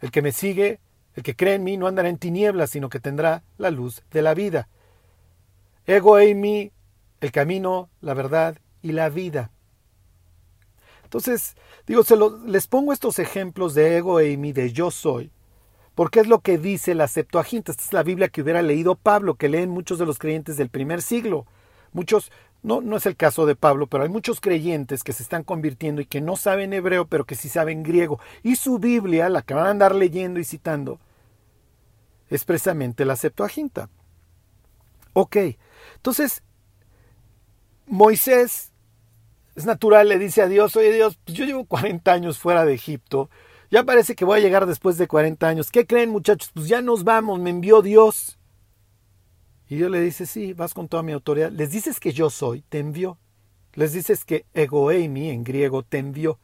El 0.00 0.10
que 0.10 0.22
me 0.22 0.32
sigue, 0.32 0.80
el 1.14 1.22
que 1.22 1.36
cree 1.36 1.54
en 1.54 1.64
mí, 1.64 1.76
no 1.76 1.86
andará 1.86 2.08
en 2.08 2.18
tinieblas, 2.18 2.70
sino 2.70 2.88
que 2.88 3.00
tendrá 3.00 3.42
la 3.56 3.70
luz 3.70 4.02
de 4.10 4.22
la 4.22 4.34
vida. 4.34 4.68
Ego 5.86 6.18
eimi, 6.18 6.72
el 7.20 7.32
camino, 7.32 7.90
la 8.00 8.14
verdad 8.14 8.58
y 8.82 8.92
la 8.92 9.08
vida. 9.08 9.50
Entonces, 11.04 11.56
digo, 11.86 12.02
se 12.04 12.16
les 12.46 12.66
pongo 12.66 12.92
estos 12.92 13.18
ejemplos 13.18 13.74
de 13.74 13.96
ego 13.96 14.18
de 14.18 14.72
yo 14.72 14.90
soy, 14.90 15.30
porque 15.94 16.20
es 16.20 16.26
lo 16.26 16.40
que 16.40 16.58
dice 16.58 16.94
la 16.94 17.08
Septuaginta. 17.08 17.72
Esta 17.72 17.82
es 17.82 17.92
la 17.94 18.02
Biblia 18.02 18.28
que 18.28 18.42
hubiera 18.42 18.60
leído 18.60 18.94
Pablo, 18.94 19.36
que 19.36 19.48
leen 19.48 19.70
muchos 19.70 19.98
de 19.98 20.04
los 20.04 20.18
creyentes 20.18 20.58
del 20.58 20.68
primer 20.68 21.00
siglo. 21.00 21.46
Muchos, 21.92 22.30
no, 22.62 22.80
no 22.80 22.96
es 22.96 23.06
el 23.06 23.16
caso 23.16 23.46
de 23.46 23.56
Pablo, 23.56 23.86
pero 23.86 24.02
hay 24.02 24.08
muchos 24.08 24.40
creyentes 24.40 25.04
que 25.04 25.12
se 25.12 25.22
están 25.22 25.44
convirtiendo 25.44 26.00
y 26.00 26.06
que 26.06 26.20
no 26.20 26.36
saben 26.36 26.72
hebreo, 26.72 27.06
pero 27.06 27.24
que 27.24 27.34
sí 27.34 27.48
saben 27.48 27.82
griego. 27.82 28.20
Y 28.42 28.56
su 28.56 28.78
Biblia, 28.78 29.28
la 29.28 29.42
que 29.42 29.54
van 29.54 29.66
a 29.66 29.70
andar 29.70 29.94
leyendo 29.94 30.40
y 30.40 30.44
citando, 30.44 30.98
es 32.30 32.44
precisamente 32.44 33.04
la 33.04 33.16
Septuaginta. 33.16 33.88
Ok, 35.12 35.36
entonces, 35.96 36.42
Moisés, 37.86 38.72
es 39.54 39.64
natural, 39.64 40.08
le 40.08 40.18
dice 40.18 40.42
a 40.42 40.48
Dios, 40.48 40.76
oye 40.76 40.92
Dios, 40.92 41.18
pues 41.24 41.36
yo 41.36 41.44
llevo 41.44 41.64
40 41.64 42.12
años 42.12 42.38
fuera 42.38 42.64
de 42.64 42.74
Egipto, 42.74 43.30
ya 43.70 43.84
parece 43.84 44.14
que 44.14 44.24
voy 44.24 44.38
a 44.38 44.42
llegar 44.42 44.66
después 44.66 44.96
de 44.96 45.08
40 45.08 45.46
años. 45.46 45.70
¿Qué 45.70 45.86
creen 45.86 46.10
muchachos? 46.10 46.50
Pues 46.54 46.68
ya 46.68 46.80
nos 46.80 47.04
vamos, 47.04 47.38
me 47.38 47.50
envió 47.50 47.82
Dios. 47.82 48.37
Y 49.68 49.76
Dios 49.76 49.90
le 49.90 50.00
dice, 50.00 50.26
sí, 50.26 50.52
vas 50.54 50.74
con 50.74 50.88
toda 50.88 51.02
mi 51.02 51.12
autoridad. 51.12 51.50
Les 51.52 51.70
dices 51.70 52.00
que 52.00 52.12
yo 52.12 52.30
soy, 52.30 52.62
te 52.62 52.78
envió. 52.78 53.18
Les 53.74 53.92
dices 53.92 54.24
que 54.24 54.46
egoemi 54.54 55.30
en 55.30 55.44
griego 55.44 55.82
te 55.82 55.98
envió. 55.98 56.38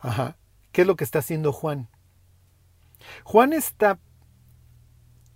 Ajá. 0.00 0.36
¿Qué 0.72 0.82
es 0.82 0.86
lo 0.86 0.96
que 0.96 1.04
está 1.04 1.20
haciendo 1.20 1.52
Juan? 1.52 1.88
Juan 3.22 3.52
está 3.52 3.98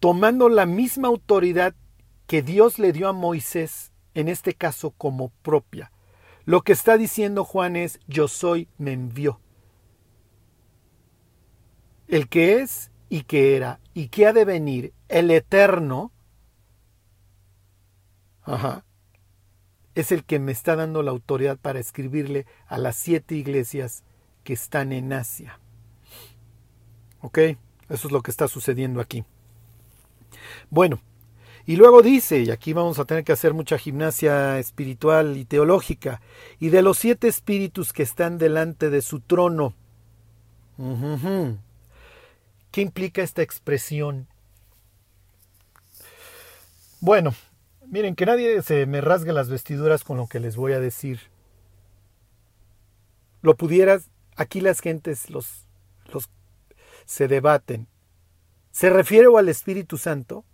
tomando 0.00 0.48
la 0.48 0.66
misma 0.66 1.08
autoridad 1.08 1.74
que 2.26 2.42
Dios 2.42 2.78
le 2.78 2.92
dio 2.92 3.08
a 3.08 3.12
Moisés, 3.12 3.92
en 4.14 4.28
este 4.28 4.54
caso 4.54 4.90
como 4.90 5.30
propia. 5.42 5.92
Lo 6.44 6.62
que 6.62 6.72
está 6.72 6.96
diciendo 6.96 7.44
Juan 7.44 7.76
es, 7.76 8.00
yo 8.06 8.26
soy, 8.26 8.68
me 8.78 8.92
envió 8.92 9.40
el 12.08 12.28
que 12.28 12.60
es 12.60 12.90
y 13.08 13.22
que 13.22 13.56
era 13.56 13.80
y 13.94 14.08
que 14.08 14.26
ha 14.26 14.32
de 14.32 14.44
venir, 14.44 14.92
el 15.08 15.30
eterno, 15.30 16.12
ajá, 18.42 18.84
es 19.94 20.12
el 20.12 20.24
que 20.24 20.38
me 20.38 20.52
está 20.52 20.76
dando 20.76 21.02
la 21.02 21.10
autoridad 21.10 21.58
para 21.58 21.80
escribirle 21.80 22.46
a 22.66 22.78
las 22.78 22.96
siete 22.96 23.34
iglesias 23.34 24.04
que 24.44 24.52
están 24.52 24.92
en 24.92 25.12
Asia. 25.12 25.58
¿Ok? 27.20 27.38
Eso 27.88 28.08
es 28.08 28.12
lo 28.12 28.22
que 28.22 28.30
está 28.30 28.46
sucediendo 28.48 29.00
aquí. 29.00 29.24
Bueno, 30.70 31.00
y 31.66 31.76
luego 31.76 32.00
dice, 32.00 32.40
y 32.40 32.50
aquí 32.50 32.72
vamos 32.72 32.98
a 32.98 33.04
tener 33.04 33.24
que 33.24 33.32
hacer 33.32 33.54
mucha 33.54 33.76
gimnasia 33.76 34.58
espiritual 34.58 35.36
y 35.36 35.44
teológica, 35.44 36.22
y 36.58 36.68
de 36.68 36.80
los 36.80 36.98
siete 36.98 37.28
espíritus 37.28 37.92
que 37.92 38.02
están 38.02 38.38
delante 38.38 38.88
de 38.88 39.02
su 39.02 39.20
trono. 39.20 39.74
¿Qué 42.70 42.80
implica 42.80 43.22
esta 43.22 43.42
expresión? 43.42 44.28
Bueno, 47.00 47.32
miren, 47.86 48.16
que 48.16 48.26
nadie 48.26 48.60
se 48.62 48.86
me 48.86 49.00
rasgue 49.00 49.32
las 49.32 49.48
vestiduras 49.48 50.02
con 50.02 50.16
lo 50.16 50.26
que 50.26 50.40
les 50.40 50.56
voy 50.56 50.72
a 50.72 50.80
decir. 50.80 51.20
Lo 53.40 53.56
pudieras, 53.56 54.10
aquí 54.34 54.60
las 54.60 54.80
gentes 54.80 55.30
los, 55.30 55.68
los 56.12 56.28
se 57.06 57.28
debaten. 57.28 57.86
¿Se 58.72 58.90
refiere 58.90 59.28
o 59.28 59.38
al 59.38 59.48
Espíritu 59.48 59.96
Santo 59.96 60.44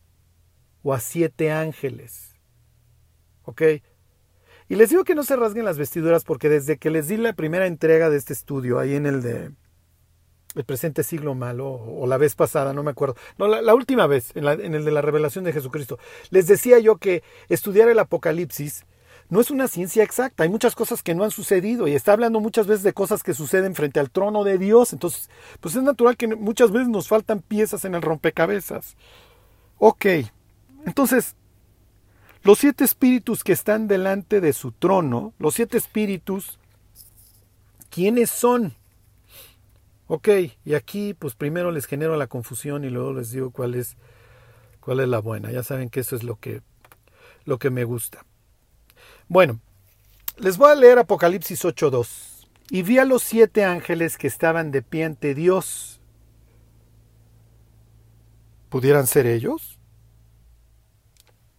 o 0.83 0.93
a 0.93 1.01
siete 1.01 1.51
ángeles? 1.51 2.35
¿Ok? 3.45 3.63
Y 4.69 4.77
les 4.77 4.91
digo 4.91 5.05
que 5.05 5.15
no 5.15 5.25
se 5.25 5.37
rasguen 5.37 5.65
las 5.65 5.79
vestiduras 5.79 6.25
porque 6.25 6.49
desde 6.49 6.79
que 6.79 6.91
les 6.91 7.09
di 7.09 7.17
la 7.17 7.33
primera 7.33 7.67
entrega 7.67 8.11
de 8.11 8.19
este 8.19 8.33
estudio, 8.35 8.79
ahí 8.79 8.95
en 8.95 9.07
el 9.07 9.23
de 9.23 9.53
el 10.55 10.64
presente 10.64 11.03
siglo 11.03 11.35
malo, 11.35 11.69
o 11.69 12.07
la 12.07 12.17
vez 12.17 12.35
pasada, 12.35 12.73
no 12.73 12.83
me 12.83 12.90
acuerdo. 12.90 13.17
No, 13.38 13.49
la, 13.49 13.75
última 13.75 14.07
vez, 14.07 14.31
en, 14.35 14.47
en, 14.47 14.75
el 14.75 14.85
de 14.85 14.90
la 14.90 15.03
revelación 15.03 15.45
de 15.45 15.53
Jesucristo. 15.53 15.99
Les 16.31 16.47
decía 16.47 16.79
yo 16.79 16.97
que 16.97 17.23
estudiar 17.49 17.88
el 17.88 17.99
Apocalipsis 17.99 18.85
no 19.29 19.40
es 19.40 19.51
una 19.51 19.69
ciencia 19.69 20.03
exacta. 20.03 20.45
Hay 20.45 20.49
muchas 20.49 20.75
cosas 20.75 21.03
que 21.03 21.14
no 21.14 21.25
han 21.25 21.31
sucedido 21.31 21.88
y 21.88 21.95
está 21.95 22.12
hablando 22.12 22.40
muchas 22.40 22.67
veces 22.67 22.83
de 22.83 22.93
cosas 22.93 23.23
que 23.23 23.35
suceden 23.35 23.75
frente 23.75 23.99
al 24.01 24.11
trono 24.11 24.45
de 24.45 24.59
Dios. 24.59 24.93
Entonces, 24.93 25.31
pues 25.61 25.75
es 25.75 25.83
natural 25.83 26.17
que 26.17 26.29
muchas 26.29 26.71
veces 26.71 26.88
nos 26.88 27.09
faltan 27.09 27.40
piezas 27.40 27.85
en 27.85 27.95
el 27.95 28.03
rompecabezas. 28.03 28.97
Ok, 29.79 30.07
entonces, 30.87 31.37
los 32.43 32.59
siete 32.59 32.85
espíritus 32.85 33.43
que 33.43 33.53
están 33.53 33.88
delante 33.88 34.40
de 34.40 34.53
su 34.53 34.73
trono, 34.73 35.33
los 35.38 35.55
siete 35.55 35.79
espíritus, 35.79 36.59
¿quiénes 37.90 38.31
son? 38.31 38.75
Ok, 40.07 40.29
y 40.64 40.75
aquí 40.75 41.14
pues 41.14 41.35
primero 41.35 41.71
les 41.71 41.87
genero 41.87 42.17
la 42.17 42.27
confusión 42.27 42.85
y 42.85 42.90
luego 42.90 43.14
les 43.14 43.31
digo 43.31 43.51
cuál 43.51 43.75
es, 43.75 43.97
cuál 44.81 45.01
es 45.01 45.09
la 45.09 45.19
buena. 45.19 45.51
Ya 45.51 45.62
saben 45.62 45.88
que 45.88 46.01
eso 46.01 46.14
es 46.14 46.23
lo 46.23 46.37
que, 46.37 46.62
lo 47.45 47.59
que 47.59 47.71
me 47.71 47.85
gusta. 47.85 48.25
Bueno, 49.29 49.61
les 50.37 50.59
voy 50.59 50.71
a 50.71 50.75
leer 50.75 50.99
Apocalipsis 50.99 51.64
8.2. 51.64 52.35
Y 52.71 52.83
vi 52.83 52.99
a 52.99 53.05
los 53.05 53.23
siete 53.23 53.64
ángeles 53.64 54.17
que 54.17 54.27
estaban 54.27 54.71
de 54.71 54.83
pie 54.83 55.05
ante 55.05 55.35
Dios. 55.35 56.01
¿Pudieran 58.69 59.07
ser 59.07 59.27
ellos? 59.27 59.79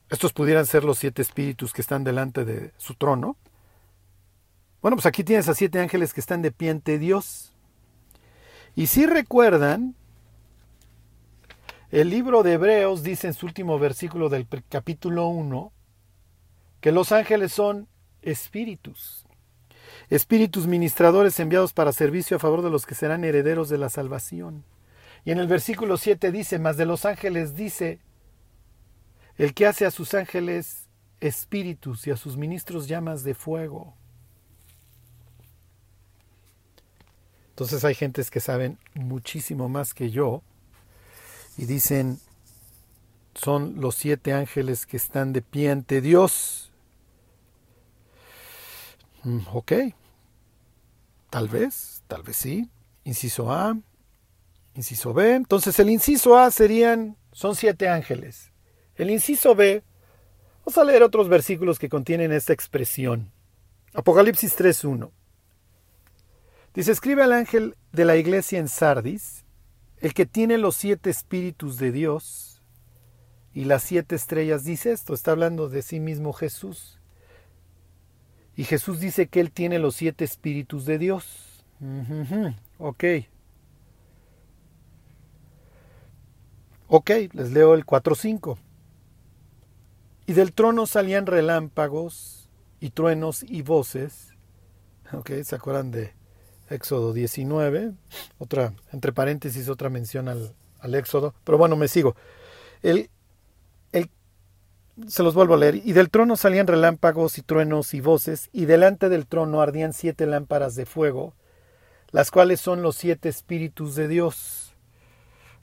¿Estos 0.09 0.33
pudieran 0.33 0.65
ser 0.65 0.83
los 0.83 0.97
siete 0.97 1.21
espíritus 1.21 1.73
que 1.73 1.81
están 1.81 2.03
delante 2.03 2.43
de 2.45 2.73
su 2.77 2.95
trono? 2.95 3.37
Bueno, 4.81 4.97
pues 4.97 5.05
aquí 5.05 5.23
tienes 5.23 5.47
a 5.47 5.55
siete 5.55 5.79
ángeles 5.79 6.13
que 6.13 6.19
están 6.19 6.41
de 6.41 6.51
pie 6.51 6.71
ante 6.71 6.99
Dios. 6.99 7.54
Y 8.75 8.87
si 8.87 9.05
recuerdan, 9.05 9.95
el 11.91 12.09
libro 12.09 12.43
de 12.43 12.53
Hebreos 12.53 13.03
dice 13.03 13.27
en 13.27 13.33
su 13.33 13.45
último 13.45 13.79
versículo 13.79 14.27
del 14.27 14.47
capítulo 14.69 15.27
1 15.27 15.71
que 16.81 16.91
los 16.91 17.13
ángeles 17.13 17.53
son 17.53 17.87
espíritus, 18.21 19.25
espíritus 20.09 20.67
ministradores 20.67 21.39
enviados 21.39 21.71
para 21.71 21.93
servicio 21.93 22.35
a 22.35 22.39
favor 22.39 22.61
de 22.61 22.69
los 22.69 22.85
que 22.85 22.95
serán 22.95 23.23
herederos 23.23 23.69
de 23.69 23.77
la 23.77 23.89
salvación. 23.89 24.65
Y 25.23 25.31
en 25.31 25.39
el 25.39 25.47
versículo 25.47 25.97
7 25.97 26.31
dice, 26.31 26.59
más 26.59 26.75
de 26.75 26.85
los 26.85 27.05
ángeles 27.05 27.55
dice, 27.55 27.99
el 29.37 29.53
que 29.53 29.65
hace 29.65 29.85
a 29.85 29.91
sus 29.91 30.13
ángeles 30.13 30.89
espíritus 31.21 32.05
y 32.07 32.11
a 32.11 32.17
sus 32.17 32.35
ministros 32.35 32.87
llamas 32.87 33.23
de 33.23 33.35
fuego. 33.35 33.95
Entonces 37.55 37.85
hay 37.85 37.95
gentes 37.95 38.29
que 38.29 38.41
saben 38.41 38.77
muchísimo 38.95 39.69
más 39.69 39.93
que 39.93 40.11
yo 40.11 40.43
y 41.57 41.63
dicen, 41.67 42.19
son 43.33 43.79
los 43.79 43.95
siete 43.95 44.33
ángeles 44.33 44.85
que 44.85 44.97
están 44.97 45.31
de 45.31 45.41
pie 45.41 45.71
ante 45.71 46.01
Dios. 46.01 46.73
Mm, 49.23 49.39
ok, 49.53 49.71
tal 51.29 51.47
vez, 51.47 52.03
tal 52.07 52.23
vez 52.23 52.35
sí. 52.35 52.69
Inciso 53.05 53.49
A, 53.49 53.77
inciso 54.73 55.13
B. 55.13 55.35
Entonces 55.35 55.79
el 55.79 55.89
inciso 55.89 56.37
A 56.37 56.51
serían, 56.51 57.15
son 57.31 57.55
siete 57.55 57.87
ángeles. 57.87 58.51
El 58.95 59.09
inciso 59.09 59.55
B, 59.55 59.81
vamos 60.65 60.77
a 60.77 60.83
leer 60.83 61.03
otros 61.03 61.29
versículos 61.29 61.79
que 61.79 61.87
contienen 61.87 62.33
esta 62.33 62.51
expresión. 62.51 63.31
Apocalipsis 63.93 64.57
3.1. 64.57 65.09
Dice, 66.75 66.91
escribe 66.91 67.23
al 67.23 67.31
ángel 67.31 67.77
de 67.93 68.03
la 68.03 68.17
iglesia 68.17 68.59
en 68.59 68.67
Sardis, 68.67 69.45
el 69.99 70.13
que 70.13 70.25
tiene 70.25 70.57
los 70.57 70.75
siete 70.75 71.09
espíritus 71.09 71.77
de 71.77 71.93
Dios 71.93 72.61
y 73.53 73.63
las 73.63 73.83
siete 73.83 74.15
estrellas, 74.15 74.65
dice 74.65 74.91
esto, 74.91 75.13
está 75.13 75.31
hablando 75.31 75.69
de 75.69 75.81
sí 75.81 76.01
mismo 76.01 76.33
Jesús. 76.33 76.99
Y 78.57 78.65
Jesús 78.65 78.99
dice 78.99 79.27
que 79.27 79.39
él 79.39 79.51
tiene 79.51 79.79
los 79.79 79.95
siete 79.95 80.25
espíritus 80.25 80.85
de 80.85 80.97
Dios. 80.97 81.63
Ok. 82.77 83.03
Ok, 86.87 87.09
les 87.31 87.51
leo 87.51 87.73
el 87.73 87.85
4.5. 87.85 88.57
Y 90.27 90.33
del 90.33 90.51
trono 90.51 90.85
salían 90.87 91.25
relámpagos 91.25 92.49
y 92.81 92.89
truenos 92.89 93.43
y 93.43 93.61
voces. 93.61 94.33
Ok, 95.13 95.31
¿se 95.43 95.55
acuerdan 95.55 95.91
de 95.91 96.13
Éxodo 96.69 97.13
19, 97.13 97.91
otra, 98.39 98.73
entre 98.91 99.13
paréntesis, 99.13 99.69
otra 99.69 99.89
mención 99.89 100.27
al, 100.27 100.53
al 100.79 100.95
Éxodo, 100.95 101.33
pero 101.43 101.57
bueno, 101.57 101.75
me 101.75 101.87
sigo. 101.87 102.15
El, 102.81 103.09
el, 103.91 104.09
se 105.07 105.23
los 105.23 105.33
vuelvo 105.33 105.55
a 105.55 105.57
leer. 105.57 105.75
Y 105.75 105.93
del 105.93 106.09
trono 106.09 106.35
salían 106.37 106.67
relámpagos 106.67 107.37
y 107.37 107.41
truenos 107.41 107.93
y 107.93 108.01
voces, 108.01 108.49
y 108.51 108.65
delante 108.65 109.09
del 109.09 109.27
trono 109.27 109.61
ardían 109.61 109.93
siete 109.93 110.25
lámparas 110.25 110.75
de 110.75 110.85
fuego, 110.85 111.33
las 112.11 112.31
cuales 112.31 112.61
son 112.61 112.81
los 112.81 112.95
siete 112.95 113.29
espíritus 113.29 113.95
de 113.95 114.07
Dios. 114.07 114.73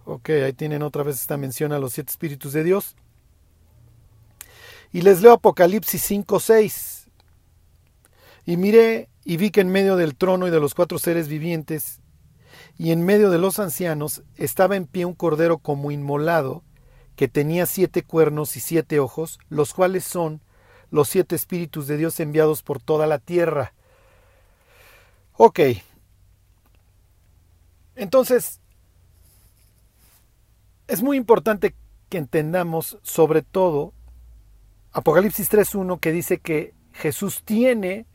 Ok, 0.04 0.30
ahí 0.30 0.52
tienen 0.52 0.82
otra 0.82 1.02
vez 1.02 1.20
esta 1.20 1.36
mención 1.36 1.72
a 1.72 1.78
los 1.78 1.92
siete 1.92 2.10
espíritus 2.10 2.52
de 2.52 2.64
Dios. 2.64 2.96
Y 4.92 5.02
les 5.02 5.22
leo 5.22 5.32
Apocalipsis 5.32 6.02
5, 6.02 6.38
6. 6.38 7.08
Y 8.44 8.56
miré 8.56 9.08
y 9.24 9.36
vi 9.36 9.50
que 9.50 9.60
en 9.60 9.70
medio 9.70 9.96
del 9.96 10.16
trono 10.16 10.46
y 10.46 10.50
de 10.50 10.60
los 10.60 10.74
cuatro 10.74 10.98
seres 10.98 11.28
vivientes, 11.28 12.00
y 12.78 12.90
en 12.90 13.04
medio 13.04 13.30
de 13.30 13.38
los 13.38 13.58
ancianos, 13.58 14.22
estaba 14.36 14.76
en 14.76 14.86
pie 14.86 15.04
un 15.04 15.14
cordero 15.14 15.58
como 15.58 15.90
inmolado, 15.90 16.62
que 17.16 17.28
tenía 17.28 17.66
siete 17.66 18.02
cuernos 18.02 18.56
y 18.56 18.60
siete 18.60 18.98
ojos, 18.98 19.38
los 19.48 19.74
cuales 19.74 20.04
son 20.04 20.40
los 20.90 21.08
siete 21.08 21.36
espíritus 21.36 21.86
de 21.86 21.96
Dios 21.96 22.18
enviados 22.20 22.62
por 22.62 22.80
toda 22.80 23.06
la 23.06 23.18
tierra. 23.18 23.74
Ok. 25.34 25.60
Entonces, 27.94 28.60
es 30.88 31.02
muy 31.02 31.16
importante 31.16 31.74
que 32.08 32.18
entendamos 32.18 32.98
sobre 33.02 33.42
todo 33.42 33.92
Apocalipsis 34.92 35.50
3.1 35.50 35.98
que 36.00 36.12
dice 36.12 36.38
que 36.38 36.74
Jesús 36.92 37.42
tiene 37.44 38.06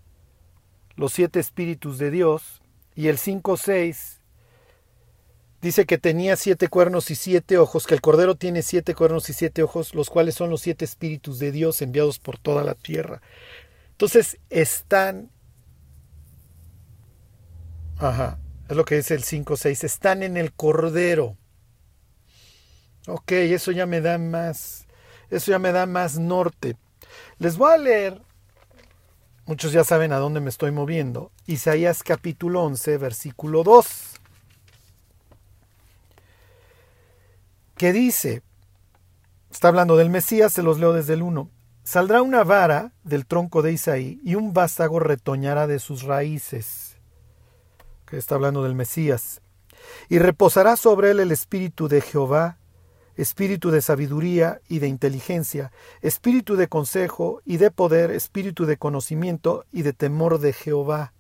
los 0.98 1.14
siete 1.14 1.40
espíritus 1.40 1.98
de 1.98 2.12
Dios, 2.12 2.62
y 2.96 3.08
el 3.08 3.18
5.6 3.18 4.18
dice 5.62 5.86
que 5.86 5.98
tenía 5.98 6.36
siete 6.36 6.68
cuernos 6.68 7.10
y 7.12 7.16
siete 7.16 7.58
ojos, 7.58 7.88
que 7.88 7.94
el 7.94 8.02
Cordero 8.02 8.36
tiene 8.36 8.62
siete 8.62 8.96
cuernos 8.96 9.30
y 9.30 9.34
siete 9.34 9.64
ojos, 9.64 9.94
los 9.94 10.10
cuales 10.10 10.36
son 10.36 10.50
los 10.50 10.62
siete 10.62 10.86
espíritus 10.86 11.40
de 11.40 11.52
Dios 11.52 11.82
enviados 11.82 12.20
por 12.20 12.38
toda 12.38 12.64
la 12.64 12.74
tierra. 12.76 13.22
Entonces 13.92 14.38
están... 14.50 15.32
Ajá, 18.00 18.40
es 18.70 18.76
lo 18.76 18.86
que 18.86 18.96
dice 18.96 19.16
el 19.16 19.24
5.6, 19.24 19.84
están 19.84 20.24
en 20.24 20.38
el 20.38 20.52
Cordero. 20.54 21.38
Ok, 23.08 23.32
eso 23.32 23.72
ya 23.72 23.86
me 23.86 24.02
da 24.02 24.18
más, 24.18 24.86
eso 25.30 25.52
ya 25.52 25.60
me 25.60 25.72
da 25.72 25.86
más 25.86 26.20
norte. 26.20 26.76
Les 27.40 27.58
voy 27.58 27.72
a 27.72 27.78
leer 27.78 28.22
Muchos 29.48 29.72
ya 29.72 29.86
saben 29.86 30.12
a 30.12 30.18
dónde 30.18 30.42
me 30.42 30.50
estoy 30.50 30.72
moviendo. 30.72 31.32
Isaías 31.46 32.04
capítulo 32.04 32.64
11, 32.64 32.98
versículo 32.98 33.64
2. 33.64 33.88
Que 37.78 37.94
dice, 37.94 38.42
está 39.50 39.70
hablando 39.70 39.96
del 39.96 40.10
Mesías, 40.10 40.52
se 40.52 40.64
los 40.64 40.80
leo 40.80 40.92
desde 40.92 41.14
el 41.14 41.22
1. 41.22 41.50
Saldrá 41.86 42.22
una 42.24 42.44
vara 42.44 42.92
del 43.06 43.26
tronco 43.26 43.62
de 43.62 43.72
Isaí 43.72 44.20
y 44.22 44.36
un 44.36 44.52
vástago 44.52 45.00
retoñará 45.00 45.66
de 45.66 45.80
sus 45.80 46.04
raíces. 46.04 46.98
Que 48.06 48.18
está 48.18 48.36
hablando 48.36 48.64
del 48.64 48.76
Mesías. 48.76 49.40
Y 50.10 50.20
reposará 50.20 50.76
sobre 50.76 51.12
él 51.12 51.22
el 51.22 51.32
espíritu 51.32 51.88
de 51.88 52.02
Jehová, 52.02 52.58
espíritu 53.18 53.72
de 53.72 53.82
sabiduría 53.82 54.62
y 54.70 54.80
de 54.80 54.88
inteligencia, 54.88 55.72
espíritu 56.02 56.56
de 56.56 56.68
consejo 56.68 57.42
y 57.46 57.58
de 57.58 57.72
poder, 57.72 58.12
espíritu 58.12 58.66
de 58.66 58.78
conocimiento 58.78 59.66
y 59.72 59.82
de 59.82 59.94
temor 59.94 60.40
de 60.40 60.54
Jehová. 60.54 61.14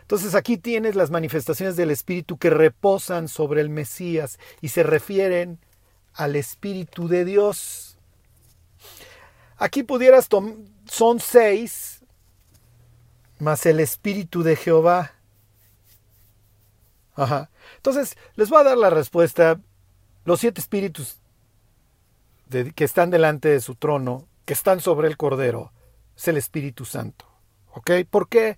Entonces 0.00 0.34
aquí 0.34 0.56
tienes 0.56 0.94
las 0.94 1.10
manifestaciones 1.10 1.76
del 1.76 1.90
Espíritu 1.90 2.38
que 2.38 2.48
reposan 2.48 3.26
sobre 3.26 3.60
el 3.60 3.70
Mesías 3.70 4.38
y 4.60 4.68
se 4.68 4.84
refieren 4.84 5.58
al 6.14 6.36
Espíritu 6.36 7.08
de 7.08 7.24
Dios. 7.24 7.98
Aquí 9.56 9.82
pudieras 9.82 10.28
son 10.28 11.20
seis, 11.20 12.04
más 13.40 13.66
el 13.66 13.80
Espíritu 13.80 14.44
de 14.44 14.54
Jehová. 14.54 15.12
Ajá. 17.16 17.50
Entonces, 17.76 18.16
les 18.36 18.48
voy 18.48 18.60
a 18.60 18.64
dar 18.64 18.78
la 18.78 18.90
respuesta 18.90 19.60
los 20.26 20.40
siete 20.40 20.60
espíritus 20.60 21.18
que 22.50 22.84
están 22.84 23.10
delante 23.10 23.48
de 23.48 23.60
su 23.60 23.76
trono, 23.76 24.26
que 24.44 24.52
están 24.52 24.80
sobre 24.80 25.08
el 25.08 25.16
Cordero, 25.16 25.72
es 26.16 26.28
el 26.28 26.36
Espíritu 26.36 26.84
Santo. 26.84 27.26
¿Ok? 27.72 27.92
¿Por 28.10 28.28
qué? 28.28 28.56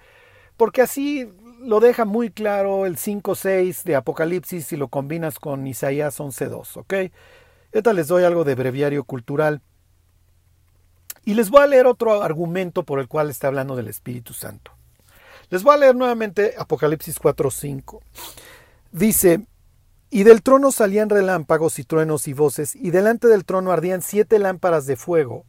Porque 0.56 0.82
así 0.82 1.30
lo 1.60 1.80
deja 1.80 2.04
muy 2.04 2.30
claro 2.30 2.86
el 2.86 2.96
5.6 2.96 3.82
de 3.84 3.96
Apocalipsis 3.96 4.66
si 4.66 4.76
lo 4.76 4.88
combinas 4.88 5.38
con 5.38 5.66
Isaías 5.66 6.18
11.2. 6.18 6.78
¿Ok? 6.78 7.12
Ahorita 7.72 7.92
les 7.92 8.08
doy 8.08 8.24
algo 8.24 8.44
de 8.44 8.54
breviario 8.54 9.04
cultural. 9.04 9.60
Y 11.24 11.34
les 11.34 11.50
voy 11.50 11.62
a 11.62 11.66
leer 11.66 11.86
otro 11.86 12.22
argumento 12.22 12.82
por 12.82 12.98
el 12.98 13.08
cual 13.08 13.28
está 13.28 13.48
hablando 13.48 13.76
del 13.76 13.88
Espíritu 13.88 14.32
Santo. 14.32 14.72
Les 15.50 15.62
voy 15.62 15.74
a 15.74 15.78
leer 15.78 15.96
nuevamente 15.96 16.54
Apocalipsis 16.56 17.20
4.5. 17.20 18.00
Dice, 18.90 19.46
y 20.10 20.22
del 20.24 20.42
trono 20.42 20.72
salían 20.72 21.10
relámpagos 21.10 21.78
y 21.78 21.84
truenos 21.84 22.28
y 22.28 22.32
voces, 22.32 22.74
y 22.74 22.90
delante 22.90 23.28
del 23.28 23.44
trono 23.44 23.72
ardían 23.72 24.02
siete 24.02 24.38
lámparas 24.38 24.86
de 24.86 24.96
fuego, 24.96 25.44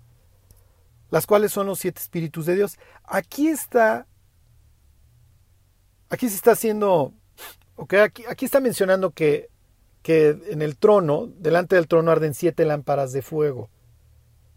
las 1.09 1.25
cuales 1.25 1.51
son 1.51 1.67
los 1.67 1.79
siete 1.79 2.01
espíritus 2.01 2.45
de 2.45 2.55
Dios. 2.55 2.77
Aquí 3.03 3.47
está, 3.47 4.05
aquí 6.09 6.29
se 6.29 6.35
está 6.35 6.51
haciendo, 6.51 7.13
okay, 7.75 7.99
aquí, 7.99 8.23
aquí 8.27 8.45
está 8.45 8.59
mencionando 8.59 9.11
que, 9.11 9.49
que 10.01 10.37
en 10.49 10.61
el 10.61 10.77
trono, 10.77 11.27
delante 11.37 11.75
del 11.75 11.87
trono 11.87 12.11
arden 12.11 12.33
siete 12.33 12.65
lámparas 12.65 13.11
de 13.13 13.21
fuego. 13.21 13.69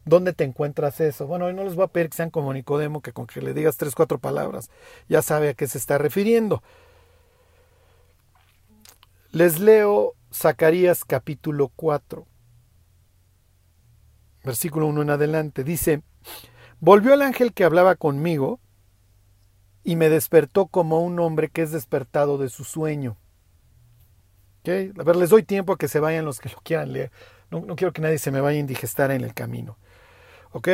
¿Dónde 0.04 0.32
te 0.32 0.42
encuentras 0.42 1.00
eso? 1.00 1.28
Bueno, 1.28 1.44
hoy 1.46 1.54
no 1.54 1.62
les 1.62 1.76
voy 1.76 1.84
a 1.84 1.88
pedir 1.88 2.10
que 2.10 2.16
sean 2.16 2.30
como 2.30 2.52
Nicodemo, 2.52 3.02
que 3.02 3.12
con 3.12 3.28
que 3.28 3.40
le 3.40 3.54
digas 3.54 3.76
tres, 3.76 3.94
cuatro 3.94 4.18
palabras, 4.18 4.68
ya 5.08 5.22
sabe 5.22 5.50
a 5.50 5.54
qué 5.54 5.68
se 5.68 5.78
está 5.78 5.96
refiriendo. 5.96 6.60
Les 9.32 9.60
leo 9.60 10.14
Zacarías 10.30 11.06
capítulo 11.06 11.72
4, 11.74 12.26
versículo 14.44 14.86
1 14.88 15.00
en 15.00 15.08
adelante. 15.08 15.64
Dice, 15.64 16.02
volvió 16.80 17.14
el 17.14 17.22
ángel 17.22 17.54
que 17.54 17.64
hablaba 17.64 17.94
conmigo 17.94 18.60
y 19.84 19.96
me 19.96 20.10
despertó 20.10 20.66
como 20.66 21.00
un 21.00 21.18
hombre 21.18 21.48
que 21.48 21.62
es 21.62 21.72
despertado 21.72 22.36
de 22.36 22.50
su 22.50 22.64
sueño. 22.64 23.16
¿Okay? 24.60 24.92
A 24.98 25.02
ver, 25.02 25.16
les 25.16 25.30
doy 25.30 25.44
tiempo 25.44 25.72
a 25.72 25.78
que 25.78 25.88
se 25.88 25.98
vayan 25.98 26.26
los 26.26 26.38
que 26.38 26.50
lo 26.50 26.60
quieran 26.62 26.92
leer. 26.92 27.10
No, 27.50 27.60
no 27.60 27.74
quiero 27.74 27.94
que 27.94 28.02
nadie 28.02 28.18
se 28.18 28.32
me 28.32 28.42
vaya 28.42 28.58
a 28.58 28.60
indigestar 28.60 29.10
en 29.12 29.22
el 29.22 29.32
camino. 29.32 29.78
¿Ok? 30.50 30.68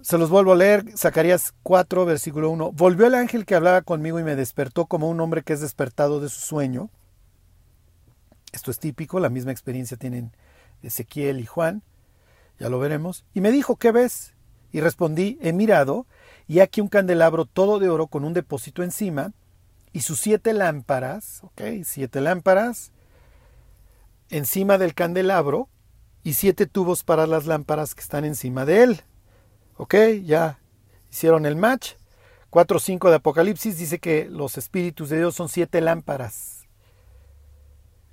Se 0.00 0.16
los 0.16 0.30
vuelvo 0.30 0.52
a 0.52 0.56
leer, 0.56 0.84
Zacarías 0.96 1.54
4, 1.64 2.04
versículo 2.04 2.50
1. 2.50 2.72
Volvió 2.72 3.06
el 3.06 3.14
ángel 3.14 3.44
que 3.44 3.56
hablaba 3.56 3.82
conmigo 3.82 4.20
y 4.20 4.24
me 4.24 4.36
despertó 4.36 4.86
como 4.86 5.08
un 5.08 5.20
hombre 5.20 5.42
que 5.42 5.52
es 5.52 5.60
despertado 5.60 6.20
de 6.20 6.28
su 6.28 6.40
sueño. 6.40 6.88
Esto 8.52 8.70
es 8.70 8.78
típico, 8.78 9.18
la 9.18 9.28
misma 9.28 9.50
experiencia 9.50 9.96
tienen 9.96 10.32
Ezequiel 10.82 11.40
y 11.40 11.46
Juan. 11.46 11.82
ya 12.60 12.68
lo 12.68 12.78
veremos, 12.78 13.24
y 13.34 13.40
me 13.40 13.52
dijo, 13.52 13.76
¿qué 13.76 13.92
ves? 13.92 14.34
Y 14.72 14.80
respondí, 14.80 15.38
he 15.40 15.52
mirado, 15.52 16.06
y 16.46 16.60
aquí 16.60 16.80
un 16.80 16.88
candelabro 16.88 17.44
todo 17.44 17.78
de 17.78 17.88
oro 17.88 18.06
con 18.08 18.24
un 18.24 18.34
depósito 18.34 18.82
encima, 18.82 19.32
y 19.92 20.00
sus 20.00 20.20
siete 20.20 20.52
lámparas, 20.52 21.42
ok, 21.44 21.62
siete 21.84 22.20
lámparas, 22.20 22.92
encima 24.30 24.76
del 24.78 24.94
candelabro, 24.94 25.68
y 26.24 26.34
siete 26.34 26.66
tubos 26.66 27.04
para 27.04 27.26
las 27.26 27.46
lámparas 27.46 27.94
que 27.94 28.02
están 28.02 28.24
encima 28.24 28.64
de 28.64 28.82
él. 28.82 29.02
Ok, 29.78 29.94
ya 30.24 30.58
hicieron 31.08 31.46
el 31.46 31.54
match. 31.54 31.92
4.5 32.50 33.10
de 33.10 33.16
Apocalipsis 33.16 33.78
dice 33.78 34.00
que 34.00 34.28
los 34.28 34.58
espíritus 34.58 35.08
de 35.08 35.18
Dios 35.18 35.36
son 35.36 35.48
siete 35.48 35.80
lámparas. 35.80 36.66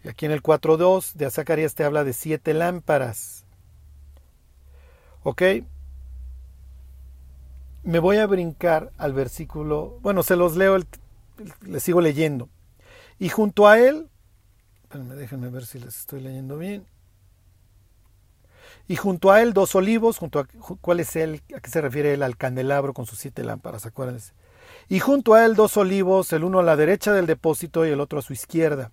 Y 0.03 0.09
aquí 0.09 0.27
en 0.27 0.31
el 0.31 0.43
4.2 0.43 1.13
de 1.13 1.31
Zacarías 1.31 1.73
te 1.73 1.83
habla 1.83 2.03
de 2.03 2.13
siete 2.13 2.53
lámparas. 2.53 3.45
¿Ok? 5.23 5.41
Me 7.81 7.97
voy 7.97 8.17
a 8.17 8.27
brincar 8.27 8.91
al 8.99 9.13
versículo, 9.13 9.97
bueno, 10.01 10.21
se 10.21 10.35
los 10.35 10.55
leo, 10.55 10.77
les 11.61 11.81
sigo 11.83 11.99
leyendo. 11.99 12.47
Y 13.17 13.29
junto 13.29 13.67
a 13.67 13.79
él, 13.79 14.07
déjenme 14.93 15.49
ver 15.49 15.65
si 15.65 15.79
les 15.79 15.97
estoy 15.97 16.21
leyendo 16.21 16.59
bien. 16.59 16.85
Y 18.87 18.95
junto 18.97 19.31
a 19.31 19.41
él 19.41 19.53
dos 19.53 19.75
olivos, 19.75 20.17
junto 20.17 20.39
a 20.39 20.47
cuál 20.81 20.99
es 20.99 21.15
él, 21.15 21.41
a 21.55 21.59
qué 21.59 21.69
se 21.69 21.81
refiere 21.81 22.13
él 22.13 22.23
al 22.23 22.37
candelabro 22.37 22.93
con 22.93 23.05
sus 23.05 23.19
siete 23.19 23.43
lámparas, 23.43 23.85
acuérdense. 23.85 24.33
Y 24.87 24.99
junto 24.99 25.33
a 25.33 25.45
él 25.45 25.55
dos 25.55 25.77
olivos, 25.77 26.31
el 26.33 26.43
uno 26.43 26.59
a 26.59 26.63
la 26.63 26.75
derecha 26.75 27.11
del 27.11 27.25
depósito 27.25 27.85
y 27.85 27.89
el 27.89 27.99
otro 27.99 28.19
a 28.19 28.21
su 28.21 28.33
izquierda. 28.33 28.91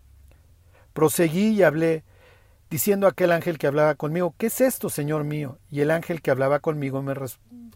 Proseguí 0.94 1.48
y 1.48 1.62
hablé, 1.62 2.04
diciendo 2.70 3.06
a 3.06 3.10
aquel 3.10 3.32
ángel 3.32 3.58
que 3.58 3.66
hablaba 3.66 3.94
conmigo, 3.94 4.34
¿qué 4.38 4.46
es 4.46 4.62
esto, 4.62 4.88
Señor 4.88 5.24
mío? 5.24 5.58
Y 5.70 5.80
el 5.80 5.90
ángel 5.90 6.22
que 6.22 6.30
hablaba 6.30 6.60
conmigo 6.60 7.02
me 7.02 7.14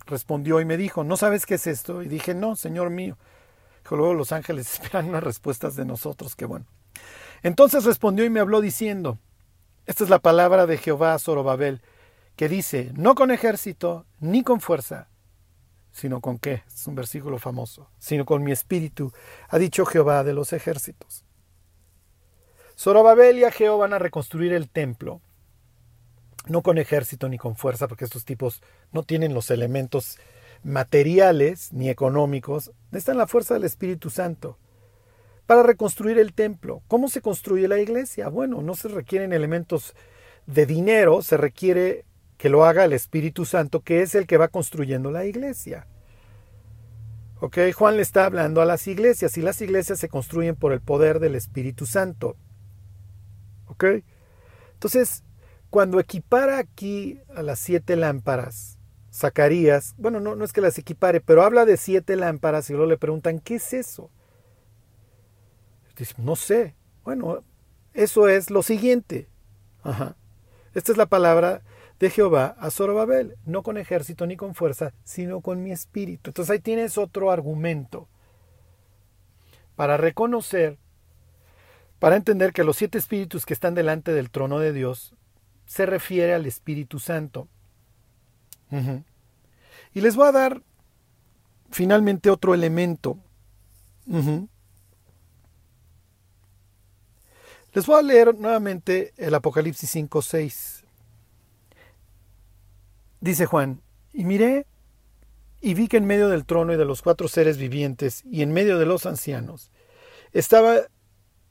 respondió 0.06 0.60
y 0.60 0.64
me 0.64 0.78
dijo, 0.78 1.04
¿no 1.04 1.18
sabes 1.18 1.44
qué 1.44 1.56
es 1.56 1.66
esto? 1.66 2.02
Y 2.02 2.08
dije, 2.08 2.34
no, 2.34 2.56
Señor 2.56 2.88
mío. 2.88 3.18
Luego 3.90 4.14
los 4.14 4.32
ángeles 4.32 4.72
esperan 4.72 5.08
unas 5.08 5.22
respuestas 5.22 5.76
de 5.76 5.84
nosotros, 5.84 6.34
qué 6.34 6.46
bueno. 6.46 6.64
Entonces 7.42 7.84
respondió 7.84 8.24
y 8.24 8.30
me 8.30 8.40
habló 8.40 8.60
diciendo, 8.60 9.18
esta 9.84 10.02
es 10.02 10.10
la 10.10 10.18
palabra 10.18 10.66
de 10.66 10.78
Jehová 10.78 11.14
a 11.14 11.18
Zorobabel, 11.18 11.82
que 12.36 12.48
dice, 12.48 12.92
no 12.94 13.14
con 13.14 13.30
ejército 13.30 14.06
ni 14.20 14.42
con 14.42 14.60
fuerza, 14.60 15.08
sino 15.92 16.20
con 16.20 16.38
qué, 16.38 16.62
es 16.66 16.86
un 16.86 16.94
versículo 16.94 17.38
famoso, 17.38 17.88
sino 17.98 18.26
con 18.26 18.42
mi 18.42 18.52
espíritu, 18.52 19.12
ha 19.48 19.58
dicho 19.58 19.86
Jehová 19.86 20.22
de 20.22 20.34
los 20.34 20.52
ejércitos. 20.52 21.24
Zorobabel 22.78 23.38
y 23.38 23.44
Ageo 23.44 23.78
van 23.78 23.94
a 23.94 23.98
reconstruir 23.98 24.52
el 24.52 24.68
templo, 24.68 25.22
no 26.46 26.62
con 26.62 26.76
ejército 26.76 27.28
ni 27.30 27.38
con 27.38 27.56
fuerza, 27.56 27.88
porque 27.88 28.04
estos 28.04 28.26
tipos 28.26 28.62
no 28.92 29.02
tienen 29.02 29.32
los 29.32 29.50
elementos 29.50 30.18
materiales 30.62 31.72
ni 31.72 31.88
económicos, 31.88 32.72
necesitan 32.90 33.16
la 33.16 33.26
fuerza 33.26 33.54
del 33.54 33.64
Espíritu 33.64 34.10
Santo 34.10 34.58
para 35.46 35.62
reconstruir 35.62 36.18
el 36.18 36.34
templo. 36.34 36.82
¿Cómo 36.88 37.08
se 37.08 37.22
construye 37.22 37.68
la 37.68 37.78
iglesia? 37.78 38.28
Bueno, 38.28 38.60
no 38.60 38.74
se 38.74 38.88
requieren 38.88 39.32
elementos 39.32 39.94
de 40.46 40.66
dinero, 40.66 41.22
se 41.22 41.36
requiere 41.36 42.04
que 42.36 42.48
lo 42.48 42.64
haga 42.64 42.84
el 42.84 42.92
Espíritu 42.92 43.44
Santo, 43.44 43.80
que 43.80 44.02
es 44.02 44.14
el 44.14 44.26
que 44.26 44.36
va 44.36 44.48
construyendo 44.48 45.10
la 45.10 45.24
iglesia. 45.24 45.86
¿Ok? 47.40 47.58
Juan 47.74 47.96
le 47.96 48.02
está 48.02 48.24
hablando 48.24 48.62
a 48.62 48.64
las 48.64 48.86
iglesias 48.86 49.36
y 49.36 49.42
las 49.42 49.60
iglesias 49.60 49.98
se 49.98 50.08
construyen 50.08 50.56
por 50.56 50.72
el 50.72 50.80
poder 50.80 51.20
del 51.20 51.34
Espíritu 51.34 51.86
Santo. 51.86 52.36
¿Ok? 53.66 53.84
Entonces, 54.74 55.22
cuando 55.70 56.00
equipara 56.00 56.58
aquí 56.58 57.20
a 57.34 57.42
las 57.42 57.58
siete 57.58 57.96
lámparas, 57.96 58.78
Zacarías, 59.12 59.94
bueno, 59.96 60.20
no, 60.20 60.36
no 60.36 60.44
es 60.44 60.52
que 60.52 60.60
las 60.60 60.78
equipare, 60.78 61.20
pero 61.20 61.42
habla 61.42 61.64
de 61.64 61.78
siete 61.78 62.16
lámparas 62.16 62.68
y 62.68 62.74
luego 62.74 62.88
le 62.88 62.98
preguntan, 62.98 63.40
¿qué 63.40 63.56
es 63.56 63.72
eso? 63.72 64.10
Dice, 65.96 66.14
no 66.18 66.36
sé. 66.36 66.74
Bueno, 67.02 67.42
eso 67.94 68.28
es 68.28 68.50
lo 68.50 68.62
siguiente. 68.62 69.28
Ajá. 69.82 70.16
Esta 70.74 70.92
es 70.92 70.98
la 70.98 71.06
palabra 71.06 71.62
de 71.98 72.10
Jehová 72.10 72.56
a 72.58 72.70
Zorobabel, 72.70 73.36
no 73.44 73.62
con 73.62 73.78
ejército 73.78 74.26
ni 74.26 74.36
con 74.36 74.54
fuerza, 74.54 74.92
sino 75.04 75.40
con 75.40 75.62
mi 75.62 75.72
espíritu. 75.72 76.30
Entonces 76.30 76.52
ahí 76.52 76.60
tienes 76.60 76.98
otro 76.98 77.30
argumento 77.30 78.08
para 79.76 79.96
reconocer, 79.96 80.78
para 81.98 82.16
entender 82.16 82.52
que 82.52 82.64
los 82.64 82.76
siete 82.76 82.98
espíritus 82.98 83.46
que 83.46 83.54
están 83.54 83.74
delante 83.74 84.12
del 84.12 84.30
trono 84.30 84.58
de 84.58 84.72
Dios 84.72 85.14
se 85.66 85.86
refiere 85.86 86.34
al 86.34 86.46
Espíritu 86.46 86.98
Santo. 86.98 87.48
Y 89.92 90.00
les 90.00 90.16
voy 90.16 90.28
a 90.28 90.32
dar 90.32 90.62
finalmente 91.70 92.30
otro 92.30 92.54
elemento. 92.54 93.18
Les 97.72 97.86
voy 97.86 97.98
a 97.98 98.02
leer 98.02 98.34
nuevamente 98.34 99.12
el 99.16 99.34
Apocalipsis 99.34 99.94
5.6. 99.96 100.85
Dice 103.26 103.46
Juan, 103.46 103.82
y 104.12 104.24
miré 104.24 104.66
y 105.60 105.74
vi 105.74 105.88
que 105.88 105.96
en 105.96 106.04
medio 106.04 106.28
del 106.28 106.46
trono 106.46 106.72
y 106.72 106.76
de 106.76 106.84
los 106.84 107.02
cuatro 107.02 107.26
seres 107.26 107.58
vivientes 107.58 108.22
y 108.24 108.42
en 108.42 108.52
medio 108.52 108.78
de 108.78 108.86
los 108.86 109.04
ancianos 109.04 109.72
estaba 110.32 110.76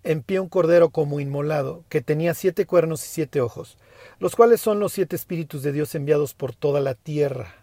en 0.04 0.24
pie 0.24 0.40
un 0.40 0.48
cordero 0.48 0.92
como 0.92 1.20
inmolado, 1.20 1.84
que 1.90 2.00
tenía 2.00 2.34
siete 2.34 2.66
cuernos 2.66 3.04
y 3.04 3.10
siete 3.10 3.42
ojos, 3.42 3.78
los 4.20 4.38
cuales 4.38 4.62
son 4.62 4.80
los 4.80 4.94
siete 4.94 5.18
espíritus 5.18 5.64
de 5.64 5.74
Dios 5.74 5.94
enviados 5.96 6.34
por 6.34 6.56
toda 6.56 6.80
la 6.80 6.96
tierra. 6.96 7.54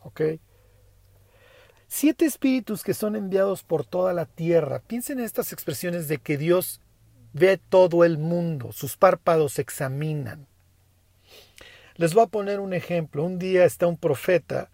¿Ok? 0.00 0.22
Siete 1.88 2.24
espíritus 2.24 2.82
que 2.84 2.94
son 2.94 3.16
enviados 3.16 3.64
por 3.64 3.84
toda 3.84 4.14
la 4.14 4.24
tierra. 4.24 4.80
Piensen 4.80 5.18
en 5.18 5.26
estas 5.26 5.52
expresiones 5.52 6.08
de 6.08 6.16
que 6.16 6.38
Dios 6.38 6.80
ve 7.34 7.58
todo 7.58 8.02
el 8.02 8.16
mundo, 8.16 8.72
sus 8.72 8.96
párpados 8.96 9.58
examinan. 9.58 10.46
Les 11.96 12.12
voy 12.12 12.24
a 12.24 12.28
poner 12.28 12.60
un 12.60 12.74
ejemplo. 12.74 13.24
Un 13.24 13.38
día 13.38 13.64
está 13.64 13.86
un 13.86 13.96
profeta 13.96 14.70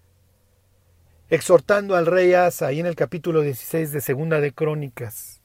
exhortando 1.29 1.95
al 1.95 2.07
rey 2.07 2.35
Asa 2.35 2.67
ahí 2.67 2.81
en 2.81 2.87
el 2.87 2.97
capítulo 2.97 3.43
16 3.43 3.93
de 3.93 4.01
Segunda 4.01 4.41
de 4.41 4.53
Crónicas. 4.53 5.41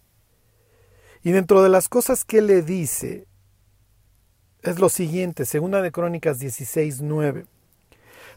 Y 1.23 1.31
dentro 1.31 1.61
de 1.61 1.69
las 1.69 1.87
cosas 1.87 2.25
que 2.25 2.41
le 2.41 2.63
dice 2.63 3.27
es 4.63 4.79
lo 4.79 4.89
siguiente, 4.89 5.45
Segunda 5.45 5.81
de 5.83 5.91
Crónicas 5.91 6.39
16, 6.39 7.01
9. 7.01 7.45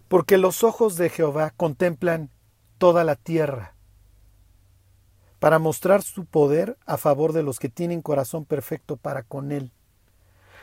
Porque 0.07 0.37
los 0.37 0.63
ojos 0.63 0.97
de 0.97 1.09
Jehová 1.09 1.53
contemplan 1.57 2.31
toda 2.77 3.05
la 3.05 3.17
tierra 3.17 3.75
para 5.39 5.59
mostrar 5.59 6.03
su 6.03 6.27
poder 6.27 6.77
a 6.85 6.99
favor 6.99 7.33
de 7.33 7.43
los 7.43 7.59
que 7.59 7.71
tienen 7.71 8.03
corazón 8.03 8.45
perfecto 8.45 8.99
para 8.99 9.23
con 9.23 9.51
él. 9.51 9.73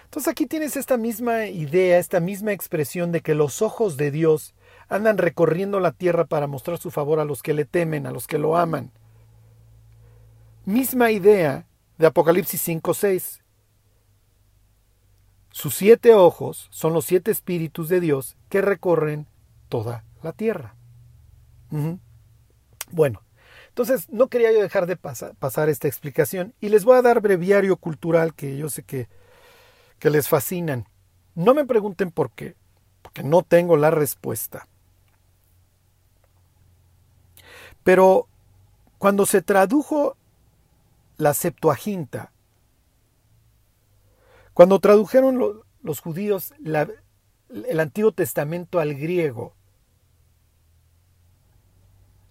Entonces 0.08 0.32
aquí 0.32 0.46
tienes 0.46 0.78
esta 0.78 0.96
misma 0.96 1.48
idea, 1.48 2.00
esta 2.00 2.22
misma 2.22 2.54
expresión 2.54 3.12
de 3.12 3.20
que 3.20 3.36
los 3.36 3.62
ojos 3.62 3.98
de 3.98 4.10
Dios 4.10 4.56
andan 4.88 5.17
recorriendo 5.17 5.82
la 5.82 5.91
tierra 5.91 6.24
para 6.24 6.48
mostrar 6.48 6.78
su 6.78 6.91
favor 6.91 7.20
a 7.20 7.26
los 7.26 7.43
que 7.43 7.54
le 7.54 7.65
temen, 7.65 8.08
a 8.08 8.12
los 8.12 8.26
que 8.26 8.38
lo 8.38 8.56
aman. 8.56 8.91
Misma 10.63 11.12
idea 11.12 11.67
de 11.98 12.08
Apocalipsis 12.08 12.65
5.6. 12.67 13.41
Sus 15.52 15.76
siete 15.76 16.13
ojos 16.13 16.67
son 16.72 16.93
los 16.93 17.04
siete 17.04 17.32
espíritus 17.32 17.89
de 17.89 18.00
Dios 18.00 18.38
que 18.48 18.62
recorren 18.62 19.28
toda 19.67 20.06
la 20.24 20.32
tierra. 20.32 20.76
Bueno, 22.91 23.24
entonces 23.67 24.10
no 24.10 24.30
quería 24.30 24.54
yo 24.54 24.62
dejar 24.62 24.86
de 24.86 24.96
pasar 24.96 25.67
esta 25.67 25.89
explicación 25.89 26.54
y 26.62 26.70
les 26.70 26.86
voy 26.86 26.96
a 26.96 27.02
dar 27.02 27.20
breviario 27.20 27.75
cultural 27.75 28.34
que 28.34 28.56
yo 28.56 28.69
sé 28.69 28.84
que 28.84 29.10
que 30.00 30.10
les 30.10 30.27
fascinan. 30.27 30.87
No 31.35 31.54
me 31.54 31.65
pregunten 31.65 32.12
por 32.12 32.31
qué, 32.31 32.56
porque 33.02 33.23
no 33.23 33.43
tengo 33.43 33.77
la 33.77 33.91
respuesta. 33.91 34.67
Pero 37.83 38.27
cuando 38.98 39.25
se 39.25 39.41
tradujo 39.41 40.17
la 41.17 41.33
Septuaginta, 41.33 42.31
cuando 44.54 44.79
tradujeron 44.79 45.63
los 45.81 46.00
judíos 46.00 46.54
el 46.63 47.79
Antiguo 47.79 48.12
Testamento 48.12 48.79
al 48.79 48.95
griego, 48.95 49.54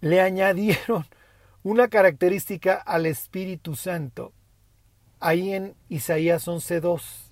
le 0.01 0.21
añadieron 0.21 1.05
una 1.63 1.87
característica 1.87 2.75
al 2.75 3.05
Espíritu 3.05 3.75
Santo, 3.75 4.33
ahí 5.19 5.53
en 5.53 5.75
Isaías 5.89 6.47
11.2. 6.47 7.26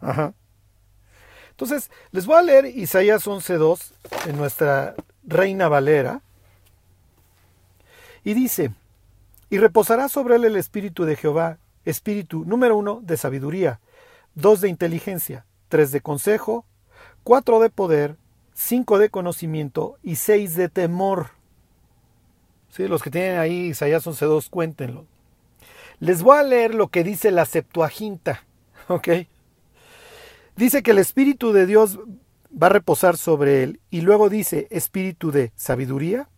Ajá. 0.00 0.34
Entonces, 1.50 1.90
les 2.10 2.26
voy 2.26 2.36
a 2.36 2.42
leer 2.42 2.66
Isaías 2.66 3.26
11.2 3.26 3.92
en 4.26 4.36
nuestra 4.36 4.94
Reina 5.24 5.68
Valera. 5.68 6.20
Y 8.24 8.34
dice, 8.34 8.72
y 9.48 9.58
reposará 9.58 10.08
sobre 10.08 10.36
él 10.36 10.44
el 10.44 10.56
espíritu 10.56 11.04
de 11.04 11.16
Jehová, 11.16 11.58
espíritu 11.84 12.44
número 12.44 12.76
uno 12.76 13.00
de 13.02 13.16
sabiduría, 13.16 13.80
dos 14.34 14.60
de 14.60 14.68
inteligencia, 14.68 15.46
tres 15.68 15.92
de 15.92 16.00
consejo, 16.00 16.66
cuatro 17.22 17.60
de 17.60 17.70
poder, 17.70 18.16
cinco 18.52 18.98
de 18.98 19.10
conocimiento 19.10 19.96
y 20.02 20.16
seis 20.16 20.56
de 20.56 20.68
temor. 20.68 21.30
Sí, 22.70 22.86
los 22.88 23.02
que 23.02 23.10
tienen 23.10 23.38
ahí 23.38 23.68
Isaías 23.68 24.06
11.2, 24.06 24.50
cuéntenlo. 24.50 25.06
Les 26.00 26.22
voy 26.22 26.36
a 26.36 26.42
leer 26.42 26.74
lo 26.74 26.88
que 26.88 27.04
dice 27.04 27.30
la 27.30 27.46
Septuaginta, 27.46 28.44
¿ok? 28.88 29.08
Dice 30.56 30.82
que 30.82 30.92
el 30.92 30.98
Espíritu 30.98 31.52
de 31.52 31.66
Dios 31.66 31.98
va 32.50 32.68
a 32.68 32.70
reposar 32.70 33.16
sobre 33.16 33.62
él 33.62 33.80
y 33.90 34.00
luego 34.00 34.30
dice 34.30 34.66
espíritu 34.70 35.30
de 35.30 35.52
sabiduría, 35.54 36.30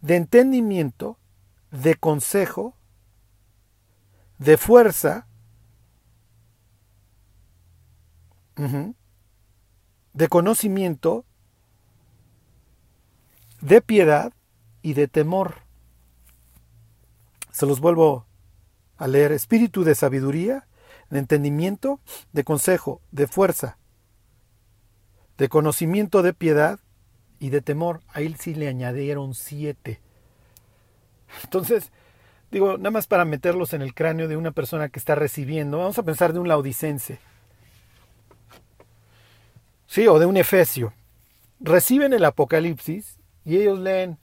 de 0.00 0.16
entendimiento, 0.16 1.18
de 1.70 1.96
consejo, 1.96 2.76
de 4.38 4.56
fuerza, 4.56 5.26
de 10.12 10.28
conocimiento, 10.28 11.24
de 13.60 13.82
piedad 13.82 14.32
y 14.82 14.94
de 14.94 15.08
temor. 15.08 15.56
Se 17.50 17.66
los 17.66 17.80
vuelvo 17.80 18.26
a 18.96 19.08
leer. 19.08 19.32
Espíritu 19.32 19.82
de 19.82 19.94
sabiduría, 19.94 20.65
de 21.10 21.18
entendimiento, 21.18 22.00
de 22.32 22.44
consejo, 22.44 23.00
de 23.10 23.26
fuerza, 23.26 23.78
de 25.38 25.48
conocimiento, 25.48 26.22
de 26.22 26.32
piedad 26.32 26.80
y 27.38 27.50
de 27.50 27.60
temor. 27.60 28.00
Ahí 28.08 28.34
sí 28.38 28.54
le 28.54 28.68
añadieron 28.68 29.34
siete. 29.34 30.00
Entonces, 31.44 31.92
digo, 32.50 32.78
nada 32.78 32.90
más 32.90 33.06
para 33.06 33.24
meterlos 33.24 33.72
en 33.72 33.82
el 33.82 33.94
cráneo 33.94 34.28
de 34.28 34.36
una 34.36 34.52
persona 34.52 34.88
que 34.88 34.98
está 34.98 35.14
recibiendo, 35.14 35.78
vamos 35.78 35.98
a 35.98 36.02
pensar 36.02 36.32
de 36.32 36.38
un 36.38 36.48
laudicense. 36.48 37.18
Sí, 39.86 40.06
o 40.08 40.18
de 40.18 40.26
un 40.26 40.36
efesio. 40.36 40.92
Reciben 41.60 42.12
el 42.12 42.24
Apocalipsis 42.24 43.18
y 43.44 43.56
ellos 43.56 43.78
leen. 43.78 44.18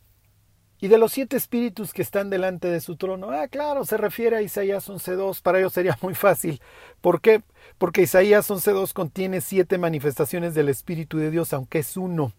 Y 0.84 0.90
de 0.90 0.98
los 0.98 1.14
siete 1.14 1.38
espíritus 1.38 1.94
que 1.94 2.02
están 2.02 2.30
delante 2.30 2.68
de 2.68 2.82
su 2.82 2.98
trono, 2.98 3.32
ah, 3.32 3.48
claro, 3.48 3.86
se 3.86 3.96
refiere 3.96 4.36
a 4.36 4.42
Isaías 4.42 4.90
11.2, 4.90 5.42
para 5.42 5.60
ellos 5.60 5.72
sería 5.72 5.98
muy 6.02 6.14
fácil. 6.14 6.60
¿Por 7.00 7.22
qué? 7.22 7.42
Porque 7.78 8.02
Isaías 8.02 8.50
11.2 8.50 8.92
contiene 8.92 9.40
siete 9.40 9.78
manifestaciones 9.78 10.56
del 10.56 10.68
Espíritu 10.68 11.20
de 11.20 11.32
Dios, 11.32 11.54
aunque 11.54 11.80
es 11.80 11.96
uno. 11.96 12.34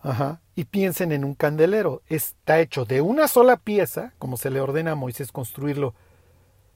Ajá. 0.00 0.40
Y 0.54 0.64
piensen 0.64 1.12
en 1.12 1.22
un 1.26 1.34
candelero. 1.34 2.00
Está 2.08 2.60
hecho 2.60 2.86
de 2.86 3.02
una 3.02 3.28
sola 3.28 3.58
pieza, 3.58 4.14
como 4.18 4.38
se 4.38 4.48
le 4.48 4.62
ordena 4.62 4.92
a 4.92 4.94
Moisés 4.94 5.32
construirlo 5.32 5.94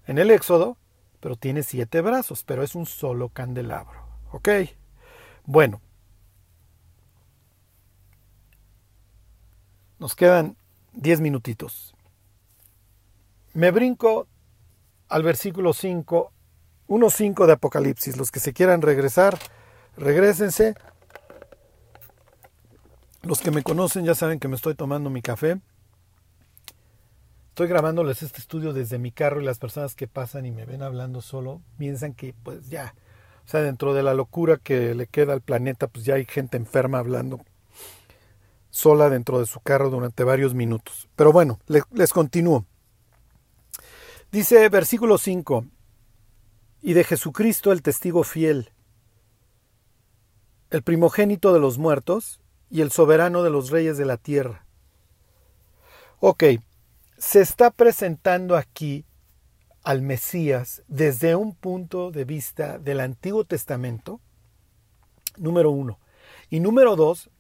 en 0.06 0.18
el 0.18 0.30
Éxodo, 0.30 0.76
pero 1.18 1.36
tiene 1.36 1.62
siete 1.62 2.02
brazos, 2.02 2.44
pero 2.44 2.62
es 2.62 2.74
un 2.74 2.84
solo 2.84 3.30
candelabro. 3.30 4.04
¿Ok? 4.32 4.50
Bueno. 5.46 5.80
Nos 10.02 10.16
quedan 10.16 10.56
diez 10.94 11.20
minutitos. 11.20 11.94
Me 13.52 13.70
brinco 13.70 14.26
al 15.08 15.22
versículo 15.22 15.72
5, 15.72 16.32
1.5 16.88 17.46
de 17.46 17.52
Apocalipsis. 17.52 18.16
Los 18.16 18.32
que 18.32 18.40
se 18.40 18.52
quieran 18.52 18.82
regresar, 18.82 19.38
regresense. 19.96 20.74
Los 23.22 23.42
que 23.42 23.52
me 23.52 23.62
conocen 23.62 24.04
ya 24.04 24.16
saben 24.16 24.40
que 24.40 24.48
me 24.48 24.56
estoy 24.56 24.74
tomando 24.74 25.08
mi 25.08 25.22
café. 25.22 25.60
Estoy 27.50 27.68
grabándoles 27.68 28.24
este 28.24 28.40
estudio 28.40 28.72
desde 28.72 28.98
mi 28.98 29.12
carro 29.12 29.40
y 29.40 29.44
las 29.44 29.60
personas 29.60 29.94
que 29.94 30.08
pasan 30.08 30.46
y 30.46 30.50
me 30.50 30.66
ven 30.66 30.82
hablando 30.82 31.20
solo 31.20 31.62
piensan 31.78 32.14
que 32.14 32.34
pues 32.42 32.68
ya 32.68 32.92
o 33.44 33.48
sea, 33.48 33.60
dentro 33.60 33.94
de 33.94 34.02
la 34.02 34.14
locura 34.14 34.56
que 34.56 34.96
le 34.96 35.06
queda 35.06 35.32
al 35.32 35.42
planeta, 35.42 35.86
pues 35.86 36.04
ya 36.04 36.14
hay 36.14 36.24
gente 36.24 36.56
enferma 36.56 36.98
hablando 36.98 37.40
sola 38.72 39.10
dentro 39.10 39.38
de 39.38 39.46
su 39.46 39.60
carro 39.60 39.90
durante 39.90 40.24
varios 40.24 40.54
minutos. 40.54 41.08
Pero 41.14 41.30
bueno, 41.30 41.60
les 41.68 42.12
continúo. 42.12 42.64
Dice 44.32 44.68
versículo 44.70 45.18
5, 45.18 45.66
y 46.80 46.94
de 46.94 47.04
Jesucristo 47.04 47.70
el 47.70 47.82
testigo 47.82 48.24
fiel, 48.24 48.72
el 50.70 50.82
primogénito 50.82 51.52
de 51.52 51.60
los 51.60 51.76
muertos 51.76 52.40
y 52.70 52.80
el 52.80 52.90
soberano 52.90 53.42
de 53.42 53.50
los 53.50 53.70
reyes 53.70 53.98
de 53.98 54.06
la 54.06 54.16
tierra. 54.16 54.64
Ok, 56.18 56.44
se 57.18 57.42
está 57.42 57.70
presentando 57.70 58.56
aquí 58.56 59.04
al 59.84 60.00
Mesías 60.00 60.82
desde 60.88 61.36
un 61.36 61.54
punto 61.54 62.10
de 62.10 62.24
vista 62.24 62.78
del 62.78 63.00
Antiguo 63.00 63.44
Testamento, 63.44 64.18
número 65.36 65.70
uno. 65.70 65.98
Y 66.48 66.60
número 66.60 66.96
dos, 66.96 67.30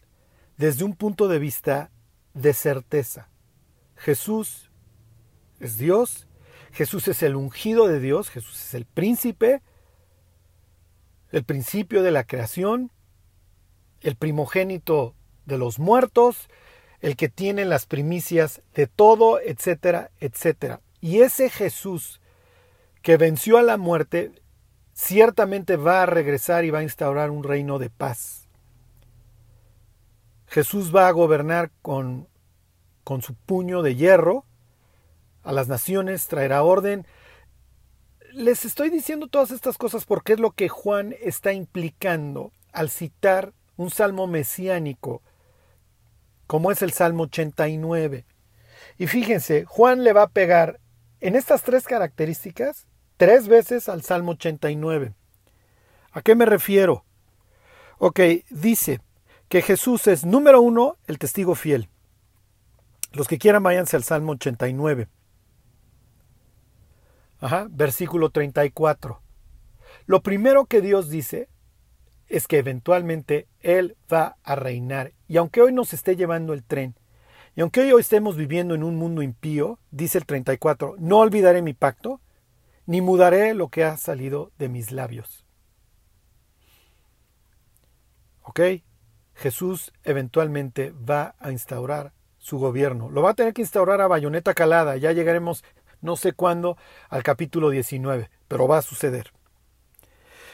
desde 0.62 0.84
un 0.84 0.94
punto 0.94 1.26
de 1.26 1.40
vista 1.40 1.90
de 2.34 2.52
certeza. 2.52 3.28
Jesús 3.96 4.70
es 5.58 5.76
Dios, 5.76 6.28
Jesús 6.70 7.08
es 7.08 7.24
el 7.24 7.34
ungido 7.34 7.88
de 7.88 7.98
Dios, 7.98 8.30
Jesús 8.30 8.66
es 8.66 8.74
el 8.74 8.84
príncipe, 8.84 9.60
el 11.32 11.42
principio 11.42 12.04
de 12.04 12.12
la 12.12 12.22
creación, 12.22 12.92
el 14.02 14.14
primogénito 14.14 15.16
de 15.46 15.58
los 15.58 15.80
muertos, 15.80 16.48
el 17.00 17.16
que 17.16 17.28
tiene 17.28 17.64
las 17.64 17.86
primicias 17.86 18.62
de 18.72 18.86
todo, 18.86 19.40
etcétera, 19.40 20.12
etcétera. 20.20 20.80
Y 21.00 21.22
ese 21.22 21.50
Jesús 21.50 22.20
que 23.02 23.16
venció 23.16 23.58
a 23.58 23.62
la 23.62 23.78
muerte, 23.78 24.30
ciertamente 24.92 25.74
va 25.74 26.04
a 26.04 26.06
regresar 26.06 26.64
y 26.64 26.70
va 26.70 26.78
a 26.78 26.84
instaurar 26.84 27.32
un 27.32 27.42
reino 27.42 27.80
de 27.80 27.90
paz. 27.90 28.41
Jesús 30.52 30.94
va 30.94 31.08
a 31.08 31.12
gobernar 31.12 31.70
con, 31.80 32.28
con 33.04 33.22
su 33.22 33.34
puño 33.34 33.80
de 33.80 33.94
hierro 33.96 34.44
a 35.42 35.50
las 35.50 35.66
naciones, 35.66 36.26
traerá 36.28 36.62
orden. 36.62 37.06
Les 38.34 38.66
estoy 38.66 38.90
diciendo 38.90 39.28
todas 39.28 39.50
estas 39.50 39.78
cosas 39.78 40.04
porque 40.04 40.34
es 40.34 40.40
lo 40.40 40.50
que 40.50 40.68
Juan 40.68 41.14
está 41.22 41.54
implicando 41.54 42.52
al 42.70 42.90
citar 42.90 43.54
un 43.76 43.88
salmo 43.88 44.26
mesiánico, 44.26 45.22
como 46.46 46.70
es 46.70 46.82
el 46.82 46.92
Salmo 46.92 47.22
89. 47.22 48.26
Y 48.98 49.06
fíjense, 49.06 49.64
Juan 49.64 50.04
le 50.04 50.12
va 50.12 50.24
a 50.24 50.30
pegar 50.30 50.80
en 51.20 51.34
estas 51.34 51.62
tres 51.62 51.84
características 51.84 52.86
tres 53.16 53.48
veces 53.48 53.88
al 53.88 54.02
Salmo 54.02 54.32
89. 54.32 55.14
¿A 56.10 56.20
qué 56.20 56.34
me 56.34 56.44
refiero? 56.44 57.06
Ok, 57.96 58.20
dice 58.50 59.00
que 59.52 59.60
Jesús 59.60 60.06
es 60.06 60.24
número 60.24 60.62
uno, 60.62 60.96
el 61.06 61.18
testigo 61.18 61.54
fiel. 61.54 61.90
Los 63.12 63.28
que 63.28 63.36
quieran 63.36 63.62
váyanse 63.62 63.96
al 63.96 64.02
Salmo 64.02 64.32
89. 64.32 65.08
Ajá, 67.38 67.66
versículo 67.68 68.30
34. 68.30 69.20
Lo 70.06 70.22
primero 70.22 70.64
que 70.64 70.80
Dios 70.80 71.10
dice 71.10 71.50
es 72.28 72.48
que 72.48 72.56
eventualmente 72.56 73.46
Él 73.60 73.98
va 74.10 74.38
a 74.42 74.54
reinar. 74.54 75.12
Y 75.28 75.36
aunque 75.36 75.60
hoy 75.60 75.74
nos 75.74 75.92
esté 75.92 76.16
llevando 76.16 76.54
el 76.54 76.64
tren, 76.64 76.94
y 77.54 77.60
aunque 77.60 77.92
hoy 77.92 78.00
estemos 78.00 78.38
viviendo 78.38 78.74
en 78.74 78.82
un 78.82 78.96
mundo 78.96 79.20
impío, 79.20 79.78
dice 79.90 80.16
el 80.16 80.24
34, 80.24 80.94
no 80.98 81.18
olvidaré 81.18 81.60
mi 81.60 81.74
pacto, 81.74 82.22
ni 82.86 83.02
mudaré 83.02 83.52
lo 83.52 83.68
que 83.68 83.84
ha 83.84 83.98
salido 83.98 84.50
de 84.56 84.70
mis 84.70 84.92
labios. 84.92 85.44
¿Ok? 88.44 88.60
Jesús 89.42 89.92
eventualmente 90.04 90.92
va 90.92 91.34
a 91.40 91.50
instaurar 91.50 92.12
su 92.38 92.58
gobierno. 92.58 93.10
Lo 93.10 93.22
va 93.22 93.30
a 93.30 93.34
tener 93.34 93.52
que 93.52 93.62
instaurar 93.62 94.00
a 94.00 94.06
bayoneta 94.06 94.54
calada. 94.54 94.96
Ya 94.96 95.10
llegaremos 95.10 95.64
no 96.00 96.16
sé 96.16 96.32
cuándo 96.32 96.76
al 97.08 97.24
capítulo 97.24 97.70
19, 97.70 98.30
pero 98.46 98.68
va 98.68 98.78
a 98.78 98.82
suceder. 98.82 99.32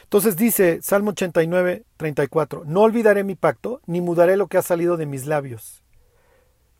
Entonces 0.03 0.35
dice 0.35 0.79
Salmo 0.81 1.11
89, 1.11 1.85
34, 1.97 2.63
no 2.65 2.81
olvidaré 2.81 3.23
mi 3.23 3.35
pacto, 3.35 3.79
ni 3.85 4.01
mudaré 4.01 4.37
lo 4.37 4.47
que 4.47 4.57
ha 4.57 4.63
salido 4.63 4.97
de 4.97 5.05
mis 5.05 5.27
labios. 5.27 5.83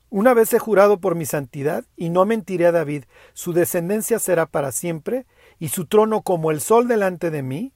Una 0.10 0.34
vez 0.34 0.52
he 0.54 0.60
jurado 0.60 1.00
por 1.00 1.14
mi 1.14 1.28
santidad, 1.28 1.86
y 1.96 2.10
no 2.10 2.26
mentiré 2.26 2.66
a 2.66 2.72
David, 2.72 3.04
su 3.34 3.54
descendencia 3.54 4.18
será 4.18 4.48
para 4.48 4.72
siempre, 4.72 5.28
y 5.60 5.70
su 5.70 5.86
trono 5.86 6.24
como 6.24 6.50
el 6.50 6.60
sol 6.60 6.88
delante 6.88 7.30
de 7.30 7.44
mí, 7.44 7.72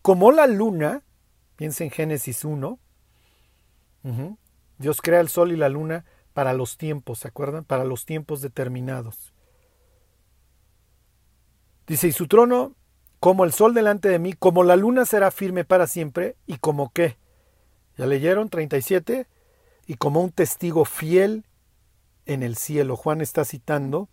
como 0.00 0.32
la 0.32 0.46
luna, 0.46 1.02
piensa 1.56 1.84
en 1.84 1.90
Génesis 1.90 2.46
1, 2.46 2.78
Dios 4.78 5.00
crea 5.02 5.20
el 5.20 5.28
sol 5.28 5.52
y 5.52 5.56
la 5.56 5.68
luna 5.68 6.04
para 6.32 6.52
los 6.52 6.76
tiempos, 6.76 7.20
¿se 7.20 7.28
acuerdan? 7.28 7.64
Para 7.64 7.84
los 7.84 8.04
tiempos 8.04 8.40
determinados. 8.40 9.32
Dice, 11.86 12.08
y 12.08 12.12
su 12.12 12.26
trono 12.26 12.74
como 13.20 13.44
el 13.44 13.52
sol 13.52 13.74
delante 13.74 14.08
de 14.08 14.18
mí, 14.18 14.34
como 14.34 14.62
la 14.62 14.76
luna 14.76 15.06
será 15.06 15.30
firme 15.30 15.64
para 15.64 15.86
siempre, 15.86 16.36
y 16.46 16.58
como 16.58 16.92
qué. 16.92 17.16
¿Ya 17.96 18.06
leyeron 18.06 18.50
37? 18.50 19.26
Y 19.86 19.94
como 19.94 20.20
un 20.20 20.30
testigo 20.30 20.84
fiel 20.84 21.46
en 22.26 22.42
el 22.42 22.56
cielo. 22.56 22.96
Juan 22.96 23.20
está 23.20 23.44
citando 23.44 24.08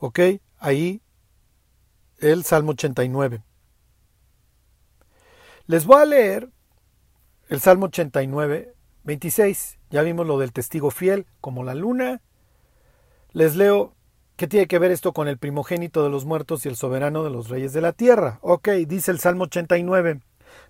¿Ok? 0.00 0.18
Ahí 0.58 1.02
el 2.18 2.42
Salmo 2.44 2.72
89. 2.72 3.42
Les 5.66 5.84
voy 5.84 6.00
a 6.00 6.06
leer 6.06 6.50
el 7.50 7.60
Salmo 7.60 7.86
89, 7.86 8.74
26. 9.02 9.78
Ya 9.90 10.02
vimos 10.02 10.24
lo 10.24 10.38
del 10.38 10.52
testigo 10.52 10.92
fiel, 10.92 11.26
como 11.40 11.64
la 11.64 11.74
luna. 11.74 12.22
Les 13.32 13.56
leo 13.56 13.96
qué 14.36 14.46
tiene 14.46 14.68
que 14.68 14.78
ver 14.78 14.92
esto 14.92 15.12
con 15.12 15.26
el 15.26 15.36
primogénito 15.36 16.04
de 16.04 16.10
los 16.10 16.24
muertos 16.24 16.64
y 16.64 16.68
el 16.68 16.76
soberano 16.76 17.24
de 17.24 17.30
los 17.30 17.48
reyes 17.48 17.72
de 17.72 17.80
la 17.80 17.92
tierra. 17.92 18.38
Ok, 18.40 18.68
dice 18.86 19.10
el 19.10 19.18
Salmo 19.18 19.44
89, 19.44 20.20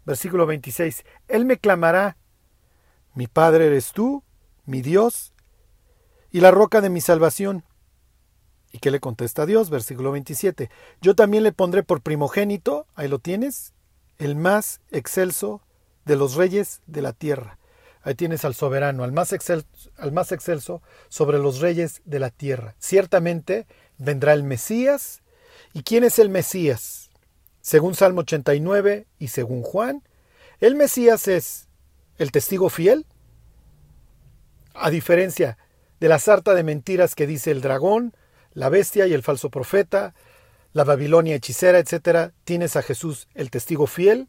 versículo 0.06 0.46
26. 0.46 1.04
Él 1.28 1.44
me 1.44 1.58
clamará, 1.58 2.16
mi 3.14 3.26
Padre 3.26 3.66
eres 3.66 3.92
tú, 3.92 4.24
mi 4.64 4.80
Dios, 4.80 5.34
y 6.30 6.40
la 6.40 6.50
roca 6.50 6.80
de 6.80 6.88
mi 6.88 7.02
salvación. 7.02 7.62
¿Y 8.72 8.78
qué 8.78 8.90
le 8.90 9.00
contesta 9.00 9.44
Dios? 9.44 9.68
Versículo 9.68 10.12
27. 10.12 10.70
Yo 11.02 11.14
también 11.14 11.42
le 11.42 11.52
pondré 11.52 11.82
por 11.82 12.00
primogénito, 12.00 12.86
ahí 12.94 13.08
lo 13.08 13.18
tienes, 13.18 13.74
el 14.16 14.34
más 14.34 14.80
excelso 14.90 15.60
de 16.04 16.16
los 16.16 16.34
reyes 16.34 16.80
de 16.86 17.02
la 17.02 17.12
tierra. 17.12 17.58
Ahí 18.02 18.14
tienes 18.14 18.44
al 18.44 18.54
soberano, 18.54 19.04
al 19.04 19.12
más, 19.12 19.32
excelso, 19.32 19.66
al 19.98 20.12
más 20.12 20.34
sobre 21.08 21.38
los 21.38 21.60
reyes 21.60 22.00
de 22.04 22.18
la 22.18 22.30
tierra. 22.30 22.74
Ciertamente 22.78 23.66
vendrá 23.98 24.32
el 24.32 24.42
Mesías. 24.42 25.22
¿Y 25.74 25.82
quién 25.82 26.04
es 26.04 26.18
el 26.18 26.30
Mesías? 26.30 27.10
Según 27.60 27.94
Salmo 27.94 28.22
89 28.22 29.06
y 29.18 29.28
según 29.28 29.62
Juan, 29.62 30.02
el 30.60 30.74
Mesías 30.76 31.28
es 31.28 31.68
el 32.16 32.32
testigo 32.32 32.70
fiel, 32.70 33.06
a 34.74 34.90
diferencia 34.90 35.58
de 36.00 36.08
la 36.08 36.18
sarta 36.18 36.54
de 36.54 36.62
mentiras 36.62 37.14
que 37.14 37.26
dice 37.26 37.50
el 37.50 37.60
dragón, 37.60 38.14
la 38.52 38.70
bestia 38.70 39.06
y 39.06 39.12
el 39.12 39.22
falso 39.22 39.50
profeta, 39.50 40.14
la 40.72 40.84
Babilonia 40.84 41.36
hechicera, 41.36 41.78
etc., 41.78 42.32
tienes 42.44 42.76
a 42.76 42.82
Jesús 42.82 43.28
el 43.34 43.50
testigo 43.50 43.86
fiel, 43.86 44.28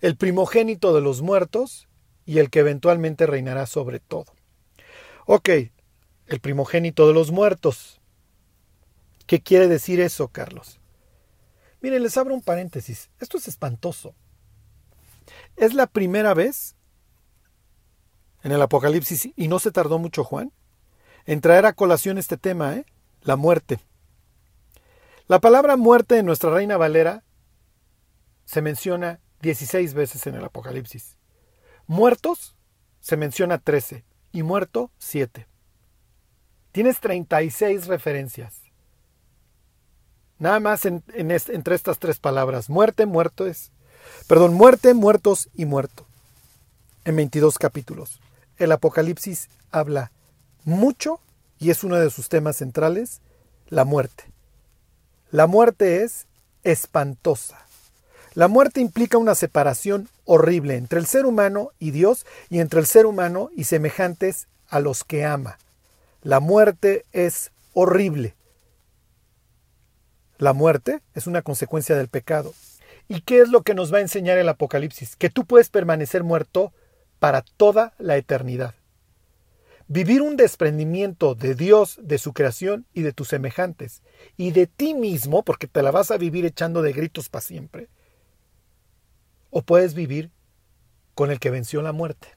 el 0.00 0.16
primogénito 0.16 0.94
de 0.94 1.00
los 1.00 1.22
muertos 1.22 1.88
y 2.24 2.38
el 2.38 2.50
que 2.50 2.60
eventualmente 2.60 3.26
reinará 3.26 3.66
sobre 3.66 4.00
todo. 4.00 4.26
Ok, 5.26 5.48
el 6.26 6.40
primogénito 6.40 7.06
de 7.06 7.14
los 7.14 7.30
muertos. 7.30 8.00
¿Qué 9.26 9.40
quiere 9.40 9.68
decir 9.68 10.00
eso, 10.00 10.28
Carlos? 10.28 10.80
Miren, 11.80 12.02
les 12.02 12.16
abro 12.16 12.34
un 12.34 12.42
paréntesis. 12.42 13.10
Esto 13.20 13.38
es 13.38 13.48
espantoso. 13.48 14.14
Es 15.56 15.74
la 15.74 15.86
primera 15.86 16.34
vez 16.34 16.76
en 18.42 18.52
el 18.52 18.62
Apocalipsis, 18.62 19.30
y 19.36 19.48
no 19.48 19.58
se 19.58 19.72
tardó 19.72 19.98
mucho 19.98 20.24
Juan, 20.24 20.52
en 21.26 21.40
traer 21.40 21.66
a 21.66 21.72
colación 21.72 22.18
este 22.18 22.36
tema, 22.36 22.74
¿eh? 22.74 22.86
la 23.22 23.36
muerte. 23.36 23.80
La 25.26 25.40
palabra 25.40 25.76
muerte 25.76 26.18
en 26.18 26.26
nuestra 26.26 26.50
Reina 26.50 26.76
Valera 26.76 27.24
se 28.44 28.62
menciona 28.62 29.20
16 29.40 29.94
veces 29.94 30.26
en 30.26 30.34
el 30.34 30.44
Apocalipsis. 30.44 31.16
Muertos 31.86 32.56
se 33.00 33.16
menciona 33.16 33.58
13 33.58 34.04
y 34.32 34.42
muerto 34.42 34.90
7. 34.98 35.46
Tienes 36.72 37.00
36 37.00 37.86
referencias. 37.86 38.62
Nada 40.38 40.60
más 40.60 40.84
entre 40.84 41.74
estas 41.74 41.98
tres 41.98 42.20
palabras. 42.20 42.70
Muerte, 42.70 43.06
muerto 43.06 43.46
es. 43.46 43.72
Perdón, 44.26 44.54
muerte, 44.54 44.94
muertos 44.94 45.48
y 45.54 45.64
muerto. 45.64 46.06
En 47.04 47.16
22 47.16 47.58
capítulos. 47.58 48.20
El 48.56 48.72
Apocalipsis 48.72 49.48
habla 49.70 50.12
mucho, 50.64 51.20
y 51.58 51.70
es 51.70 51.82
uno 51.82 51.96
de 51.96 52.10
sus 52.10 52.28
temas 52.28 52.56
centrales, 52.56 53.20
la 53.68 53.84
muerte. 53.84 54.24
La 55.30 55.46
muerte 55.46 56.04
es 56.04 56.26
espantosa. 56.62 57.67
La 58.38 58.46
muerte 58.46 58.80
implica 58.80 59.18
una 59.18 59.34
separación 59.34 60.08
horrible 60.24 60.76
entre 60.76 61.00
el 61.00 61.06
ser 61.06 61.26
humano 61.26 61.72
y 61.80 61.90
Dios 61.90 62.24
y 62.48 62.60
entre 62.60 62.78
el 62.78 62.86
ser 62.86 63.04
humano 63.04 63.50
y 63.56 63.64
semejantes 63.64 64.46
a 64.68 64.78
los 64.78 65.02
que 65.02 65.24
ama. 65.24 65.58
La 66.22 66.38
muerte 66.38 67.04
es 67.10 67.50
horrible. 67.72 68.36
La 70.36 70.52
muerte 70.52 71.00
es 71.16 71.26
una 71.26 71.42
consecuencia 71.42 71.96
del 71.96 72.06
pecado. 72.06 72.54
¿Y 73.08 73.22
qué 73.22 73.40
es 73.40 73.48
lo 73.48 73.62
que 73.62 73.74
nos 73.74 73.92
va 73.92 73.98
a 73.98 74.02
enseñar 74.02 74.38
el 74.38 74.48
Apocalipsis? 74.48 75.16
Que 75.16 75.30
tú 75.30 75.44
puedes 75.44 75.68
permanecer 75.68 76.22
muerto 76.22 76.72
para 77.18 77.42
toda 77.42 77.92
la 77.98 78.16
eternidad. 78.18 78.76
Vivir 79.88 80.22
un 80.22 80.36
desprendimiento 80.36 81.34
de 81.34 81.56
Dios, 81.56 81.98
de 82.00 82.18
su 82.18 82.32
creación 82.32 82.86
y 82.94 83.02
de 83.02 83.12
tus 83.12 83.26
semejantes, 83.26 84.00
y 84.36 84.52
de 84.52 84.68
ti 84.68 84.94
mismo, 84.94 85.42
porque 85.42 85.66
te 85.66 85.82
la 85.82 85.90
vas 85.90 86.12
a 86.12 86.18
vivir 86.18 86.46
echando 86.46 86.82
de 86.82 86.92
gritos 86.92 87.28
para 87.28 87.42
siempre, 87.42 87.88
o 89.50 89.62
puedes 89.62 89.94
vivir 89.94 90.30
con 91.14 91.30
el 91.30 91.40
que 91.40 91.50
venció 91.50 91.82
la 91.82 91.92
muerte, 91.92 92.28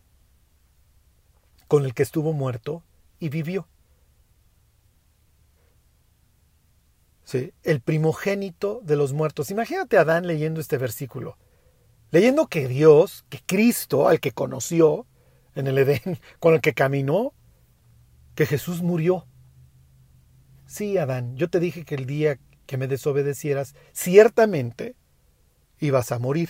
con 1.68 1.86
el 1.86 1.94
que 1.94 2.04
estuvo 2.04 2.34
muerto 2.34 2.84
y 3.20 3.30
vivió. 3.30 3.68
Sí, 7.24 7.54
el 7.64 7.80
primogénito 7.80 8.82
de 8.84 8.98
los 8.98 9.14
muertos. 9.14 9.52
Imagínate 9.52 9.98
a 9.98 10.02
Adán 10.02 10.28
leyendo 10.28 10.60
este 10.60 10.78
versículo, 10.78 11.38
leyendo 12.10 12.48
que 12.48 12.68
Dios, 12.68 13.24
que 13.30 13.40
Cristo, 13.46 14.10
al 14.10 14.20
que 14.20 14.32
conoció 14.32 15.06
en 15.56 15.68
el 15.68 15.78
Edén, 15.78 16.20
con 16.40 16.56
el 16.56 16.62
que 16.62 16.74
caminó, 16.74 17.34
que 18.36 18.46
Jesús 18.46 18.82
murió. 18.82 19.28
Sí, 20.66 20.98
Adán, 20.98 21.36
yo 21.38 21.50
te 21.50 21.60
dije 21.60 21.86
que 21.86 21.96
el 21.96 22.06
día 22.06 22.40
que 22.66 22.78
me 22.78 22.88
desobedecieras, 22.88 23.76
ciertamente 23.92 24.96
ibas 25.80 26.12
a 26.12 26.20
morir. 26.20 26.50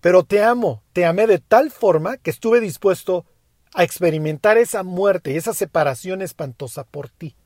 Pero 0.00 0.24
te 0.24 0.42
amo, 0.42 0.82
te 0.92 1.04
amé 1.04 1.26
de 1.26 1.38
tal 1.38 1.70
forma 1.70 2.16
que 2.16 2.30
estuve 2.30 2.60
dispuesto 2.60 3.26
a 3.74 3.84
experimentar 3.84 4.58
esa 4.58 4.82
muerte 4.82 5.36
esa 5.36 5.54
separación 5.54 6.22
espantosa 6.22 6.84
por 6.84 7.08
ti. 7.08 7.36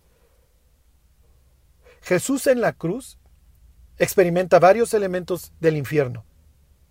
Jesús 2.01 2.47
en 2.47 2.61
la 2.61 2.73
cruz 2.73 3.19
experimenta 3.99 4.59
varios 4.59 4.95
elementos 4.95 5.53
del 5.61 5.77
infierno. 5.77 6.25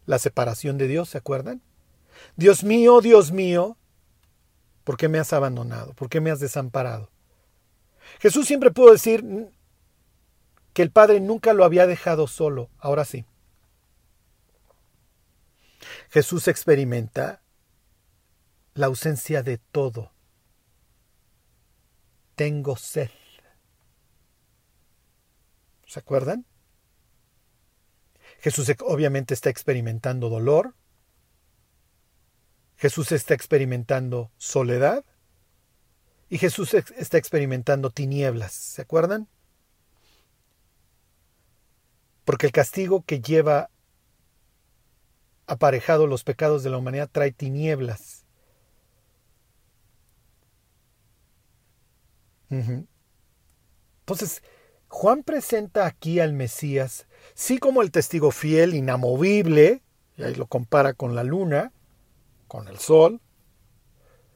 La 0.05 0.19
separación 0.19 0.77
de 0.77 0.87
Dios, 0.87 1.09
¿se 1.09 1.17
acuerdan? 1.17 1.61
Dios 2.35 2.63
mío, 2.63 2.99
Dios 3.01 3.31
mío, 3.31 3.77
¿por 4.83 4.97
qué 4.97 5.07
me 5.07 5.19
has 5.19 5.33
abandonado? 5.33 5.93
¿Por 5.93 6.09
qué 6.09 6.19
me 6.19 6.31
has 6.31 6.39
desamparado? 6.39 7.09
Jesús 8.19 8.47
siempre 8.47 8.71
pudo 8.71 8.91
decir 8.91 9.23
que 10.73 10.81
el 10.81 10.91
Padre 10.91 11.19
nunca 11.19 11.53
lo 11.53 11.63
había 11.63 11.87
dejado 11.87 12.27
solo, 12.27 12.69
ahora 12.79 13.05
sí. 13.05 13.25
Jesús 16.09 16.47
experimenta 16.47 17.41
la 18.73 18.87
ausencia 18.87 19.43
de 19.43 19.57
todo. 19.57 20.11
Tengo 22.35 22.75
sed. 22.75 23.11
¿Se 25.85 25.99
acuerdan? 25.99 26.45
Jesús 28.39 28.71
obviamente 28.81 29.33
está 29.33 29.49
experimentando 29.49 30.29
dolor. 30.29 30.75
Jesús 32.77 33.11
está 33.11 33.33
experimentando 33.33 34.31
soledad. 34.37 35.05
Y 36.29 36.39
Jesús 36.39 36.73
está 36.73 37.17
experimentando 37.17 37.91
tinieblas. 37.91 38.53
¿Se 38.53 38.81
acuerdan? 38.81 39.29
Porque 42.25 42.47
el 42.47 42.51
castigo 42.51 43.03
que 43.03 43.21
lleva 43.21 43.69
aparejado 45.47 46.07
los 46.07 46.23
pecados 46.23 46.63
de 46.63 46.69
la 46.69 46.77
humanidad 46.77 47.09
trae 47.11 47.31
tinieblas. 47.31 48.25
Entonces, 54.01 54.43
Juan 54.87 55.23
presenta 55.23 55.87
aquí 55.87 56.19
al 56.19 56.33
Mesías, 56.33 57.07
sí 57.33 57.57
como 57.57 57.81
el 57.81 57.89
testigo 57.89 58.29
fiel, 58.29 58.75
inamovible, 58.75 59.81
y 60.17 60.23
ahí 60.23 60.35
lo 60.35 60.45
compara 60.45 60.93
con 60.93 61.15
la 61.15 61.23
luna, 61.23 61.71
con 62.47 62.67
el 62.67 62.77
sol, 62.77 63.19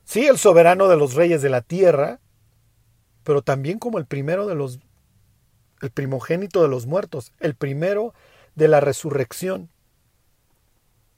sí 0.03 0.25
el 0.25 0.39
soberano 0.39 0.87
de 0.87 0.97
los 0.97 1.13
reyes 1.13 1.43
de 1.43 1.49
la 1.49 1.61
tierra, 1.61 2.19
pero 3.23 3.43
también 3.43 3.77
como 3.77 3.99
el 3.99 4.07
primero 4.07 4.47
de 4.47 4.55
los, 4.55 4.79
el 5.81 5.91
primogénito 5.91 6.63
de 6.63 6.69
los 6.69 6.87
muertos, 6.87 7.33
el 7.39 7.53
primero 7.53 8.15
de 8.55 8.67
la 8.67 8.79
resurrección. 8.79 9.69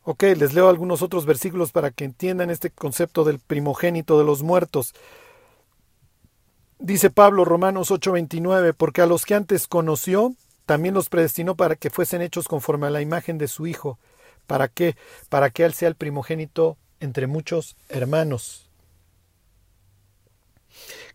Ok, 0.04 0.24
les 0.24 0.54
leo 0.54 0.70
algunos 0.70 1.02
otros 1.02 1.26
versículos 1.26 1.72
para 1.72 1.92
que 1.92 2.06
entiendan 2.06 2.50
este 2.50 2.72
concepto 2.72 3.24
del 3.24 3.40
primogénito 3.40 4.18
de 4.18 4.26
los 4.26 4.44
muertos. 4.44 4.94
Dice 6.80 7.10
Pablo, 7.10 7.44
Romanos 7.44 7.92
8:29, 7.92 8.74
porque 8.74 9.02
a 9.02 9.06
los 9.06 9.26
que 9.26 9.36
antes 9.36 9.68
conoció, 9.68 10.34
también 10.66 10.94
los 10.94 11.10
predestinó 11.10 11.56
para 11.56 11.76
que 11.76 11.90
fuesen 11.90 12.22
hechos 12.22 12.48
conforme 12.48 12.88
a 12.88 12.92
la 12.92 13.02
imagen 13.02 13.38
de 13.38 13.48
su 13.48 13.68
Hijo. 13.68 14.00
¿Para 14.48 14.68
qué? 14.68 14.96
Para 15.28 15.50
que 15.50 15.66
Él 15.66 15.74
sea 15.74 15.90
el 15.90 15.96
primogénito 15.96 16.78
entre 17.02 17.28
muchos 17.28 17.76
hermanos. 17.90 18.70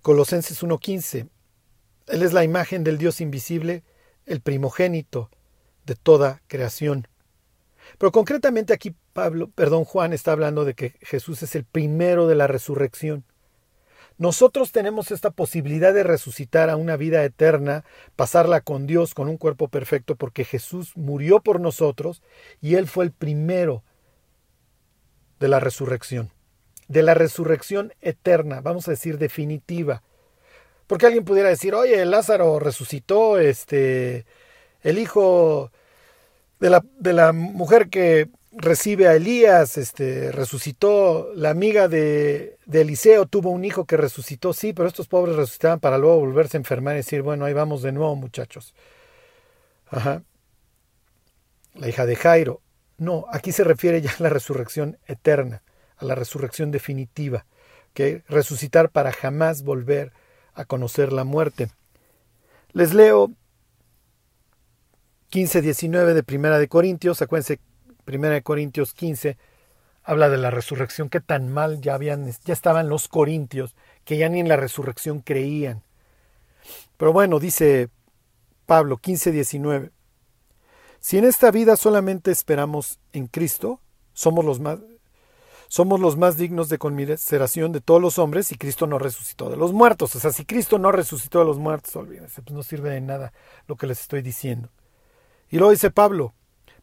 Colosenses 0.03 0.63
1:15, 0.63 1.29
Él 2.09 2.23
es 2.23 2.35
la 2.35 2.45
imagen 2.45 2.85
del 2.85 2.99
Dios 2.99 3.23
invisible, 3.23 3.83
el 4.27 4.41
primogénito 4.41 5.31
de 5.87 5.95
toda 5.95 6.43
creación. 6.47 7.09
Pero 7.99 8.13
concretamente 8.13 8.73
aquí 8.73 8.95
Pablo, 9.13 9.51
perdón, 9.55 9.85
Juan 9.85 10.13
está 10.13 10.33
hablando 10.33 10.65
de 10.65 10.75
que 10.75 10.95
Jesús 11.01 11.43
es 11.43 11.55
el 11.55 11.65
primero 11.65 12.27
de 12.27 12.35
la 12.35 12.47
resurrección. 12.47 13.25
Nosotros 14.17 14.71
tenemos 14.71 15.11
esta 15.11 15.31
posibilidad 15.31 15.93
de 15.93 16.05
resucitar 16.05 16.71
a 16.71 16.77
una 16.77 16.97
vida 16.97 17.25
eterna, 17.25 17.85
pasarla 18.15 18.61
con 18.61 18.87
Dios 18.87 19.13
con 19.13 19.29
un 19.29 19.39
cuerpo 19.39 19.69
perfecto, 19.69 20.15
porque 20.15 20.45
Jesús 20.45 20.97
murió 20.97 21.41
por 21.41 21.61
nosotros 21.61 22.23
y 22.61 22.77
Él 22.77 22.87
fue 22.87 23.05
el 23.05 23.13
primero 23.13 23.83
de 25.41 25.49
la 25.49 25.59
resurrección, 25.59 26.31
de 26.87 27.03
la 27.03 27.15
resurrección 27.15 27.93
eterna, 28.01 28.61
vamos 28.61 28.87
a 28.87 28.93
decir 28.93 29.19
definitiva. 29.19 30.03
Porque 30.87 31.07
alguien 31.07 31.25
pudiera 31.25 31.49
decir, 31.49 31.75
oye, 31.75 32.05
Lázaro 32.05 32.61
resucitó, 32.61 33.39
este, 33.39 34.27
el 34.83 34.99
hijo 34.99 35.73
de 36.61 36.71
la, 36.71 36.85
de 36.99 37.13
la 37.13 37.33
mujer 37.33 37.89
que 37.89 38.29
recibe 38.53 39.09
a 39.09 39.15
Elías, 39.15 39.77
este, 39.77 40.31
resucitó, 40.33 41.33
la 41.35 41.51
amiga 41.51 41.89
de, 41.89 42.57
de, 42.67 42.81
Eliseo 42.83 43.27
tuvo 43.27 43.51
un 43.51 43.65
hijo 43.65 43.85
que 43.85 43.97
resucitó, 43.97 44.53
sí, 44.53 44.73
pero 44.73 44.89
estos 44.89 45.09
pobres 45.09 45.37
resucitaban 45.37 45.81
para 45.81 45.99
luego 45.99 46.21
volverse 46.21 46.57
a 46.57 46.61
enfermar 46.61 46.95
y 46.95 46.99
decir, 46.99 47.23
bueno, 47.23 47.45
ahí 47.45 47.53
vamos 47.53 47.83
de 47.83 47.93
nuevo, 47.93 48.15
muchachos. 48.15 48.75
Ajá. 49.89 50.23
La 51.75 51.89
hija 51.89 52.07
de 52.07 52.17
Jairo. 52.17 52.61
No, 52.97 53.27
aquí 53.31 53.51
se 53.51 53.65
refiere 53.65 54.01
ya 54.01 54.13
a 54.13 54.23
la 54.23 54.29
resurrección 54.29 54.99
eterna, 55.07 55.63
a 55.97 56.05
la 56.05 56.15
resurrección 56.15 56.71
definitiva, 56.71 57.47
que 57.93 58.23
resucitar 58.29 58.91
para 58.91 59.13
jamás 59.13 59.63
volver 59.63 60.13
a 60.55 60.65
conocer 60.65 61.13
la 61.13 61.25
muerte. 61.25 61.71
Les 62.73 62.95
leo 62.95 63.33
15-19 65.35 66.15
de 66.15 66.23
Primera 66.23 66.61
de 66.61 66.69
Corintios, 66.69 67.21
acuérdense 67.21 67.59
Primera 68.05 68.35
de 68.35 68.43
Corintios 68.45 68.95
15 68.95 69.37
habla 70.05 70.29
de 70.29 70.39
la 70.39 70.53
resurrección, 70.53 71.09
que 71.09 71.21
tan 71.21 71.53
mal 71.53 71.81
ya 71.81 71.95
habían, 71.95 72.31
ya 72.45 72.53
estaban 72.53 72.89
los 72.89 73.09
corintios, 73.09 73.75
que 74.05 74.17
ya 74.17 74.29
ni 74.29 74.39
en 74.39 74.49
la 74.49 74.57
resurrección 74.57 75.21
creían. 75.21 75.83
Pero 76.97 77.13
bueno, 77.13 77.41
dice 77.41 77.89
Pablo 78.67 78.99
15, 78.99 79.33
19. 79.33 79.91
Si 81.01 81.19
en 81.19 81.25
esta 81.25 81.51
vida 81.51 81.77
solamente 81.77 82.31
esperamos 82.31 83.01
en 83.13 83.27
Cristo, 83.27 83.81
somos 84.13 84.45
los 84.45 84.61
más, 84.61 84.79
somos 85.67 85.99
los 85.99 86.17
más 86.17 86.37
dignos 86.37 86.69
de 86.69 86.79
conmiseración 86.79 87.73
de 87.73 87.81
todos 87.81 88.01
los 88.01 88.21
hombres 88.21 88.53
y 88.53 88.57
Cristo 88.57 88.87
no 88.87 89.01
resucitó 89.01 89.51
de 89.51 89.57
los 89.57 89.73
muertos. 89.73 90.15
O 90.15 90.21
sea, 90.21 90.31
si 90.31 90.45
Cristo 90.45 90.79
no 90.79 90.93
resucitó 90.93 91.41
de 91.41 91.47
los 91.47 91.59
muertos, 91.59 91.97
olvídense, 91.97 92.41
pues 92.43 92.55
no 92.55 92.63
sirve 92.63 92.91
de 92.91 93.01
nada 93.01 93.33
lo 93.67 93.75
que 93.77 93.89
les 93.89 94.01
estoy 94.01 94.23
diciendo. 94.23 94.69
Y 95.55 95.59
luego 95.59 95.71
dice 95.71 95.93
Pablo, 95.93 96.35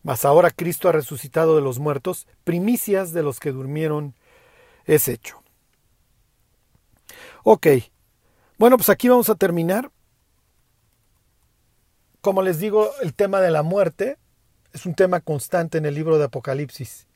mas 0.01 0.23
ahora 0.23 0.49
Cristo 0.49 0.87
ha 0.87 0.93
resucitado 0.93 1.57
de 1.57 1.61
los 1.61 1.77
muertos, 1.79 2.25
primicias 2.45 3.11
de 3.11 3.21
los 3.21 3.41
que 3.41 3.51
durmieron 3.51 4.15
es 4.85 5.09
hecho. 5.09 5.43
Ok, 7.43 7.67
bueno, 8.57 8.77
pues 8.77 8.87
aquí 8.87 9.09
vamos 9.09 9.29
a 9.29 9.35
terminar. 9.35 9.91
Como 12.21 12.41
les 12.43 12.59
digo, 12.59 12.89
el 13.01 13.13
tema 13.13 13.41
de 13.41 13.51
la 13.51 13.61
muerte 13.61 14.17
es 14.71 14.85
un 14.85 14.95
tema 14.95 15.19
constante 15.19 15.77
en 15.77 15.85
el 15.85 15.93
libro 15.93 16.17
de 16.17 16.23
Apocalipsis. 16.23 17.07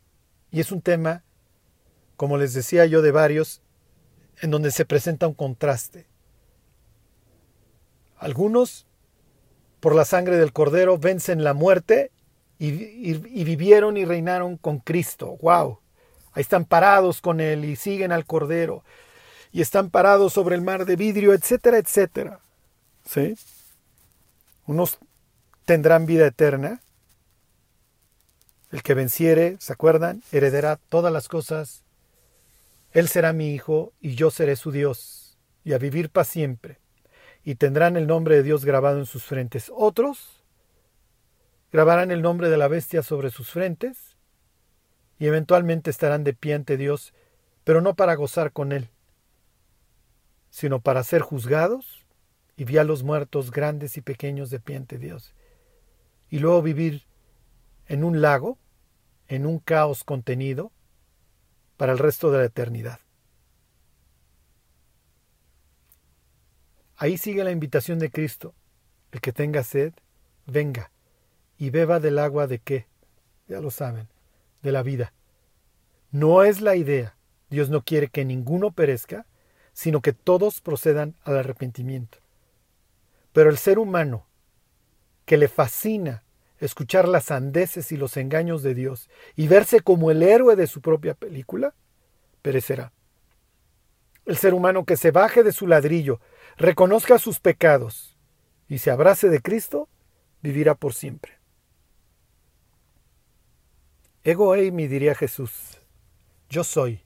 Y 0.52 0.60
es 0.60 0.74
un 0.74 0.82
tema, 0.82 1.24
como 2.18 2.36
les 2.36 2.54
decía 2.54 2.86
yo, 2.86 3.02
de 3.02 3.12
varios, 3.12 3.62
en 4.42 4.52
donde 4.52 4.72
se 4.72 4.84
presenta 4.84 5.26
un 5.26 5.34
contraste. 5.34 6.06
Algunos, 8.18 8.88
por 9.86 9.94
la 9.94 10.04
sangre 10.04 10.38
del 10.38 10.52
cordero, 10.52 10.98
vencen 10.98 11.44
la 11.44 11.54
muerte 11.54 12.10
y, 12.58 12.72
vivieron 13.44 13.98
y 13.98 14.06
reinaron 14.06 14.58
con 14.58 14.80
Cristo. 14.80 15.38
¡Wow! 15.44 15.78
Ahí 16.34 16.42
están 16.42 16.66
parados 16.66 17.22
con 17.22 17.40
Él 17.40 17.66
y 17.66 17.76
siguen 17.76 18.12
al 18.12 18.26
Cordero. 18.26 18.84
Y 19.52 19.62
están 19.62 19.92
parados 19.92 20.34
sobre 20.34 20.56
el 20.56 20.64
mar 20.64 20.88
de 20.88 20.96
vidrio, 20.96 21.36
etcétera, 21.36 21.78
etcétera. 21.78 22.40
¿Sí? 23.08 23.38
Unos 24.66 24.98
tendrán 25.66 26.08
vida 26.08 26.26
eterna. 26.26 26.82
El 28.72 28.82
que 28.82 28.96
venciere, 28.96 29.56
¿se 29.60 29.72
acuerdan? 29.72 30.24
Heredará 30.32 30.80
todas 30.90 31.14
las 31.14 31.28
cosas. 31.28 31.84
Él 32.92 33.08
será 33.08 33.34
mi 33.34 33.54
hijo 33.54 33.94
y 34.02 34.16
yo 34.16 34.32
seré 34.32 34.56
su 34.56 34.72
Dios. 34.72 35.38
Y 35.64 35.74
a 35.74 35.78
vivir 35.78 36.10
para 36.10 36.26
siempre. 36.26 36.80
Y 37.46 37.56
tendrán 37.56 37.96
el 37.96 38.08
nombre 38.08 38.36
de 38.36 38.44
Dios 38.44 38.66
grabado 38.66 39.00
en 39.00 39.06
sus 39.06 39.24
frentes. 39.24 39.72
Otros 39.74 40.44
grabarán 41.72 42.12
el 42.12 42.22
nombre 42.22 42.50
de 42.50 42.58
la 42.58 42.68
bestia 42.68 43.04
sobre 43.04 43.30
sus 43.30 43.50
frentes 43.50 44.18
y 45.20 45.28
eventualmente 45.28 45.90
estarán 45.90 46.24
de 46.24 46.34
pie 46.34 46.56
ante 46.56 46.76
Dios, 46.76 47.14
pero 47.64 47.82
no 47.82 47.96
para 47.96 48.16
gozar 48.16 48.52
con 48.52 48.72
Él, 48.72 48.90
sino 50.50 50.82
para 50.82 51.04
ser 51.04 51.22
juzgados 51.22 52.06
y 52.58 52.64
vi 52.64 52.78
a 52.78 52.84
los 52.84 53.04
muertos 53.04 53.52
grandes 53.52 53.98
y 53.98 54.02
pequeños 54.02 54.50
de 54.50 54.60
pie 54.60 54.78
ante 54.78 54.98
Dios, 54.98 55.34
y 56.30 56.40
luego 56.40 56.62
vivir 56.62 57.04
en 57.88 58.04
un 58.04 58.22
lago, 58.22 58.58
en 59.28 59.46
un 59.46 59.60
caos 59.60 60.04
contenido, 60.04 60.72
para 61.78 61.92
el 61.92 62.00
resto 62.00 62.32
de 62.32 62.40
la 62.40 62.46
eternidad. 62.46 63.00
Ahí 66.98 67.18
sigue 67.18 67.44
la 67.44 67.52
invitación 67.52 68.00
de 68.00 68.10
Cristo. 68.10 68.54
El 69.12 69.22
que 69.22 69.32
tenga 69.32 69.64
sed, 69.64 69.94
venga 70.46 70.92
y 71.58 71.70
beba 71.70 72.00
del 72.00 72.20
agua 72.20 72.48
de 72.48 72.60
qué? 72.60 72.88
Ya 73.48 73.62
lo 73.62 73.72
saben, 73.72 74.08
de 74.62 74.72
la 74.72 74.84
vida. 74.84 75.14
No 76.12 76.44
es 76.44 76.62
la 76.62 76.76
idea. 76.76 77.16
Dios 77.50 77.70
no 77.70 77.84
quiere 77.84 78.10
que 78.10 78.26
ninguno 78.26 78.72
perezca, 78.72 79.26
sino 79.74 80.02
que 80.02 80.14
todos 80.14 80.62
procedan 80.62 81.16
al 81.24 81.38
arrepentimiento. 81.38 82.18
Pero 83.34 83.50
el 83.50 83.58
ser 83.58 83.80
humano, 83.80 84.26
que 85.26 85.38
le 85.38 85.48
fascina 85.48 86.24
escuchar 86.60 87.08
las 87.08 87.26
sandeces 87.26 87.92
y 87.92 87.98
los 87.98 88.16
engaños 88.18 88.64
de 88.64 88.74
Dios 88.74 89.10
y 89.36 89.48
verse 89.48 89.82
como 89.82 90.10
el 90.12 90.24
héroe 90.24 90.56
de 90.56 90.68
su 90.68 90.82
propia 90.82 91.14
película, 91.14 91.74
perecerá. 92.42 92.94
El 94.26 94.38
ser 94.38 94.54
humano 94.54 94.86
que 94.86 94.98
se 94.98 95.12
baje 95.12 95.44
de 95.44 95.52
su 95.52 95.68
ladrillo, 95.68 96.20
reconozca 96.58 97.20
sus 97.20 97.40
pecados 97.40 98.18
y 98.68 98.80
se 98.80 98.92
abrace 98.92 99.30
de 99.30 99.42
Cristo, 99.42 99.90
vivirá 100.42 100.76
por 100.76 100.94
siempre. 100.94 101.34
Ego 104.24 104.56
eimi, 104.56 104.88
diría 104.88 105.14
Jesús. 105.14 105.52
Yo 106.50 106.64
soy. 106.64 107.02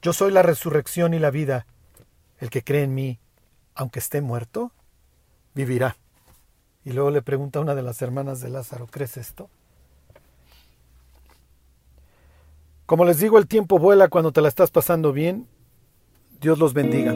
Yo 0.00 0.12
soy 0.12 0.32
la 0.32 0.42
resurrección 0.42 1.12
y 1.12 1.18
la 1.18 1.30
vida. 1.30 1.66
El 2.38 2.48
que 2.48 2.64
cree 2.64 2.84
en 2.84 2.94
mí, 2.94 3.20
aunque 3.74 3.98
esté 3.98 4.22
muerto, 4.22 4.72
vivirá. 5.54 5.96
Y 6.84 6.92
luego 6.92 7.10
le 7.10 7.20
pregunta 7.20 7.58
a 7.58 7.62
una 7.62 7.74
de 7.74 7.82
las 7.82 8.00
hermanas 8.00 8.40
de 8.40 8.48
Lázaro, 8.48 8.86
¿crees 8.86 9.18
esto? 9.18 9.50
Como 12.86 13.04
les 13.04 13.18
digo, 13.18 13.38
el 13.38 13.46
tiempo 13.46 13.78
vuela 13.78 14.08
cuando 14.08 14.32
te 14.32 14.40
la 14.40 14.48
estás 14.48 14.70
pasando 14.70 15.12
bien. 15.12 15.46
Dios 16.40 16.58
los 16.58 16.72
bendiga. 16.72 17.14